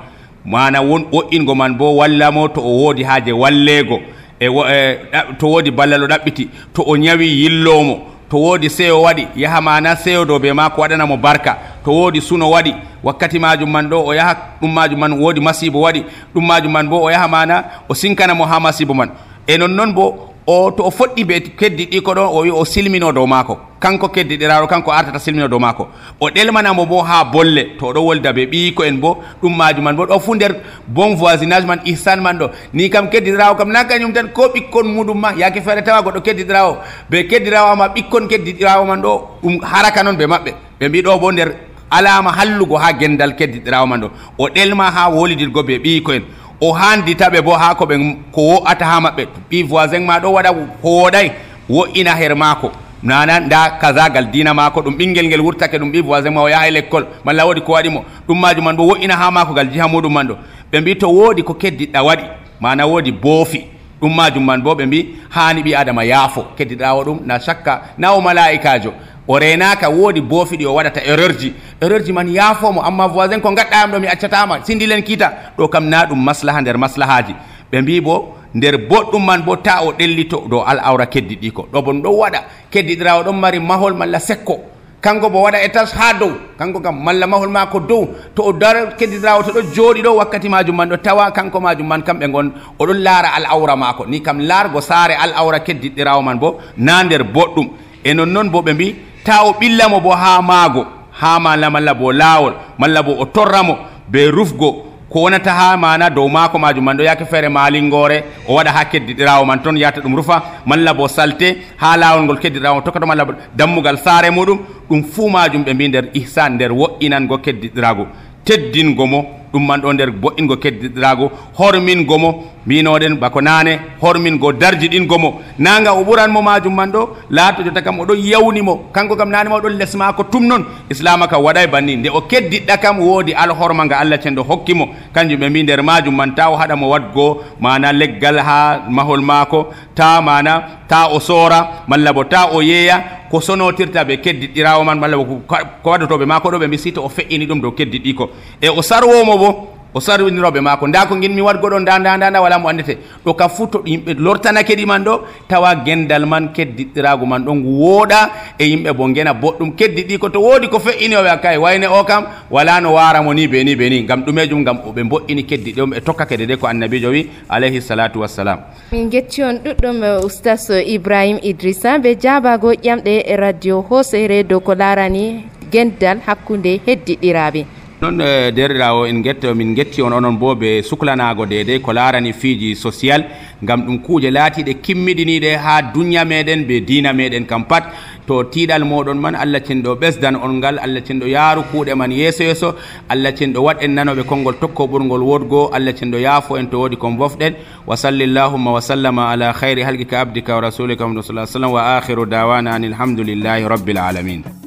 Mana 0.45 0.81
won 0.83 1.05
wo'ingo 1.13 1.55
man 1.55 1.75
bo 1.75 1.97
wallamo 1.97 2.49
to 2.49 2.61
o 2.61 2.71
woodi 2.83 3.03
haaje 3.03 3.33
walleego. 3.33 4.01
E, 4.41 4.47
e 4.47 4.99
to 5.39 5.47
woodi 5.49 5.71
ballal 5.71 6.03
o 6.05 6.07
ɗaɓɓiti 6.07 6.49
to 6.75 6.83
o 6.87 6.97
ñawi 6.97 7.27
yillomo 7.43 8.01
to 8.31 8.37
woodi 8.39 8.71
seyo 8.71 9.03
waɗi 9.03 9.27
yaha 9.37 9.61
mana 9.61 9.97
seyo 9.97 10.25
dow 10.25 10.39
be 10.39 10.53
ma 10.53 10.71
ko 10.71 10.83
waɗanamo 10.83 11.17
barka. 11.17 11.59
To 11.85 11.91
woodi 11.91 12.21
suno 12.21 12.51
waɗi 12.51 12.75
wakkati 13.03 13.39
majum 13.39 13.71
man 13.71 13.89
ɗo 13.91 14.05
o 14.07 14.15
yaha 14.15 14.37
ɗum 14.63 14.73
majum 14.73 15.01
man 15.01 15.13
woodi 15.21 15.41
masibo 15.41 15.81
waɗi 15.81 16.05
ɗum 16.35 16.47
majum 16.47 16.73
man 16.73 16.89
bo 16.89 17.03
o 17.03 17.11
yaha 17.11 17.29
mana 17.29 17.65
o 17.89 17.95
sinkanamo 17.95 18.45
ha 18.47 18.61
masibo 18.61 18.95
man. 18.95 19.11
E 19.47 19.57
non 19.59 19.69
noon 19.75 19.93
bo 19.93 20.28
o 20.51 20.71
to 20.71 20.83
o 20.85 20.91
foɗɗi 20.91 21.25
be 21.27 21.41
keddi 21.59 21.87
ɗi 21.93 22.01
ko 22.01 22.15
ɗon 22.15 22.29
o 22.33 22.41
wi 22.41 22.51
o 22.51 22.65
silmino 22.65 23.13
dow 23.13 23.27
maako. 23.27 23.59
Kanko 23.79 24.09
keddiɗiraro 24.09 24.67
kanko 24.67 24.91
artata 24.91 25.19
silmino 25.19 25.47
dow 25.47 25.59
maako. 25.59 25.89
O 26.21 26.31
ɗelmanamo 26.31 26.87
bo 26.87 27.03
ha 27.03 27.23
bolle 27.25 27.77
to 27.79 27.87
oɗo 27.87 28.01
wolda 28.01 28.33
be 28.33 28.47
ɓiyiko 28.47 28.83
en 28.85 28.97
bo 28.99 29.19
ɗum 29.43 29.53
ɗummaji 29.53 29.83
man 29.83 29.97
bo 29.97 30.07
ɗo 30.07 30.19
fu 30.19 30.35
nder 30.35 30.57
bon 30.87 31.15
voisinage 31.17 31.67
man 31.67 31.81
ihsan 31.85 32.23
man 32.23 32.39
ɗo. 32.39 32.51
Ni 32.73 32.89
kam 32.89 33.11
keddiɗirawo 33.11 33.57
kam 33.59 33.69
na 33.71 33.85
kañum 33.85 34.13
tan 34.15 34.29
ko 34.33 34.49
ɓikkon 34.49 34.85
muɗum 34.87 35.21
ma 35.21 35.33
yaake 35.37 35.61
feere 35.61 35.83
tawa 35.85 36.01
goɗɗo 36.03 36.23
keddiɗirawo 36.23 36.79
be 37.11 37.29
keddiɗirawo 37.29 37.77
ma 37.77 37.89
ɓikkon 37.89 38.27
keddiɗirawo 38.27 38.87
man 38.87 39.03
ɗo 39.03 39.23
ɗum 39.43 39.61
haraka 39.63 40.03
noon 40.03 40.17
ɓe 40.17 40.27
maɓɓe. 40.27 40.53
Ɓe 40.81 40.89
mbi 40.89 41.03
ɗo 41.03 41.19
bo 41.21 41.31
nder 41.33 41.53
alama 41.91 42.33
hallugo 42.33 42.77
ha 42.79 42.93
gendal 42.99 43.37
keddiɗirawo 43.37 43.87
man 43.87 44.01
ɗo. 44.01 44.11
O 44.39 44.49
ɗelma 44.49 44.91
ha 44.91 45.11
wolidirgo 45.11 45.63
be 45.63 45.79
ɓiyiko 45.79 46.13
en 46.15 46.23
o 46.61 46.73
handitaɓe 46.73 47.41
bo 47.43 47.53
ha 47.53 47.75
koɓe 47.75 47.97
ko 48.33 48.41
wo'ata 48.43 48.85
ha 48.85 49.01
maɓɓe. 49.01 49.27
Ɓi 49.51 49.63
voisin 49.63 50.05
ma 50.07 50.19
ɗo 50.21 50.29
waɗa 50.33 50.51
hooɗay 50.83 51.31
wo'ina 51.69 52.15
her 52.15 52.35
maako. 52.37 52.71
Nana 53.03 53.41
nda 53.41 53.71
kasagal 53.81 54.27
dina 54.33 54.55
maako 54.55 54.81
ɗum 54.83 54.95
ɓinguel 54.99 55.27
ngel 55.29 55.41
wurtake 55.41 55.79
ɗum 55.79 55.91
ɓi 55.93 56.03
voisin 56.03 56.33
ma 56.35 56.43
o 56.43 56.49
yaha 56.49 56.67
e 56.69 56.71
l' 56.71 56.77
école 56.79 57.07
malla 57.25 57.47
waɗi 57.47 57.61
ko 57.61 57.73
waɗimo 57.73 58.05
ɗum 58.29 58.41
majum 58.41 58.65
man 58.65 58.77
bo 58.77 58.83
wo'ina 58.89 59.15
ha 59.17 59.31
makogal 59.31 59.69
jiha 59.71 59.87
muɗum 59.89 60.13
man 60.13 60.27
ɗo. 60.29 60.37
Ɓe 60.73 60.81
mbi 60.81 60.95
to 60.99 61.09
woodi 61.09 61.43
ko 61.43 61.55
keddiɗɗa 61.55 62.03
waɗi 62.03 62.25
mana 62.61 62.87
woodi 62.87 63.13
boofi. 63.13 63.65
Ɗum 64.01 64.15
majum 64.15 64.45
man 64.45 64.61
bo 64.63 64.75
ɓe 64.75 64.87
mbi 64.87 65.15
hani 65.31 65.63
ɓi 65.63 65.75
adama 65.77 66.05
yaafo 66.05 66.45
keddiɗawo 66.57 67.05
ɗum 67.05 67.19
na 67.27 67.39
sakka 67.39 67.83
na 67.99 68.13
o 68.15 68.21
malaikajo 68.21 68.93
o 69.29 69.39
renaka 69.39 69.89
woodi 69.91 70.21
boofi 70.21 70.57
ɗi 70.57 70.67
o 70.67 70.75
waɗata 70.75 71.01
erreur 71.05 71.33
ji. 71.39 71.53
Erreur 71.81 72.03
ji 72.05 72.13
man 72.13 72.29
yaafomo 72.29 72.81
amma 72.83 73.07
voisin 73.09 73.41
ko 73.41 73.51
gaɗɗayam 73.53 73.91
ɗo 73.93 74.01
mi 74.01 74.07
accatama 74.09 74.65
sindilen 74.65 75.03
kiita 75.03 75.33
ɗo 75.59 75.69
kam 75.69 75.85
na 75.89 76.07
ɗum 76.07 76.19
maslaha 76.25 76.61
nder 76.63 76.79
maslahaji 76.79 77.35
ɓe 77.73 77.81
mbi 77.83 78.01
bo 78.01 78.35
nder 78.55 78.77
boɗɗum 78.89 79.25
man 79.25 79.43
bo 79.45 79.57
ta 79.57 79.83
o 79.85 79.93
ɗellito 79.93 80.49
dow 80.49 80.65
al 80.67 80.81
awra 80.83 81.07
keddiɗi 81.07 81.53
ko. 81.53 81.69
Ɗo 81.73 81.83
bon 81.83 82.01
ɗon 82.03 82.15
waɗa 82.17 82.41
keddiɗirawo 82.73 83.23
ɗon 83.25 83.33
mari 83.37 83.61
mahol 83.61 83.95
malla 83.95 84.19
sekko. 84.19 84.59
Kanko 85.01 85.29
bo 85.31 85.43
waɗa 85.43 85.63
étage 85.63 85.93
ha 85.95 86.13
dow 86.15 86.33
kanko 86.59 86.81
kam 86.81 86.97
malla 87.05 87.27
mahol 87.27 87.49
ma 87.51 87.67
ko 87.67 87.81
dow. 87.81 88.09
To 88.35 88.43
o 88.45 88.53
dar 88.53 88.97
keddiɗirawo 88.99 89.43
to 89.45 89.53
ɗo 89.53 89.61
jooɗi 89.75 90.03
ɗo 90.03 90.17
wakkati 90.17 90.49
majum 90.49 90.75
man 90.77 90.89
ɗo 90.89 90.97
tawa 91.03 91.31
kanko 91.33 91.61
majum 91.61 91.87
man 91.87 92.01
kamɓe 92.03 92.33
gon 92.33 92.51
oɗon 92.81 93.03
laara 93.03 93.29
al 93.37 93.45
awra 93.45 93.77
mako 93.77 94.07
ni 94.07 94.21
kam 94.23 94.41
laargo 94.41 94.81
saare 94.81 95.13
al 95.15 95.33
awra 95.37 95.61
keddiɗirawo 95.61 96.23
man 96.25 96.39
bo 96.39 96.59
na 96.79 97.03
nder 97.05 97.23
boɗɗum. 97.25 97.69
E 98.05 98.15
non 98.15 98.27
noon 98.33 98.49
bo 98.51 98.63
ɓe 98.63 98.73
mbi 98.73 98.97
ta 99.29 99.45
o 99.45 99.53
ɓillamo 99.61 100.01
bo 100.01 100.11
ha 100.11 100.41
maago 100.43 100.87
ha 101.21 101.39
mala 101.39 101.69
malla 101.71 101.93
bo 101.95 102.13
laawol 102.13 102.55
malla 102.79 103.03
bo 103.03 103.13
o 103.21 103.25
torramo 103.27 103.75
be 104.09 104.31
rufgo 104.31 104.69
ko 105.11 105.21
wonata 105.25 105.53
ha 105.53 105.77
mana 105.77 106.09
dow 106.11 106.29
maako 106.29 106.59
majum 106.59 106.85
man 106.85 106.97
ɗo 106.97 107.05
yake 107.05 107.25
feere 107.27 107.49
malingore 107.49 108.25
o 108.49 108.55
waɗa 108.55 108.71
ha 108.73 108.85
keddiɗirawo 108.85 109.45
man 109.45 109.61
toon 109.63 109.77
yata 109.77 110.01
ɗum 110.01 110.17
rufa 110.17 110.43
malla 110.67 110.95
bo 110.95 111.09
salte 111.09 111.57
ha 111.77 111.97
laawol 111.97 112.23
ngol 112.25 112.39
keddiɗirawo 112.39 112.81
tokkato 112.81 113.07
malla 113.07 113.27
dammugal 113.57 113.99
saare 113.99 114.31
muɗum. 114.31 114.59
Ɗum 114.89 115.03
fuu 115.05 115.29
majum 115.29 115.63
ɓe 115.65 115.75
mbi 115.75 115.89
nder 115.89 116.05
ihsan 116.15 116.55
nder 116.55 116.73
wo'inango 116.73 117.39
keddiɗirago 117.39 118.07
teddingo 118.45 119.07
mo 119.07 119.21
ɗum 119.53 119.67
man 119.67 119.81
ɗo 119.81 119.93
nder 119.93 120.11
bo'ingo 120.11 120.57
keddiɗirago 120.57 121.31
hormingo 121.59 122.19
mo 122.19 122.45
mbinoɗen 122.69 123.17
bako 123.19 123.41
nane 123.41 123.73
hormingo 124.03 124.53
darjiɗingo 124.53 125.19
mo 125.19 125.41
naga 125.59 125.93
o 125.95 126.05
ɓuranmo 126.05 126.43
majum 126.43 126.75
man 126.77 126.91
ɗo 126.93 127.03
laato 127.31 127.63
jotta 127.65 127.81
kam 127.83 127.99
oɗon 128.01 128.19
yawnimo 128.31 128.75
kanko 128.93 129.17
kam 129.17 129.31
nane 129.31 129.49
ma 129.49 129.57
oɗon 129.57 129.79
less 129.79 129.95
ma 129.95 130.13
ko 130.13 130.23
tum 130.25 130.45
noon 130.47 130.65
islama 130.91 131.27
kam 131.29 131.41
waɗay 131.43 131.67
banni 131.67 131.97
nde 131.97 132.09
o 132.13 132.21
keddiɗɗa 132.21 132.77
kam 132.83 133.01
woodi 133.01 133.33
alhorma 133.33 133.85
nga 133.87 133.97
allah 134.01 134.19
cenɗo 134.23 134.43
hokkimo 134.45 134.85
kanjum 135.15 135.41
ɓe 135.41 135.49
mbi 135.51 135.63
nder 135.63 135.83
majum 135.83 136.15
man 136.15 136.35
ta 136.35 136.51
o 136.51 136.57
haɗamo 136.57 136.89
wadgo 136.93 137.43
mana 137.61 137.93
leggal 137.93 138.37
ha 138.39 138.85
mahol 138.91 139.21
maako 139.23 139.69
ta 139.95 140.21
mana 140.21 140.53
ta 140.89 141.09
o 141.09 141.19
soora 141.21 141.85
malla 141.89 142.13
bo 142.13 142.25
ta 142.25 142.51
o 142.53 142.61
yeeya 142.61 142.97
ko 143.31 143.41
sonotirta 143.41 144.05
ɓe 144.05 144.21
keddiɗɗirawo 144.25 144.85
man 144.85 144.99
malla 145.01 145.17
ko 145.17 145.91
waɗotoɓe 145.91 146.27
mako 146.27 146.51
ɗo 146.51 146.59
ɓe 146.59 146.67
mbi 146.69 146.79
si 146.79 146.93
to 146.93 147.01
o 147.05 147.09
feƴƴini 147.09 147.47
ɗum 147.49 147.61
dow 147.63 147.73
keddiɗɗi 147.73 148.15
ko 148.15 148.31
e 148.61 148.69
o 148.69 148.83
sarwomo 148.83 149.39
bo 149.39 149.78
o 149.95 150.01
sarwiniroɓe 150.01 150.61
maako. 150.61 150.87
Nda 150.89 151.07
ko 151.07 151.15
ginmi 151.17 151.41
waɗgo 151.43 151.69
ɗo 151.71 151.79
nda 151.81 151.99
nda 151.99 152.17
nda 152.31 152.41
wala 152.41 152.59
mo 152.59 152.69
andete 152.69 152.99
ɗo 153.25 153.35
ka 153.37 153.49
fuu 153.49 153.67
to 153.67 153.83
yimɓe 153.85 154.15
lortanake 154.19 154.75
ɗi 154.77 154.87
man 154.87 155.05
ɗo 155.05 155.21
tawa 155.49 155.75
gendal 155.85 156.27
man 156.27 156.49
keddiɗiraago 156.53 157.27
man 157.27 157.45
ɗo 157.45 157.55
ngu 157.55 157.71
wooɗa 157.83 158.31
e 158.59 158.65
yimɓe 158.65 158.93
bo 158.93 159.09
gena 159.15 159.33
boɗɗum. 159.35 159.73
Keddi 159.77 160.03
ɗi 160.05 160.19
ko 160.19 160.29
to 160.29 160.41
woodi 160.41 160.69
ko 160.69 160.79
fe'ini 160.79 161.17
o 161.17 161.23
wiya 161.23 161.37
kay 161.39 161.57
wayne 161.57 161.87
o 161.87 162.05
kam 162.05 162.25
wala 162.51 162.81
no 162.81 162.93
waramo 162.95 163.35
ni 163.35 163.47
be 163.49 163.65
ni 163.65 163.75
be 163.77 163.89
ni. 163.91 164.03
Ngam 164.03 164.23
ɗumejum 164.25 164.65
gam 164.65 164.79
ɓe 164.95 165.03
mbo'ini 165.05 165.45
keddi 165.45 165.73
ɗe 165.73 165.83
ɓe 165.87 166.01
tokka 166.05 166.27
kede 166.27 166.47
de 166.47 166.57
ko 166.57 166.67
annabijo 166.67 167.11
wi 167.11 167.29
alayhi 167.49 167.81
salatu 167.81 168.21
wassalam 168.21 168.59
min 168.93 169.11
getti 169.11 169.43
on 169.43 169.57
ɗuɗɗum 169.65 170.05
e 170.05 170.11
oustas 170.25 170.71
ibrahim 170.87 171.39
idrissa 171.43 171.99
ɓe 171.99 172.15
jabago 172.23 172.73
ƴamɗe 172.73 173.15
e 173.27 173.37
radio 173.37 173.81
hosere 173.89 174.43
dow 174.45 174.61
ko 174.61 174.75
larani 174.75 175.45
gendal 175.73 176.19
hakkude 176.27 176.81
heddiɗiraɓe 176.87 177.65
noon 178.01 178.21
e 178.21 178.53
derɗirawo 178.53 179.07
en 179.11 179.23
getto 179.23 179.55
min 179.55 179.75
getti 179.75 180.01
on 180.03 180.13
onon 180.13 180.37
bo 180.39 180.55
ɓe 180.55 180.83
suklanago 180.83 181.47
dede 181.47 181.81
ko 181.83 181.93
larani 181.93 182.33
fiiji 182.33 182.77
social 182.77 183.25
gam 183.63 183.83
ɗum 183.87 183.99
kuuje 184.05 184.31
laatiɗe 184.31 184.75
kimmiɗiniɗe 184.85 185.57
ha 185.57 185.83
duniya 185.83 186.25
meɗen 186.25 186.63
ɓe 186.69 186.81
dina 186.87 187.13
meɗen 187.13 187.45
kam 187.47 187.65
pat 187.65 187.85
to 188.27 188.45
tiiɗal 188.45 188.85
moɗon 188.85 189.19
man 189.19 189.35
allah 189.35 189.61
cenɗo 189.61 189.97
ɓesdan 190.01 190.37
on 190.37 190.53
ngal 190.59 190.79
allah 190.79 191.03
cenɗo 191.03 191.27
yaaru 191.27 191.63
kuuɗe 191.73 191.95
man 191.97 192.13
yeeso 192.13 192.45
yeeso 192.45 192.75
allah 193.09 193.33
cenɗo 193.35 193.59
waɗ 193.67 193.83
en 193.83 193.95
nanoɓe 193.97 194.23
konngol 194.31 194.55
tokko 194.61 194.87
ɓurgol 194.87 195.23
wodgo 195.31 195.71
allah 195.75 195.93
cenɗo 195.93 196.19
yaafo 196.21 196.57
en 196.57 196.69
to 196.71 196.79
woodi 196.79 196.97
kon 196.97 197.19
bofɗen 197.19 197.55
wa 197.87 197.97
sallillahumma 197.97 198.71
wa 198.73 198.81
sallama 198.81 199.31
ala 199.33 199.53
hayri 199.53 199.83
halqika 199.83 200.21
abdika 200.21 200.55
wa 200.55 200.61
rasulika 200.61 201.03
md 201.09 201.23
sa 201.23 201.47
sallam 201.47 201.73
wa 201.73 201.97
akhiru 201.99 202.27
dawana 202.27 202.75
an 202.77 202.85
ilhamdulillahi 202.85 203.67
rabbil 203.69 203.99
alamin 203.99 204.58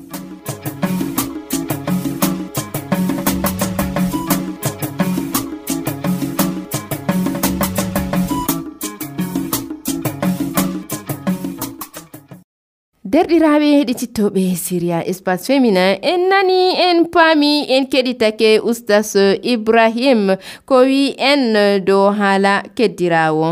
derɗiraɓe 13.11 13.67
heɗitittoɓe 13.77 14.41
siriya 14.63 14.99
espace 15.11 15.43
féminin 15.47 15.97
en 16.11 16.21
nani 16.29 16.59
en 16.85 16.99
paami 17.13 17.51
en 17.75 17.83
keɗitake 17.91 18.49
oustas 18.63 19.09
ibrahim 19.53 20.21
ko 20.65 20.75
wi 20.87 21.01
en 21.29 21.41
dow 21.87 22.05
haala 22.19 22.53
keddirawo. 22.75 23.49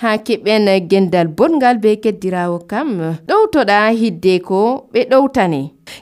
Ha 0.00 0.10
keɓen 0.26 0.66
gendal 0.90 1.28
bongal 1.28 1.76
be 1.82 1.96
keddirawo 2.04 2.58
kam 2.70 2.90
ɗowtoɗa 3.28 3.76
hidde 4.00 4.34
ko 4.48 4.88
ɓe 4.92 5.00
ɗowtane. 5.10 5.60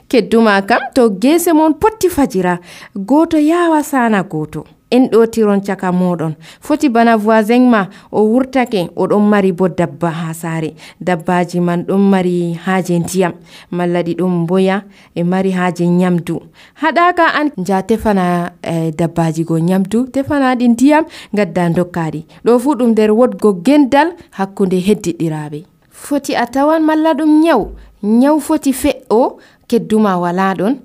Kedduma 0.09 0.61
kam 0.69 0.81
to 0.95 1.09
gese 1.21 1.51
mon 1.53 1.73
potti 1.81 2.07
fajira 2.09 2.59
goto 2.95 3.37
yawa 3.37 3.83
sana 3.83 4.23
goto 4.23 4.63
en 4.91 5.07
ɗotiron 5.11 5.61
caka 5.61 5.91
moɗon. 5.91 6.33
Foti 6.61 6.89
bana 6.89 7.17
voisin 7.17 7.69
ma 7.69 7.87
o 8.11 8.21
wurtake 8.23 8.89
oɗon 8.95 9.23
mari 9.29 9.51
bo 9.51 9.67
dabba 9.67 10.09
ha 10.09 10.33
saare 10.33 10.73
dabbaji 11.01 11.59
man 11.59 11.83
ɗon 11.87 11.97
mari 12.09 12.53
haje 12.53 12.99
ndiyam 12.99 13.33
malla 13.71 14.01
ɗi 14.03 14.15
ɗon 14.17 14.45
boya 14.47 14.83
e 15.15 15.23
mari 15.23 15.51
haje 15.51 15.87
nyamdu. 15.87 16.39
Haɗaka 16.81 17.25
an 17.39 17.49
ja 17.65 17.81
tefana 17.81 18.51
eh, 18.63 18.91
dabbaji 18.97 19.43
go 19.43 19.57
nyamdu 19.59 20.07
tefanaɗi 20.13 20.67
ndiyam 20.69 21.05
gadda 21.33 21.69
dokkaɗi 21.69 22.25
ɗo 22.45 22.59
fu 22.59 22.75
ɗum 22.75 22.89
nder 22.91 23.11
wodgo 23.11 23.53
gendal 23.65 24.13
hakkunde 24.31 24.77
heddiɗiraɓe. 24.79 25.63
Foti 25.91 26.35
a 26.35 26.45
tawan 26.45 26.83
malla 26.83 27.13
ɗum 27.13 27.41
nyaw 27.41 27.61
nyaw 28.03 28.39
foti 28.39 28.73
fe'o 28.73 29.37
kedduma 29.67 30.17
wala 30.19 30.53
ɗon. 30.53 30.75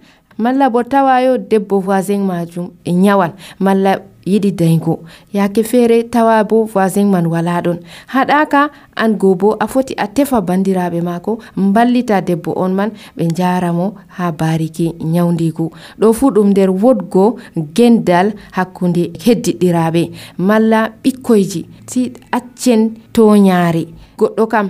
Malla 0.41 0.71
bo 0.71 0.83
tawayo 0.83 1.39
debbo 1.39 1.81
voisin 1.81 2.23
majum 2.25 2.71
e 2.85 2.93
nyawan 2.93 3.33
malla 3.61 4.01
yiɗi 4.27 4.51
daygo 4.53 5.01
yake 5.33 5.63
feere 5.65 6.03
tawa 6.11 6.45
bo 6.45 6.65
voisin 6.65 7.09
man 7.11 7.27
wala 7.27 7.61
ɗon. 7.61 7.79
Haɗaka 8.13 8.71
an 8.97 9.17
go 9.19 9.35
bo 9.35 9.57
a 9.61 9.67
foti 9.67 9.95
a 9.97 10.07
tefa 10.07 10.41
bandiraɓe 10.41 11.01
mako 11.03 11.39
ballita 11.57 12.21
debbo 12.21 12.53
on 12.57 12.71
man 12.75 12.91
ɓe 13.17 13.25
jaramo 13.37 13.95
ha 14.17 14.33
bariki 14.33 14.95
nyawdigu 15.05 15.71
ɗo 16.01 16.13
fu 16.13 16.31
ɗum 16.31 16.51
nder 16.51 16.71
wodgo 16.71 17.37
gendal 17.77 18.33
hakkunde 18.53 19.11
heddiɗiraɓe. 19.25 20.03
Malla 20.39 20.91
ɓikkoyji 21.03 21.67
si 21.87 22.13
accen 22.33 22.81
toñaari 23.13 23.89
goɗɗo 24.19 24.47
kam 24.49 24.67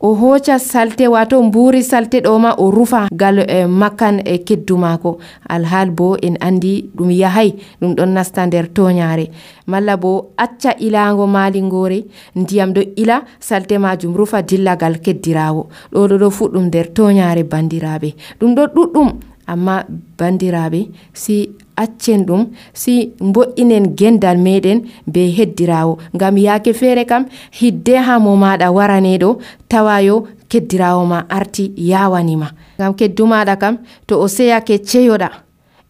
o 0.00 0.14
hoca 0.14 0.58
salte 0.58 1.08
wato 1.08 1.42
mburi 1.42 1.82
salte 1.82 2.20
ɗo 2.20 2.54
o 2.58 2.70
rufa 2.70 3.08
gal 3.12 3.38
e 3.38 3.66
makkan 3.66 4.20
e 4.24 4.38
keddu 4.44 4.76
mako 4.76 5.18
alhal 5.48 5.90
bo 5.90 6.16
en 6.22 6.36
andi 6.40 6.90
ɗum 6.96 7.10
yahay 7.10 7.54
ɗum 7.80 7.94
ɗon 7.96 8.12
nasta 8.12 8.46
nder 8.46 8.66
toñare 8.74 9.30
malla 9.66 9.96
bo 9.96 10.30
acca 10.36 10.76
ilago 10.78 11.26
malingore 11.26 12.04
ndiyam 12.36 12.72
ɗo 12.72 12.82
ila 12.96 13.22
salte 13.40 13.78
majum 13.78 14.14
rufa 14.14 14.42
dillagal 14.42 15.00
keddirawo. 15.00 15.66
Ɗo 15.92 16.08
ɗo 16.08 16.16
ɗo 16.18 16.30
fuɗɗum 16.30 16.64
nder 16.66 16.86
toñare 16.92 17.42
bandiraɓe 17.44 18.14
ɗum 18.40 18.54
ɗo 18.54 18.64
ɗuɗɗum 18.74 19.10
amma 19.46 19.84
bandiraɓe 20.18 20.80
si 21.14 21.50
accen 21.76 22.24
ɗum 22.26 22.46
si 22.72 23.12
mbo'inen 23.20 23.94
gendal 23.96 24.38
meɗen 24.38 24.82
be 25.06 25.30
heddirawo. 25.36 25.98
Ngam 26.14 26.36
yake 26.38 26.72
feere 26.72 27.04
kam 27.06 27.26
hidde 27.60 27.96
ha 28.06 28.18
mo 28.18 28.36
maɗa 28.36 28.70
waraneɗo 28.72 29.38
tawayo 29.68 30.26
keddirawo 30.48 31.04
ma 31.06 31.26
arti 31.28 31.72
yawanima 31.76 32.48
ngam 32.78 32.94
keddumaɗa 32.94 33.56
kam 33.56 33.78
to 34.06 34.20
o 34.20 34.28
seyake 34.28 34.78
ceyoɗa 34.78 35.28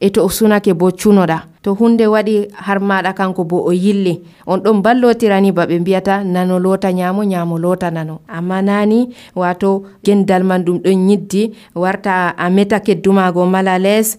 e 0.01 0.11
to 0.11 0.25
o 0.25 0.29
sunake 0.29 0.73
bo 0.75 0.91
cunoɗa 0.91 1.39
to 1.67 1.75
hunde 1.75 2.07
waɗi 2.07 2.47
har 2.55 2.79
maɗa 2.79 3.13
kanko 3.19 3.43
bo 3.45 3.59
o 3.67 3.73
yilli. 3.75 4.23
On 4.47 4.59
ɗon 4.63 4.83
ballotirani 4.83 5.51
ba 5.53 5.67
ɓe 5.67 5.81
mbiyata 5.81 6.23
nano 6.25 6.59
lota 6.63 6.93
nyamo 6.93 7.25
nyamo 7.25 7.59
lota 7.59 7.91
nano. 7.91 8.21
Amma 8.29 8.63
nani 8.63 9.09
wato 9.35 9.83
gendal 10.05 10.45
man 10.45 10.63
ɗum 10.63 10.79
ɗon 10.79 11.09
yiddi 11.11 11.51
warta 11.75 12.31
a 12.39 12.51
meta 12.51 12.79
keddumago 12.79 13.47
mala 13.47 13.79
les 13.79 14.17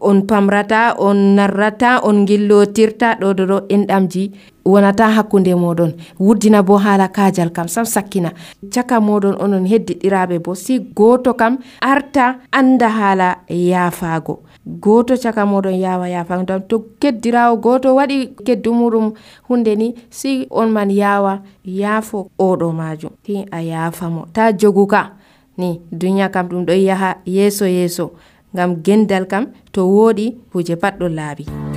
on 0.00 0.22
pamrata 0.26 0.96
on 0.98 1.36
narrata 1.38 2.00
on 2.02 2.26
gillotirta 2.26 3.14
ɗo 3.20 3.28
ɗo 3.34 3.56
enɗamji 3.70 4.32
wonata 4.64 5.06
hakkunde 5.16 5.54
moɗon 5.54 5.92
wuddina 6.18 6.62
bo 6.66 6.76
haala 6.76 7.08
kajal 7.08 7.50
kam 7.52 7.68
sam 7.68 7.84
sakkina. 7.86 8.32
Caka 8.74 8.98
moɗon 9.00 9.38
onon 9.38 9.66
heddiɗiraɓe 9.70 10.42
bo 10.44 10.54
si 10.54 10.80
goto 10.96 11.34
kam 11.34 11.58
arta 11.80 12.38
anda 12.50 12.88
hala 12.88 13.38
yaafago 13.48 14.42
goto 14.68 15.16
caka 15.16 15.44
moɗon 15.46 15.80
yawa 15.80 16.08
yafama 16.08 16.42
ngam 16.44 16.62
to 16.68 16.76
keddirawo 17.00 17.56
goto 17.56 17.94
waɗi 17.96 18.36
keddu 18.46 18.70
muɗum 18.72 19.12
hunde 19.48 19.72
ni 19.76 19.94
si 20.10 20.46
on 20.50 20.68
man 20.70 20.90
yawa 20.90 21.40
yaafo 21.64 22.28
oɗo 22.38 22.72
majum. 22.72 23.10
Ti 23.24 23.44
a 23.50 23.58
yafamo 23.62 24.26
ta 24.32 24.52
jogu 24.52 24.86
ka 24.86 25.16
ni 25.56 25.80
duniya 25.92 26.28
kam 26.28 26.48
ɗum 26.48 26.64
ɗon 26.66 26.80
yaha 26.84 27.16
yeeso 27.26 27.64
yeeso 27.66 28.12
ngam 28.54 28.82
gendal 28.84 29.24
kam 29.26 29.44
to 29.72 29.80
woɗi 29.88 30.36
kuje 30.52 30.76
pat 30.76 30.94
ɗon 31.00 31.12
laaɓi 31.16 31.67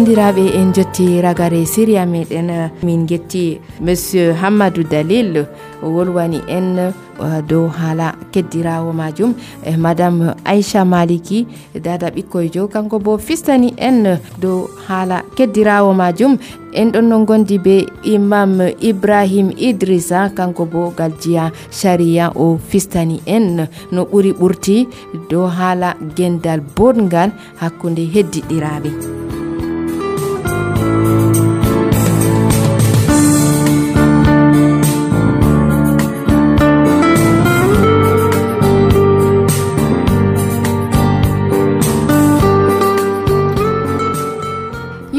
bandiraɓe 0.00 0.44
en 0.56 0.72
jotti 0.72 1.20
ragare 1.20 1.66
siria 1.66 2.06
meɗen 2.06 2.48
eh, 2.50 2.70
min 2.82 3.06
getti 3.06 3.60
monsieur 3.80 4.32
hammadou 4.32 4.82
dalil 4.82 5.44
wolwani 5.82 6.40
en 6.48 6.78
eh, 6.78 7.40
dow 7.48 7.68
haala 7.68 8.14
keddirawo 8.32 8.92
majum. 8.92 9.34
E 9.62 9.76
madame 9.76 10.32
aicha 10.44 10.84
maliki 10.84 11.46
dada 11.84 12.08
ɓikkoyejo 12.10 12.68
kanko 12.72 12.98
bo 12.98 13.18
fistani 13.18 13.74
en 13.76 14.18
dow 14.40 14.68
haala 14.88 15.22
keddirawo 15.36 15.92
majum. 15.92 16.38
En 16.72 16.92
ɗon 16.92 17.02
no 17.08 17.24
gondi 17.26 17.58
be 17.58 17.84
imam 18.04 18.60
ibrahim 18.80 19.50
idrisa 19.58 20.30
kanko 20.34 20.64
bo 20.64 20.92
galjiya 20.96 21.52
sharia 21.70 22.32
o 22.34 22.56
fistani 22.56 23.20
en. 23.26 23.68
No 23.92 24.04
ɓuri 24.04 24.32
ɓurti 24.32 24.88
dow 25.28 25.46
haala 25.46 25.94
gendal 26.16 26.60
bongal 26.76 27.30
hakkude 27.60 28.08
heddiɗiraɓe. 28.14 29.29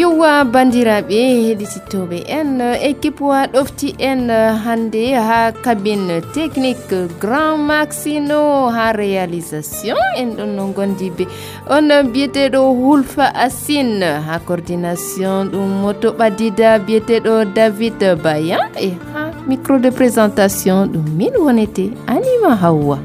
Bandiraɓe 0.10 1.18
heɗitittoɓe 1.48 2.18
en 2.28 2.60
équipe 2.82 3.22
wa 3.22 3.48
ɗofti 3.48 3.96
en 4.00 4.30
hande 4.30 5.14
ha 5.16 5.52
cabine 5.52 6.22
technique 6.34 6.96
grand 7.20 7.58
maxino 7.58 8.70
ha 8.70 8.92
réalisation. 8.92 9.96
En 10.18 10.36
ɗon 10.36 10.56
no 10.56 10.68
gondi 10.76 11.10
be 11.10 11.28
on 11.70 11.90
biyeteɗo 12.14 12.60
hulfa 12.74 13.26
asine 13.36 14.04
ha 14.28 14.40
coordination 14.40 15.50
ɗum 15.52 15.70
moto 15.82 16.12
ɓadida 16.12 16.80
biyeteɗo 16.80 17.46
david 17.56 18.00
baya 18.24 18.60
e 18.80 18.90
ha 19.14 19.32
micro 19.48 19.78
de 19.80 19.90
présentation 19.92 20.88
ɗum 20.88 21.06
min 21.18 21.34
wonete 21.38 21.92
anima 22.08 22.56
hawwa 22.56 22.98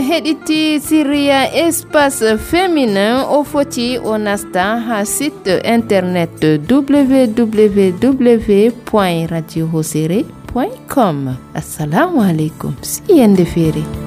heɗiti 0.00 0.80
syria 0.80 1.52
espace 1.52 2.38
féminin 2.38 3.24
o 3.28 3.44
foti 3.44 3.98
o 3.98 4.18
nasta 4.18 4.80
ha 4.86 5.04
site 5.04 5.60
internet 5.64 6.44
www 6.70 8.72
radio 9.30 9.68
com. 10.88 11.36
Assalamu 11.54 12.22
aleykum 12.22 12.74
si 12.82 13.02
feere 13.44 14.05